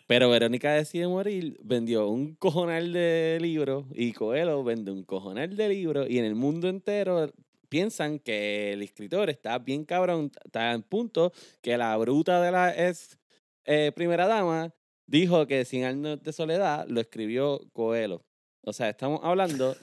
Pero 0.08 0.30
Verónica 0.30 0.74
decide 0.74 1.08
morir, 1.08 1.58
vendió 1.64 2.08
un 2.08 2.36
cojonal 2.36 2.92
de 2.94 3.40
libros 3.42 3.86
y 3.94 4.12
Coelho 4.12 4.64
vende 4.64 4.92
un 4.92 5.04
cojonal 5.04 5.56
de 5.56 5.70
libros 5.70 6.10
y 6.10 6.20
en 6.20 6.26
el 6.26 6.36
mundo 6.36 6.68
entero 6.68 7.32
piensan 7.70 8.20
que 8.20 8.74
el 8.74 8.84
escritor 8.84 9.30
está 9.30 9.58
bien 9.60 9.86
cabrón, 9.86 10.32
está 10.46 10.74
en 10.74 10.84
punto 10.84 11.32
que 11.62 11.78
la 11.78 11.98
bruta 11.98 12.42
de 12.42 12.52
la 12.52 12.90
ex 12.90 13.18
eh, 13.66 13.92
primera 13.96 14.28
dama 14.28 14.74
dijo 15.08 15.48
que 15.48 15.66
Cien 15.66 15.86
años 15.86 16.22
de 16.22 16.34
soledad 16.34 16.86
lo 16.88 17.00
escribió 17.02 17.62
Coelho. 17.74 18.24
O 18.66 18.72
sea, 18.72 18.90
estamos 18.90 19.20
hablando 19.24 19.76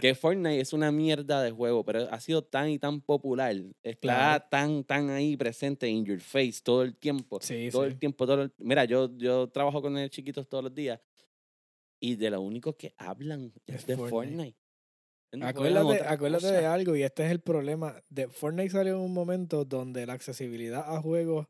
que 0.00 0.14
Fortnite 0.14 0.60
es 0.60 0.72
una 0.72 0.92
mierda 0.92 1.42
de 1.42 1.50
juego, 1.50 1.84
pero 1.84 2.08
ha 2.10 2.20
sido 2.20 2.42
tan 2.44 2.68
y 2.68 2.78
tan 2.78 3.00
popular, 3.00 3.54
está 3.82 4.00
Claro. 4.00 4.44
tan, 4.50 4.84
tan 4.84 5.10
ahí 5.10 5.36
presente 5.36 5.88
in 5.88 6.04
your 6.04 6.20
face 6.20 6.60
todo 6.62 6.82
el 6.82 6.94
tiempo 6.96 7.38
Sí, 7.40 7.68
todo 7.72 7.84
sí. 7.84 7.88
el 7.92 7.98
tiempo. 7.98 8.26
Todo 8.26 8.42
el- 8.42 8.52
Mira, 8.58 8.84
yo, 8.84 9.10
yo 9.16 9.48
trabajo 9.48 9.80
con 9.80 9.96
ellos 9.96 10.10
chiquitos 10.10 10.46
todos 10.48 10.64
los 10.64 10.74
días 10.74 11.00
y 12.00 12.16
de 12.16 12.30
lo 12.30 12.40
único 12.42 12.76
que 12.76 12.94
hablan 12.98 13.52
es, 13.66 13.76
Es 13.76 13.86
de 13.86 13.96
Fortnite. 13.96 14.10
Fortnite. 14.36 14.56
No 15.32 15.46
juegan 15.52 15.76
Acuérdate, 15.76 16.08
acuérdate 16.08 16.46
de 16.52 16.66
algo, 16.66 16.96
y 16.96 17.02
este 17.04 17.24
es 17.24 17.30
el 17.30 17.40
problema. 17.40 18.02
De 18.08 18.26
Fortnite 18.28 18.70
salió 18.70 18.94
en 18.96 19.00
un 19.00 19.14
momento 19.14 19.64
donde 19.64 20.04
la 20.04 20.14
accesibilidad 20.14 20.84
a 20.94 21.00
juegos 21.00 21.46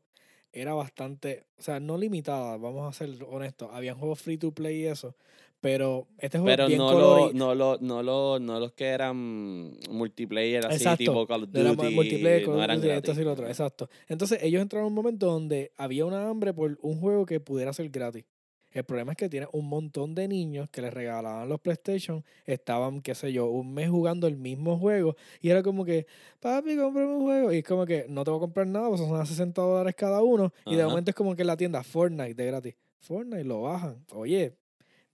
era 0.53 0.73
bastante, 0.75 1.47
o 1.57 1.61
sea, 1.63 1.79
no 1.79 1.97
limitada, 1.97 2.57
vamos 2.57 2.87
a 2.87 2.97
ser 2.97 3.09
honestos. 3.23 3.69
Habían 3.73 3.97
juegos 3.97 4.21
free 4.21 4.37
to 4.37 4.51
play 4.51 4.81
y 4.81 4.85
eso, 4.85 5.15
pero 5.61 6.07
este 6.17 6.39
juego 6.39 6.47
Pero 6.55 6.67
bien 6.67 6.77
no, 6.79 6.91
lo, 6.93 7.33
no, 7.33 7.55
lo, 7.55 7.77
no, 7.79 8.03
lo, 8.03 8.39
no 8.39 8.59
los 8.59 8.73
que 8.73 8.87
eran 8.87 9.71
multiplayer 9.89 10.65
así, 10.65 10.75
Exacto, 10.77 10.97
tipo 10.97 11.27
Call 11.27 11.43
of 11.43 11.49
No 11.53 11.59
era 11.61 11.69
Duty. 11.71 11.83
mu- 11.89 11.91
multiplayer, 11.91 12.43
Call 12.43 12.51
no 12.53 12.57
of 12.57 12.63
eran 12.63 12.77
Duty, 12.77 12.89
esto 12.89 13.01
gratis. 13.03 13.17
sí 13.19 13.23
lo 13.23 13.31
otro, 13.33 13.47
exacto. 13.47 13.89
Entonces 14.07 14.39
ellos 14.41 14.61
entraron 14.61 14.87
en 14.87 14.91
un 14.91 14.95
momento 14.95 15.27
donde 15.27 15.71
había 15.77 16.05
una 16.05 16.27
hambre 16.29 16.53
por 16.53 16.77
un 16.81 16.99
juego 16.99 17.25
que 17.25 17.39
pudiera 17.39 17.71
ser 17.73 17.89
gratis. 17.89 18.25
El 18.71 18.85
problema 18.85 19.11
es 19.11 19.17
que 19.17 19.27
tiene 19.27 19.47
un 19.51 19.67
montón 19.67 20.15
de 20.15 20.29
niños 20.29 20.69
que 20.69 20.81
les 20.81 20.93
regalaban 20.93 21.49
los 21.49 21.59
PlayStation, 21.59 22.23
estaban, 22.45 23.01
qué 23.01 23.13
sé 23.15 23.33
yo, 23.33 23.47
un 23.47 23.73
mes 23.73 23.89
jugando 23.89 24.27
el 24.27 24.37
mismo 24.37 24.77
juego 24.79 25.17
y 25.41 25.49
era 25.49 25.61
como 25.61 25.83
que, 25.83 26.07
papi, 26.39 26.77
cómprame 26.77 27.13
un 27.15 27.21
juego. 27.21 27.51
Y 27.51 27.57
es 27.57 27.63
como 27.65 27.85
que 27.85 28.05
no 28.07 28.23
te 28.23 28.31
voy 28.31 28.37
a 28.37 28.39
comprar 28.39 28.65
nada, 28.67 28.87
pues 28.87 29.01
son 29.01 29.13
a 29.19 29.25
60 29.25 29.61
dólares 29.61 29.93
cada 29.97 30.23
uno. 30.23 30.53
Y 30.65 30.75
de 30.77 30.85
momento 30.85 31.11
es 31.11 31.15
como 31.15 31.35
que 31.35 31.41
en 31.41 31.47
la 31.47 31.57
tienda 31.57 31.83
Fortnite 31.83 32.33
de 32.33 32.45
gratis. 32.45 32.75
Fortnite 32.99 33.43
lo 33.43 33.63
bajan. 33.63 34.05
Oye, 34.13 34.55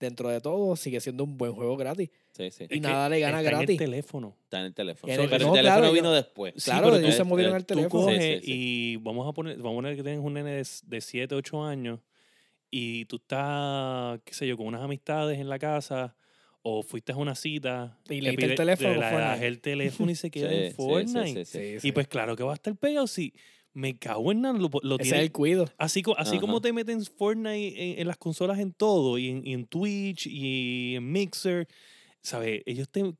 dentro 0.00 0.28
de 0.28 0.40
todo 0.40 0.76
sigue 0.76 1.00
siendo 1.00 1.24
un 1.24 1.36
buen 1.36 1.52
juego 1.52 1.76
gratis. 1.76 2.10
Sí, 2.32 2.50
sí. 2.50 2.66
Y 2.70 2.76
Es 2.76 2.80
nada 2.80 3.08
le 3.08 3.18
gana 3.20 3.38
está 3.38 3.50
En 3.50 3.56
gratis. 3.56 3.70
el 3.70 3.76
teléfono. 3.78 4.36
Está 4.44 4.60
en 4.60 4.66
el 4.66 4.74
teléfono. 4.74 5.12
En 5.12 5.18
Sí, 5.18 5.24
el- 5.24 5.30
pero 5.30 5.46
no, 5.46 5.50
el 5.54 5.58
teléfono 5.60 5.80
claro, 5.80 5.92
vino 5.92 6.08
yo- 6.10 6.14
después. 6.14 6.54
Sí, 6.56 6.64
Claro, 6.70 6.84
pero 6.86 6.96
ellos 6.98 7.10
tú- 7.10 7.16
se 7.16 7.24
movieron 7.24 7.54
al 7.54 7.66
Tú 7.66 7.74
teléfono. 7.74 8.02
Sí, 8.02 8.06
coges 8.16 8.22
sí, 8.40 8.46
sí. 8.46 8.52
y 8.52 8.96
vamos 8.96 9.28
a 9.28 9.32
poner, 9.32 9.56
vamos 9.56 9.72
a 9.72 9.74
poner 9.76 9.96
que 9.96 10.02
tienes 10.02 10.20
un 10.20 10.34
nene 10.34 10.50
de, 10.52 10.60
s- 10.60 10.84
de 10.86 11.00
7, 11.00 11.34
8 11.34 11.64
años 11.64 12.00
y 12.70 13.06
tú 13.06 13.16
estás, 13.16 14.20
qué 14.24 14.34
sé 14.34 14.46
yo, 14.46 14.56
con 14.56 14.66
unas 14.66 14.82
amistades 14.82 15.38
en 15.38 15.48
la 15.48 15.58
casa 15.58 16.14
o 16.62 16.82
fuiste 16.82 17.12
a 17.12 17.16
una 17.16 17.34
cita. 17.34 17.98
Y 18.08 18.20
le 18.20 18.30
el 18.30 18.36
teléfono 18.54 18.90
el 19.40 19.60
teléfono 19.60 20.10
y 20.10 20.14
se 20.14 20.30
queda 20.30 20.48
Sí, 20.50 20.54
en 20.54 20.62
sí, 20.62 20.68
sí, 20.70 20.74
Fortnite. 20.76 21.44
sí, 21.44 21.44
sí. 21.44 21.58
Sí, 21.58 21.74
Y 21.76 21.80
sí. 21.80 21.92
pues 21.92 22.08
claro 22.08 22.36
que 22.36 22.42
va 22.42 22.52
a 22.52 22.54
estar 22.54 22.76
pegado 22.76 23.06
si 23.06 23.32
me 23.78 23.96
cago 23.98 24.32
en 24.32 24.40
nada, 24.40 24.58
lo, 24.58 24.68
lo 24.82 24.94
Ese 24.96 25.02
es 25.02 25.08
tiene- 25.10 25.22
el 25.24 25.32
cuido. 25.32 25.66
Así, 25.78 26.02
así 26.16 26.38
como 26.38 26.60
te 26.60 26.72
meten 26.72 27.04
Fortnite 27.04 27.92
en, 27.92 28.00
en 28.00 28.06
las 28.08 28.16
consolas 28.18 28.58
en 28.58 28.72
todo, 28.72 29.18
y 29.18 29.28
en, 29.28 29.46
y 29.46 29.52
en 29.54 29.66
Twitch, 29.66 30.26
y 30.26 30.96
en 30.96 31.10
Mixer, 31.12 31.68
¿sabes? 32.20 32.62
Ellos 32.66 32.88
te... 32.90 33.14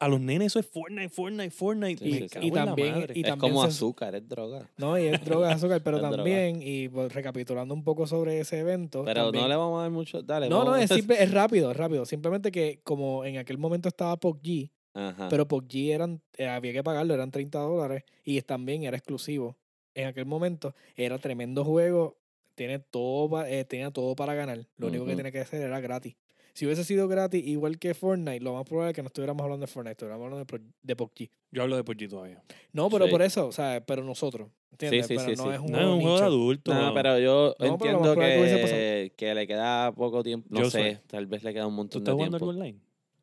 A 0.00 0.06
los 0.06 0.20
nenes 0.20 0.48
eso 0.48 0.60
es 0.60 0.66
Fortnite, 0.66 1.08
Fortnite, 1.08 1.50
Fortnite. 1.50 2.04
Sí, 2.04 2.10
me 2.20 2.28
sí, 2.28 2.38
Y 2.42 2.50
la 2.52 2.66
también- 2.66 2.92
madre. 2.94 3.14
y 3.16 3.20
es 3.22 3.26
también 3.26 3.52
como 3.52 3.62
se- 3.62 3.68
azúcar, 3.70 4.14
es 4.14 4.28
droga. 4.28 4.70
No, 4.76 4.96
y 4.96 5.06
es 5.06 5.24
droga, 5.24 5.48
es 5.50 5.56
azúcar, 5.56 5.82
pero 5.82 6.00
también, 6.00 6.60
y 6.62 6.88
pues, 6.88 7.12
recapitulando 7.12 7.74
un 7.74 7.82
poco 7.82 8.06
sobre 8.06 8.38
ese 8.38 8.60
evento. 8.60 9.02
Pero 9.04 9.24
también- 9.24 9.42
no 9.42 9.48
le 9.48 9.56
vamos 9.56 9.78
a 9.78 9.82
dar 9.82 9.90
mucho. 9.90 10.22
Dale, 10.22 10.48
No, 10.48 10.60
no, 10.60 10.70
vamos. 10.70 10.82
es, 10.88 10.90
simple- 10.96 11.20
es 11.20 11.30
rápido, 11.32 11.72
es 11.72 11.76
rápido. 11.76 12.04
Simplemente 12.04 12.52
que 12.52 12.80
como 12.84 13.24
en 13.24 13.38
aquel 13.38 13.58
momento 13.58 13.88
estaba 13.88 14.16
PUBG, 14.16 14.70
Ajá. 14.94 15.28
pero 15.30 15.48
PUBG 15.48 15.90
eran, 15.90 16.22
eh, 16.36 16.46
había 16.46 16.72
que 16.72 16.84
pagarlo, 16.84 17.14
eran 17.14 17.32
30 17.32 17.58
dólares 17.58 18.04
y 18.24 18.40
también 18.42 18.84
era 18.84 18.96
exclusivo. 18.96 19.56
En 19.98 20.06
aquel 20.06 20.26
momento 20.26 20.74
era 20.96 21.18
tremendo 21.18 21.64
juego, 21.64 22.16
tiene 22.54 22.78
todo, 22.78 23.28
pa- 23.28 23.50
eh, 23.50 23.64
tenía 23.64 23.90
todo 23.90 24.14
para 24.14 24.32
ganar. 24.34 24.64
Lo 24.76 24.86
único 24.86 25.04
que 25.04 25.16
tenía 25.16 25.32
que 25.32 25.40
hacer 25.40 25.60
era 25.62 25.80
gratis. 25.80 26.14
Si 26.54 26.66
hubiese 26.66 26.84
sido 26.84 27.08
gratis, 27.08 27.44
igual 27.44 27.78
que 27.80 27.94
Fortnite, 27.94 28.40
lo 28.40 28.52
más 28.54 28.64
probable 28.64 28.90
es 28.90 28.94
que 28.94 29.02
no 29.02 29.08
estuviéramos 29.08 29.42
hablando 29.42 29.66
de 29.66 29.72
Fortnite, 29.72 29.92
estuviéramos 29.92 30.24
hablando 30.24 30.38
de, 30.38 30.46
Pro- 30.46 30.72
de 30.82 30.96
PUBG. 30.96 31.30
Yo 31.50 31.62
hablo 31.62 31.76
de 31.76 31.82
PUBG 31.84 32.08
todavía. 32.08 32.42
No, 32.72 32.88
pero 32.90 33.06
Sí. 33.06 33.10
por 33.10 33.22
eso, 33.22 33.46
o 33.48 33.52
sea, 33.52 33.84
pero 33.84 34.04
nosotros, 34.04 34.50
¿entiendes? 34.70 35.06
sí, 35.08 35.14
pero 35.16 35.30
sí, 35.30 35.36
no 35.36 35.44
sí. 35.44 35.50
es 35.50 35.58
un 35.60 35.66
No, 35.72 35.78
es 35.78 35.82
juego 35.84 35.94
un 35.96 36.00
juego 36.02 36.18
de 36.20 36.24
adulto. 36.26 36.74
No, 36.74 36.94
pero 36.94 37.18
yo 37.18 37.48
No, 37.48 37.54
pero 37.58 37.72
entiendo 37.74 38.14
que 38.14 38.20
que, 38.20 39.12
que 39.16 39.34
le 39.34 39.46
queda 39.48 39.90
poco 39.92 40.22
tiempo. 40.22 40.46
No 40.50 40.60
Yo 40.60 40.70
sé, 40.70 41.00
tal 41.08 41.26
vez 41.26 41.42
le 41.42 41.52
queda 41.52 41.66
un 41.66 41.72
¿Tú 41.72 41.76
montón 41.76 42.02
estás 42.02 42.12
de 42.12 42.16
jugando 42.16 42.38
tiempo. 42.38 42.50
algo 42.52 42.60
online? 42.62 42.78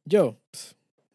Yo, 0.05 0.37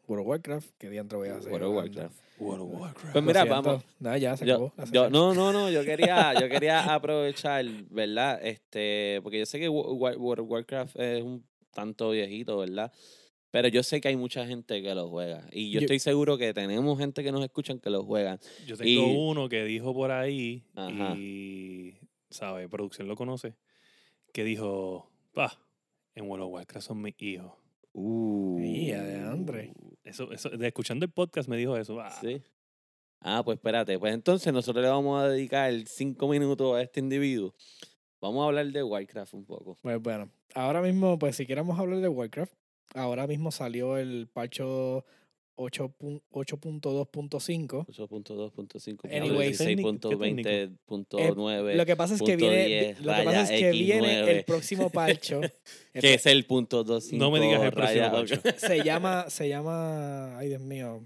World 0.08 0.22
of 0.22 0.28
Warcraft, 0.28 0.70
¿qué 0.78 0.88
diantre 0.90 1.16
voy 1.18 1.28
a 1.28 1.36
hacer? 1.36 1.52
World 1.52 1.66
of 1.68 1.72
jugando? 1.72 2.00
Warcraft. 2.00 2.29
World 2.40 2.62
of 2.74 2.80
Warcraft. 2.80 3.12
Pues 3.12 3.24
mira, 3.24 3.44
vamos. 3.44 3.84
No, 3.98 4.16
ya 4.16 4.36
se 4.36 4.46
Yo, 4.46 4.54
acabó. 4.54 4.72
la 4.76 4.84
yo- 4.84 4.86
sesión. 4.86 5.12
no, 5.12 5.34
no, 5.34 5.52
no, 5.52 5.70
yo 5.70 5.84
quería, 5.84 6.34
yo 6.40 6.48
quería 6.48 6.92
aprovechar, 6.94 7.64
¿verdad? 7.90 8.40
Este, 8.44 9.20
porque 9.22 9.38
yo 9.38 9.46
sé 9.46 9.58
que 9.60 9.68
World 9.68 10.40
of 10.40 10.50
Warcraft 10.50 10.96
es 10.98 11.22
un 11.22 11.44
tanto 11.72 12.10
viejito, 12.10 12.58
¿verdad? 12.58 12.92
Pero 13.52 13.66
yo 13.68 13.82
sé 13.82 14.00
que 14.00 14.08
hay 14.08 14.16
mucha 14.16 14.46
gente 14.46 14.80
que 14.80 14.94
lo 14.94 15.08
juega. 15.08 15.44
Y 15.52 15.70
yo, 15.70 15.80
Yo- 15.80 15.84
estoy 15.84 15.98
seguro 15.98 16.38
que 16.38 16.54
tenemos 16.54 16.96
gente 16.98 17.22
que 17.24 17.32
nos 17.32 17.42
escuchan 17.42 17.80
que 17.80 17.90
lo 17.90 18.04
juegan. 18.04 18.38
Yo 18.66 18.76
tengo 18.76 18.88
y- 18.88 19.16
uno 19.16 19.48
que 19.48 19.64
dijo 19.64 19.92
por 19.92 20.12
ahí, 20.12 20.62
Ajá. 20.76 21.14
y, 21.16 21.96
¿sabe? 22.30 22.68
Producción 22.68 23.08
lo 23.08 23.16
conoce, 23.16 23.54
que 24.32 24.44
dijo, 24.44 25.10
pa, 25.34 25.58
en 26.14 26.28
World 26.28 26.44
of 26.46 26.52
Warcraft 26.52 26.86
son 26.86 27.02
mis 27.02 27.20
hijos. 27.22 27.52
Uh. 27.92 28.58
De 28.60 29.20
Andre. 29.30 29.72
Eso, 30.04 30.30
eso, 30.32 30.48
de 30.50 30.66
escuchando 30.66 31.04
el 31.04 31.12
podcast 31.12 31.48
me 31.48 31.56
dijo 31.56 31.76
eso. 31.76 32.00
ah, 32.00 32.10
Sí. 32.20 32.42
Ah, 33.20 33.42
pues 33.44 33.56
espérate. 33.56 33.98
Pues 33.98 34.14
entonces 34.14 34.52
nosotros 34.52 34.82
le 34.82 34.90
vamos 34.90 35.22
a 35.22 35.28
dedicar 35.28 35.72
cinco 35.86 36.28
minutos 36.28 36.74
a 36.76 36.82
este 36.82 37.00
individuo. 37.00 37.54
Vamos 38.20 38.42
a 38.42 38.46
hablar 38.46 38.66
de 38.66 38.82
Warcraft 38.82 39.34
un 39.34 39.44
poco. 39.44 39.76
Pues 39.82 40.00
bueno, 40.00 40.30
ahora 40.54 40.80
mismo, 40.80 41.18
pues 41.18 41.36
si 41.36 41.46
queremos 41.46 41.78
hablar 41.78 42.00
de 42.00 42.08
Warcraft, 42.08 42.52
ahora 42.94 43.26
mismo 43.26 43.50
salió 43.50 43.98
el 43.98 44.28
parcho 44.32 45.04
8.2.5. 45.56 47.86
8.2.5. 47.86 49.14
Anyway, 49.14 49.52
16.20.9. 49.52 51.74
Lo 51.74 51.86
que 51.86 51.96
pasa 51.96 52.14
es 52.14 52.20
que 52.20 52.32
punto 52.32 52.46
viene, 52.46 52.66
10, 52.66 53.00
lo 53.00 53.14
que 53.14 53.22
pasa 53.22 53.42
es 53.42 53.50
que 53.50 53.70
viene 53.72 54.20
el 54.20 54.28
X9. 54.28 54.44
próximo 54.44 54.90
parcho. 54.90 55.40
que 55.92 56.14
es 56.14 56.26
el 56.26 56.46
punto 56.46 56.84
2.5. 56.84 57.18
No 57.18 57.30
me 57.30 57.40
digas 57.40 57.62
el 57.62 57.72
próximo 57.72 58.08
ocho. 58.12 58.36
se 58.56 58.82
llama, 58.82 59.26
se 59.30 59.48
llama, 59.48 60.36
ay 60.38 60.48
Dios 60.48 60.62
mío, 60.62 61.04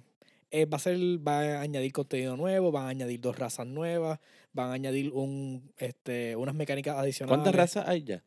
eh, 0.51 0.67
va 0.67 0.77
a 0.77 0.81
ser, 0.81 0.99
va 1.27 1.41
a 1.41 1.63
añadir 1.63 1.93
contenido 1.93 2.37
nuevo, 2.37 2.71
van 2.71 2.87
a 2.87 2.91
añadir 2.91 3.21
dos 3.21 3.37
razas 3.37 3.67
nuevas, 3.67 4.21
van 4.53 4.71
a 4.71 4.75
añadir 4.75 5.11
un, 5.13 5.73
este, 5.79 6.37
unas 6.37 6.55
mecánicas 6.55 6.97
adicionales. 6.97 7.37
¿Cuántas 7.37 7.55
razas 7.55 7.89
hay 7.89 8.05
ya? 8.05 8.23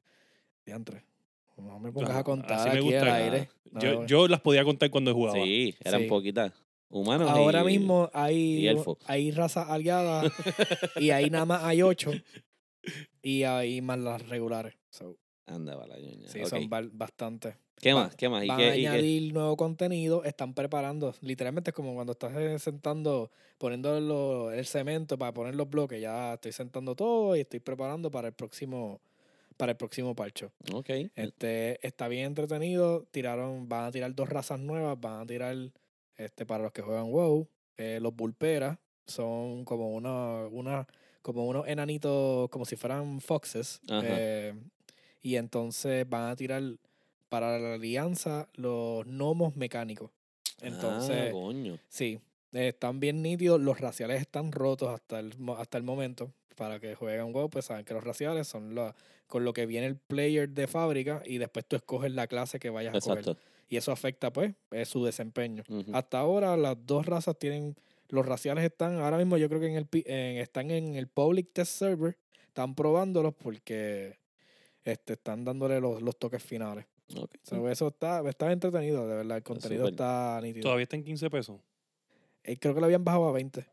Diantre. 0.66 1.06
No 1.58 1.80
me 1.80 1.92
pongas 1.92 2.16
a 2.16 2.24
contar 2.24 2.54
así 2.60 2.70
me 2.70 2.76
aquí 2.78 2.94
al 2.96 3.02
gusta. 3.06 3.16
aire. 3.16 3.50
Yo, 3.74 3.94
No, 4.02 4.06
yo 4.06 4.28
las 4.28 4.42
podía 4.42 4.64
contar 4.64 4.90
cuando 4.90 5.14
jugaba. 5.14 5.38
Sí, 5.44 5.76
eran 5.84 6.02
Sí. 6.02 6.08
poquitas. 6.08 6.54
Humanos 6.90 7.30
Ahora 7.30 7.62
y- 7.64 7.66
mismo 7.78 8.10
hay, 8.14 8.70
hay 9.08 9.32
razas 9.32 9.70
aliadas 9.70 10.32
y 10.96 11.10
ahí 11.10 11.30
nada 11.30 11.46
más 11.46 11.64
hay 11.64 11.82
ocho 11.82 12.12
y 13.22 13.44
hay 13.44 13.82
más 13.82 14.00
las 14.00 14.28
regulares. 14.30 14.76
So, 14.90 15.18
Anda, 15.46 15.76
va 15.76 15.88
la 15.88 15.98
ñoña. 16.00 16.28
sí, 16.30 16.46
son 16.46 16.70
ba- 16.70 16.88
bastantes. 16.92 17.56
¿Qué 17.80 17.94
más? 17.94 18.16
¿Qué 18.16 18.28
más? 18.28 18.44
¿Y 18.44 18.48
Van 18.48 18.58
qué, 18.58 18.70
a 18.72 18.76
y 18.76 18.82
qué? 18.82 18.88
añadir 18.88 19.34
nuevo 19.34 19.56
contenido, 19.56 20.24
están 20.24 20.54
preparando. 20.54 21.14
Literalmente 21.22 21.70
es 21.70 21.76
como 21.76 21.94
cuando 21.94 22.14
estás 22.14 22.36
eh, 22.36 22.58
sentando, 22.58 23.30
poniendo 23.58 24.00
lo- 24.00 24.52
el 24.52 24.66
cemento 24.66 25.18
para 25.18 25.34
poner 25.34 25.56
los 25.56 25.70
bloques. 25.70 26.02
Ya 26.02 26.34
estoy 26.36 26.54
sentando 26.54 26.96
todo 26.96 27.36
y 27.36 27.42
estoy 27.42 27.60
preparando 27.60 28.10
para 28.10 28.30
el 28.30 28.34
próximo, 28.34 29.00
para 29.58 29.72
el 29.72 29.78
próximo 29.78 30.16
parcho. 30.16 30.52
Ok. 30.74 30.90
Este, 31.16 31.86
está 31.86 32.08
bien 32.08 32.26
entretenido. 32.28 33.04
Tiraron, 33.12 33.68
van 33.68 33.86
a 33.86 33.92
tirar 33.92 34.14
dos 34.16 34.30
razas 34.30 34.60
nuevas. 34.60 35.00
Van 35.00 35.22
a 35.22 35.26
tirar, 35.26 35.56
este, 36.16 36.46
para 36.46 36.64
los 36.64 36.72
que 36.72 36.82
juegan 36.82 37.12
WoW, 37.12 37.48
eh, 37.78 38.00
los 38.02 38.16
Bulperas. 38.16 38.78
Son 39.06 39.66
como 39.66 39.96
una, 39.96 40.48
una, 40.48 40.88
como 41.22 41.48
unos 41.48 41.68
enanitos, 41.68 42.50
como 42.50 42.66
si 42.66 42.76
fueran 42.76 43.20
foxes. 43.20 43.82
Ajá. 43.90 44.06
eh, 44.08 44.54
y 45.22 45.36
entonces 45.36 46.08
van 46.08 46.30
a 46.30 46.36
tirar 46.36 46.64
para 47.30 47.60
la 47.60 47.74
alianza 47.74 48.48
los 48.54 49.06
gnomos 49.06 49.56
mecánicos. 49.56 50.12
Entonces, 50.62 51.30
ah, 51.30 51.32
coño. 51.32 51.78
Sí, 51.90 52.20
están 52.54 53.00
bien 53.00 53.22
nítidos, 53.22 53.60
los 53.60 53.80
raciales 53.80 54.22
están 54.22 54.52
rotos 54.52 54.90
hasta 54.90 55.20
el, 55.20 55.34
hasta 55.58 55.78
el 55.78 55.84
momento. 55.84 56.32
Para 56.58 56.80
que 56.80 56.96
jueguen 56.96 57.32
WoW, 57.34 57.50
pues 57.50 57.66
saben 57.66 57.86
que 57.86 57.94
los 57.94 58.04
raciales 58.04 58.48
son 58.48 58.74
la, 58.74 58.96
con 59.28 59.46
lo 59.46 59.54
que 59.54 59.66
viene 59.68 59.86
el 59.86 59.96
player 59.96 60.50
de 60.50 60.66
fábrica 60.68 61.22
y 61.24 61.38
después 61.38 61.66
tú 61.68 61.76
escoges 61.76 62.12
la 62.12 62.26
clase 62.28 62.58
que 62.60 62.70
vayas 62.72 62.94
a 62.96 62.98
coger. 63.10 63.24
Y 63.70 63.78
eso 63.78 63.92
afecta 63.92 64.34
pues 64.34 64.56
eh, 64.72 64.84
su 64.86 65.06
desempeño. 65.06 65.64
Hasta 65.94 66.18
ahora 66.20 66.58
las 66.58 66.76
dos 66.86 67.06
razas 67.06 67.38
tienen, 67.38 67.76
los 68.10 68.26
raciales 68.26 68.64
están, 68.64 68.98
ahora 69.00 69.18
mismo 69.18 69.38
yo 69.38 69.48
creo 69.50 69.60
que 69.62 69.68
en 69.68 69.76
el, 69.76 69.86
pi- 69.86 70.04
en- 70.08 70.38
están 70.38 70.72
en 70.72 70.96
el 70.96 71.08
public 71.08 71.50
test 71.54 71.74
server, 71.78 72.18
están 72.48 72.74
probándolos 72.74 73.36
porque 73.36 74.18
este, 74.84 75.14
están 75.14 75.46
dándole 75.46 75.80
los, 75.80 76.02
los 76.02 76.18
toques 76.18 76.42
finales. 76.42 76.86
Ok. 77.16 77.36
So, 77.44 77.70
eso 77.70 77.88
está, 77.90 78.28
está 78.28 78.52
entretenido, 78.52 79.08
de 79.08 79.16
verdad, 79.18 79.38
el 79.38 79.44
contenido 79.44 79.84
está 79.92 80.40
nítido. 80.42 80.64
Todavía 80.64 80.84
está 80.84 80.96
en 80.96 81.04
15 81.04 81.30
pesos. 81.30 81.60
Eh, 82.44 82.58
creo 82.58 82.74
que 82.74 82.80
lo 82.80 82.86
habían 82.88 83.04
bajado 83.04 83.28
a 83.28 83.32
20. 83.32 83.66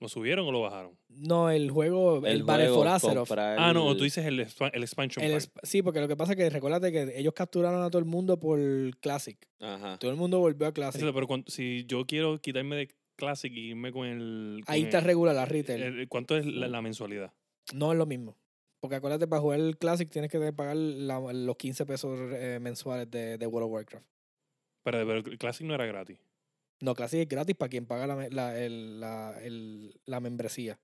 ¿Lo 0.00 0.08
subieron 0.08 0.46
o 0.46 0.52
lo 0.52 0.60
bajaron? 0.60 0.96
No, 1.08 1.50
el 1.50 1.70
juego, 1.70 2.24
el, 2.24 2.44
Battle 2.44 2.66
juego, 2.68 2.78
for 2.82 2.88
Azeroth. 2.88 3.16
comprar 3.28 3.56
Ah, 3.58 3.72
no, 3.72 3.90
el- 3.90 3.96
tú 3.98 4.04
dices 4.04 4.24
el, 4.26 4.38
el 4.38 4.82
expansion 4.82 5.24
El 5.24 5.32
pack. 5.32 5.50
sí, 5.64 5.82
porque 5.82 6.00
lo 6.00 6.06
que 6.06 6.16
pasa 6.16 6.32
es 6.32 6.38
que 6.38 6.48
recuérdate 6.50 6.92
que 6.92 7.18
ellos 7.18 7.32
capturaron 7.34 7.82
a 7.82 7.90
todo 7.90 7.98
el 7.98 8.04
mundo 8.04 8.38
por 8.38 8.60
Classic. 9.00 9.36
Ajá. 9.60 9.98
Todo 9.98 10.10
el 10.12 10.16
mundo 10.16 10.38
volvió 10.38 10.68
a 10.68 10.72
Classic. 10.72 11.02
Eso, 11.02 11.12
pero 11.12 11.26
cuando- 11.26 11.50
si 11.50 11.84
yo 11.86 12.06
quiero 12.06 12.40
quitarme 12.40 12.76
de 12.76 12.94
Classic 13.16 13.52
y 13.52 13.70
irme 13.70 13.90
con 13.90 14.06
el... 14.06 14.62
con 14.64 14.72
Ahí 14.72 14.82
está 14.84 14.98
el- 14.98 15.04
regular 15.04 15.34
la 15.34 15.46
retail. 15.46 15.82
el- 15.82 16.08
¿Cuánto 16.08 16.36
es 16.36 16.46
la, 16.46 16.68
la 16.68 16.80
mensualidad? 16.80 17.32
No 17.74 17.90
es 17.90 17.98
lo 17.98 18.06
mismo. 18.06 18.36
Porque 18.80 18.94
acuérdate, 18.94 19.26
para 19.26 19.42
jugar 19.42 19.58
el 19.58 19.76
Classic 19.76 20.08
tienes 20.08 20.30
que 20.30 20.52
pagar 20.52 20.76
la- 20.76 21.32
los 21.32 21.56
15 21.56 21.84
pesos 21.86 22.16
eh, 22.34 22.60
mensuales 22.60 23.10
de, 23.10 23.36
de 23.36 23.46
World 23.48 23.66
of 23.66 23.72
Warcraft. 23.72 24.06
Pero, 24.84 24.98
pero 25.04 25.14
el 25.18 25.38
Classic 25.38 25.66
no 25.66 25.74
era 25.74 25.84
gratis. 25.86 26.18
No, 26.80 26.94
Classic 26.94 27.20
es 27.20 27.28
gratis 27.28 27.56
para 27.56 27.68
quien 27.70 27.86
paga 27.86 28.06
la, 28.06 28.28
la, 28.30 28.58
el- 28.58 29.00
la, 29.00 29.34
la 30.06 30.20
membresía. 30.20 30.78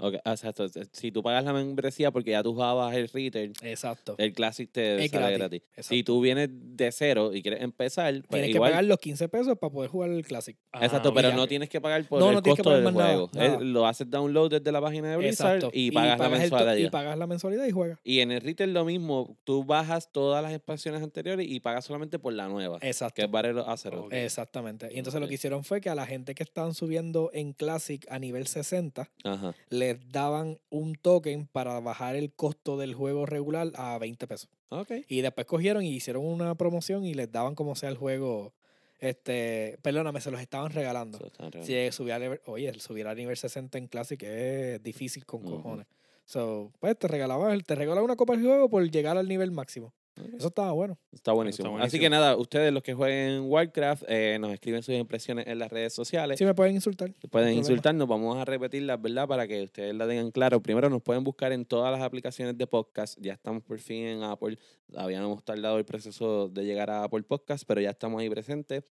Ok, 0.00 0.14
ah, 0.24 0.32
exacto. 0.32 0.66
Si 0.92 1.12
tú 1.12 1.22
pagas 1.22 1.44
la 1.44 1.52
membresía 1.52 2.10
porque 2.10 2.30
ya 2.32 2.42
tú 2.42 2.52
jugabas 2.54 2.94
el 2.94 3.08
retail, 3.08 3.52
Exacto. 3.62 4.14
el 4.18 4.32
Classic 4.32 4.70
te 4.70 5.04
Es 5.04 5.10
sale 5.10 5.36
gratis, 5.36 5.62
gratis. 5.74 5.86
Si 5.86 6.02
tú 6.02 6.20
vienes 6.20 6.48
de 6.52 6.90
cero 6.92 7.32
y 7.34 7.42
quieres 7.42 7.62
empezar, 7.62 8.12
pues 8.28 8.28
Tienes 8.42 8.52
que 8.52 8.60
pagar 8.60 8.84
los 8.84 8.98
15 8.98 9.28
pesos 9.28 9.58
para 9.58 9.72
poder 9.72 9.90
jugar 9.90 10.10
el 10.10 10.24
Classic. 10.26 10.56
Exacto, 10.80 11.10
Ah, 11.10 11.12
pero 11.14 11.28
ya. 11.30 11.36
no 11.36 11.46
tienes 11.46 11.68
que 11.68 11.80
pagar 11.80 12.04
por 12.08 12.20
No, 12.20 12.28
el 12.30 12.34
no 12.36 12.42
costo 12.42 12.70
del 12.70 12.84
nada, 12.84 12.92
juego. 12.92 13.30
nada. 13.34 13.46
Eh, 13.56 13.58
Lo 13.64 13.86
haces 13.86 14.08
download 14.10 14.50
desde 14.50 14.72
la 14.72 14.80
página 14.80 15.10
de 15.10 15.16
Blizzard 15.16 15.56
Exacto. 15.56 15.70
y 15.76 15.90
pagas 15.90 16.18
la 16.18 16.26
el 16.26 16.32
to- 16.32 16.38
mensualidad. 16.38 16.76
y 16.86 16.90
pagas 16.90 17.18
la 17.18 17.26
mensualidad 17.26 17.66
y 17.66 17.70
juegas. 17.70 17.98
Y 18.04 18.20
en 18.20 18.32
el 18.32 18.40
retail 18.40 18.72
lo 18.72 18.84
mismo, 18.84 19.36
tú 19.44 19.64
bajas 19.64 20.10
todas 20.12 20.42
las 20.42 20.52
expansiones 20.52 21.02
anteriores 21.02 21.46
y 21.48 21.60
pagas 21.60 21.84
solamente 21.84 22.18
por 22.18 22.32
la 22.32 22.48
nueva, 22.48 22.78
Exacto. 22.82 23.14
que 23.16 23.22
es 23.22 23.30
Battle 23.30 23.60
of 23.60 23.68
Azeroth. 23.68 24.06
Ok. 24.06 24.12
Exactamente. 24.14 24.88
Y 24.92 24.98
entonces 24.98 25.20
lo 25.20 25.28
que 25.28 25.34
hicieron 25.34 25.64
fue 25.64 25.80
que 25.80 25.90
a 25.90 25.94
la 25.94 26.06
gente 26.06 26.34
que 26.34 26.42
estaban 26.42 26.74
subiendo 26.74 27.30
en 27.32 27.52
Classic 27.52 28.06
a 28.10 28.18
nivel 28.18 28.46
60, 28.46 29.10
Ajá. 29.24 29.54
Daban 29.94 30.58
un 30.70 30.94
token 30.94 31.46
para 31.46 31.80
bajar 31.80 32.16
el 32.16 32.32
costo 32.32 32.76
del 32.76 32.94
juego 32.94 33.26
regular 33.26 33.70
a 33.74 33.98
20 33.98 34.26
pesos. 34.26 34.48
Ok. 34.68 34.92
Y 35.08 35.20
después 35.22 35.46
cogieron 35.46 35.84
y 35.84 35.94
hicieron 35.94 36.24
una 36.24 36.54
promoción 36.54 37.04
y 37.04 37.14
les 37.14 37.30
daban 37.32 37.54
como 37.54 37.74
sea 37.76 37.88
el 37.88 37.96
juego. 37.96 38.52
Este, 38.98 39.78
perdóname, 39.82 40.20
se 40.20 40.30
los 40.30 40.40
estaban 40.40 40.70
regalando. 40.72 41.18
Si 41.62 41.90
subir 41.92 42.12
a 42.12 42.18
nivel- 42.18 42.40
oye, 42.46 42.68
el 42.68 42.80
subir 42.80 43.06
a 43.06 43.14
nivel 43.14 43.36
60 43.36 43.78
en 43.78 43.86
Classic 43.88 44.22
es 44.22 44.82
difícil 44.82 45.24
con 45.24 45.42
cojones. 45.42 45.86
So, 46.26 46.70
pues 46.80 46.96
te 46.98 47.08
regalaban, 47.08 47.60
te 47.62 47.74
regalaban 47.74 48.04
una 48.04 48.16
copa 48.16 48.34
del 48.34 48.44
juego 48.44 48.68
por 48.68 48.88
llegar 48.90 49.16
al 49.16 49.26
nivel 49.26 49.50
máximo. 49.50 49.94
Eso 50.36 50.48
estaba 50.48 50.72
bueno. 50.72 50.98
Está 51.12 51.32
buenísimo. 51.32 51.68
Así 51.68 51.72
buenísimo. 51.76 52.00
que 52.02 52.10
nada, 52.10 52.36
ustedes 52.36 52.72
los 52.72 52.82
que 52.82 52.94
jueguen 52.94 53.42
Warcraft, 53.50 54.04
eh, 54.08 54.38
nos 54.40 54.52
escriben 54.52 54.82
sus 54.82 54.94
impresiones 54.94 55.46
en 55.46 55.58
las 55.58 55.70
redes 55.70 55.92
sociales. 55.92 56.38
Sí 56.38 56.44
me 56.44 56.54
pueden 56.54 56.74
insultar. 56.74 57.08
Pueden 57.12 57.28
problema. 57.30 57.52
insultarnos, 57.58 58.08
vamos 58.08 58.36
a 58.36 58.44
repetirlas, 58.44 59.00
¿verdad? 59.00 59.26
Para 59.28 59.46
que 59.48 59.62
ustedes 59.62 59.94
la 59.94 60.06
tengan 60.06 60.30
claro. 60.30 60.60
Primero 60.62 60.88
nos 60.90 61.02
pueden 61.02 61.24
buscar 61.24 61.52
en 61.52 61.64
todas 61.64 61.92
las 61.92 62.02
aplicaciones 62.02 62.56
de 62.58 62.66
podcast. 62.66 63.18
Ya 63.20 63.32
estamos 63.32 63.62
por 63.62 63.78
fin 63.78 64.04
en 64.06 64.22
Apple. 64.22 64.58
Habíamos 64.96 65.44
tardado 65.44 65.78
el 65.78 65.84
proceso 65.84 66.48
de 66.48 66.64
llegar 66.64 66.90
a 66.90 67.04
Apple 67.04 67.22
Podcast, 67.22 67.64
pero 67.66 67.80
ya 67.80 67.90
estamos 67.90 68.20
ahí 68.20 68.28
presentes. 68.30 68.82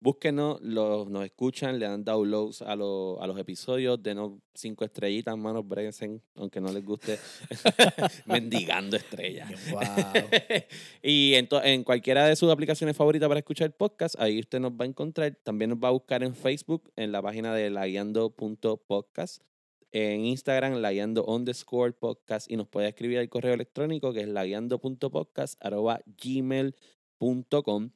Búsquenos, 0.00 0.60
los, 0.60 1.08
nos 1.10 1.24
escuchan, 1.24 1.78
le 1.80 1.86
dan 1.86 2.04
downloads 2.04 2.62
a, 2.62 2.76
los- 2.76 3.18
a 3.20 3.26
los 3.26 3.36
episodios, 3.38 4.00
denos 4.00 4.32
cinco 4.58 4.84
estrellitas, 4.84 5.36
manos, 5.36 5.66
bréguense, 5.66 6.20
aunque 6.34 6.60
no 6.60 6.72
les 6.72 6.84
guste. 6.84 7.18
Mendigando 8.26 8.96
estrellas. 8.96 9.50
Wow. 9.70 9.82
y 11.02 11.34
en, 11.34 11.48
en 11.64 11.84
cualquiera 11.84 12.26
de 12.26 12.36
sus 12.36 12.50
aplicaciones 12.50 12.96
favoritas 12.96 13.28
para 13.28 13.40
escuchar 13.40 13.72
podcast, 13.76 14.16
ahí 14.18 14.40
usted 14.40 14.60
nos 14.60 14.72
va 14.72 14.84
a 14.84 14.88
encontrar. 14.88 15.38
También 15.42 15.70
nos 15.70 15.78
va 15.78 15.88
a 15.88 15.92
buscar 15.92 16.22
en 16.22 16.34
Facebook, 16.34 16.90
en 16.96 17.12
la 17.12 17.22
página 17.22 17.54
de 17.54 17.70
laguiando.podcast. 17.70 19.42
En 19.90 20.26
Instagram, 20.26 20.74
laguiando 20.74 21.24
underscore 21.24 21.92
podcast. 21.92 22.50
Y 22.50 22.56
nos 22.56 22.68
puede 22.68 22.88
escribir 22.88 23.18
al 23.18 23.28
correo 23.28 23.54
electrónico 23.54 24.12
que 24.12 24.20
es 24.20 24.28
laguiando.podcast 24.28 25.56
arroba 25.64 26.00
gmail.com. 26.22 27.90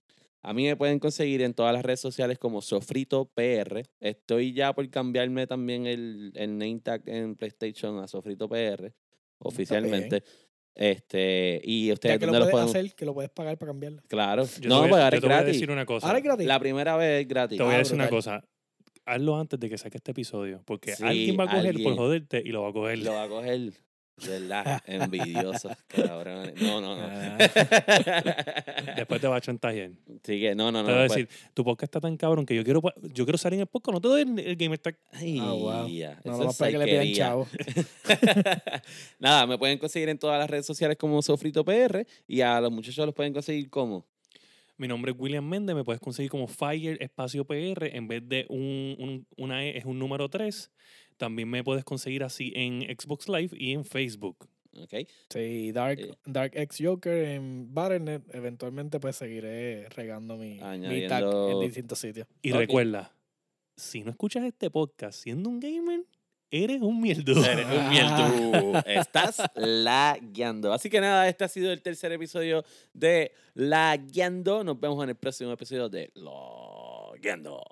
A 0.44 0.52
mí 0.52 0.64
me 0.64 0.76
pueden 0.76 0.98
conseguir 0.98 1.40
en 1.42 1.54
todas 1.54 1.72
las 1.72 1.84
redes 1.84 2.00
sociales 2.00 2.38
como 2.38 2.62
Sofrito 2.62 3.26
PR. 3.34 3.82
Estoy 4.00 4.52
ya 4.52 4.72
por 4.72 4.88
cambiarme 4.90 5.46
también 5.46 5.86
el, 5.86 6.32
el 6.34 6.58
name 6.58 6.80
tag 6.82 7.02
en 7.06 7.36
PlayStation 7.36 7.98
a 8.00 8.08
Sofrito 8.08 8.48
PR 8.48 8.92
oficialmente. 9.38 10.22
Este, 10.74 11.60
y 11.64 11.92
ustedes 11.92 12.14
Ya 12.14 12.18
que 12.18 12.26
lo 12.26 12.32
dónde 12.32 12.46
lo 12.46 12.50
puedes 12.50 12.70
pueden 12.70 12.84
hacer, 12.86 12.94
que 12.96 13.04
lo 13.04 13.14
puedes 13.14 13.30
pagar 13.30 13.58
para 13.58 13.70
cambiarlo. 13.70 14.02
Claro. 14.08 14.44
Yo 14.60 14.68
no, 14.68 14.80
voy 14.80 14.88
pues 14.90 15.02
ahora 15.02 15.16
es 15.16 15.20
te 15.20 15.26
voy 15.26 15.34
a 15.34 15.36
gratis. 15.38 15.54
decir 15.54 15.70
una 15.70 15.86
cosa. 15.86 16.06
Ahora 16.06 16.18
es 16.18 16.24
gratis. 16.24 16.46
La 16.46 16.58
primera 16.58 16.96
vez 16.96 17.22
es 17.22 17.28
gratis. 17.28 17.58
Te 17.58 17.62
voy 17.64 17.72
a 17.72 17.76
Ah, 17.76 17.78
decir 17.78 17.94
una 17.94 18.08
cosa. 18.08 18.44
Hazlo 19.04 19.36
antes 19.36 19.60
de 19.60 19.68
que 19.68 19.76
saque 19.78 19.98
este 19.98 20.12
episodio. 20.12 20.62
Porque 20.64 20.94
Sí, 20.96 21.02
alguien 21.04 21.38
va 21.38 21.44
a 21.44 21.48
coger 21.48 21.66
alguien. 21.68 21.84
por 21.84 21.96
joderte 21.96 22.42
y 22.44 22.48
lo 22.50 22.62
va 22.62 22.70
a 22.70 22.72
coger. 22.72 22.98
Lo 23.00 23.12
va 23.12 23.24
a 23.24 23.28
coger. 23.28 23.72
¿Verdad? 24.26 24.80
Envidioso. 24.86 25.70
cabrones. 25.88 26.60
No, 26.60 26.80
no, 26.80 26.96
no. 26.96 27.02
Ah. 27.10 27.38
Después 28.96 29.20
te 29.20 29.26
va 29.28 29.36
a 29.36 29.40
chantajear. 29.40 29.90
Sí 30.22 30.40
que, 30.40 30.54
no, 30.54 30.70
no, 30.72 30.82
no. 30.82 30.86
te 30.86 30.92
va 30.92 30.98
a 31.04 31.06
no, 31.06 31.14
decir, 31.14 31.28
tu 31.54 31.64
podcast 31.64 31.84
está 31.84 32.00
tan 32.00 32.16
cabrón 32.16 32.46
que 32.46 32.54
yo 32.54 32.64
quiero, 32.64 32.80
yo 33.02 33.24
quiero 33.24 33.38
salir 33.38 33.56
en 33.56 33.60
el 33.62 33.66
podcast. 33.66 33.94
No 33.94 34.00
te 34.00 34.08
doy 34.08 34.22
el, 34.22 34.38
el 34.38 34.56
gamer 34.56 34.78
tag. 34.78 34.96
Ay, 35.12 35.38
Ah, 35.40 35.52
wow. 35.52 35.88
No, 36.24 36.52
para 36.52 36.70
que 36.70 36.78
le 36.78 36.84
pidan 36.86 37.12
chavo. 37.12 37.48
Nada, 39.18 39.46
me 39.46 39.58
pueden 39.58 39.78
conseguir 39.78 40.08
en 40.08 40.18
todas 40.18 40.38
las 40.38 40.48
redes 40.48 40.66
sociales 40.66 40.96
como 40.96 41.20
Sofrito 41.22 41.64
PR 41.64 42.06
y 42.26 42.40
a 42.40 42.60
los 42.60 42.70
muchachos 42.72 43.04
los 43.06 43.14
pueden 43.14 43.32
conseguir 43.32 43.70
como. 43.70 44.06
Mi 44.78 44.88
nombre 44.88 45.12
es 45.12 45.18
William 45.18 45.46
Méndez. 45.48 45.76
Me 45.76 45.84
puedes 45.84 46.00
conseguir 46.00 46.30
como 46.30 46.48
Fire 46.48 46.96
Espacio 47.00 47.44
PR. 47.44 47.94
En 47.94 48.08
vez 48.08 48.26
de 48.26 48.46
un, 48.48 48.96
un- 48.98 49.26
una 49.36 49.64
E, 49.64 49.78
es 49.78 49.84
un 49.84 49.98
número 49.98 50.28
3. 50.28 50.70
También 51.22 51.48
me 51.48 51.62
puedes 51.62 51.84
conseguir 51.84 52.24
así 52.24 52.52
en 52.56 52.82
Xbox 52.98 53.28
Live 53.28 53.50
y 53.56 53.74
en 53.74 53.84
Facebook. 53.84 54.48
¿Ok? 54.76 55.06
Sí, 55.30 55.70
Dark, 55.70 56.00
Eh. 56.00 56.14
Dark 56.26 56.50
X 56.56 56.78
Joker 56.82 57.16
en 57.28 57.72
Battle.net. 57.72 58.22
Eventualmente 58.32 58.98
pues 58.98 59.14
seguiré 59.14 59.88
regando 59.90 60.36
mi, 60.36 60.54
mi 60.80 61.06
tag 61.06 61.22
en 61.22 61.60
distintos 61.60 62.00
sitios. 62.00 62.26
Y 62.42 62.50
recuerda, 62.50 63.12
si 63.76 64.02
no 64.02 64.10
escuchas 64.10 64.42
este 64.42 64.68
podcast 64.68 65.16
siendo 65.22 65.48
un 65.48 65.60
gamer, 65.60 66.00
eres 66.50 66.82
un 66.82 67.00
mierdo. 67.00 67.44
Eres 67.44 67.66
un 67.66 67.88
mierdu. 67.90 68.78
Estás 68.86 69.40
lagueando. 69.54 70.72
Así 70.72 70.90
que 70.90 71.00
nada, 71.00 71.28
este 71.28 71.44
ha 71.44 71.48
sido 71.48 71.70
el 71.70 71.82
tercer 71.82 72.10
episodio 72.10 72.64
de 72.92 73.30
Lagueando. 73.54 74.64
Nos 74.64 74.80
vemos 74.80 75.00
en 75.04 75.10
el 75.10 75.16
próximo 75.16 75.52
episodio 75.52 75.88
de 75.88 76.10
Lagueando. 76.16 77.62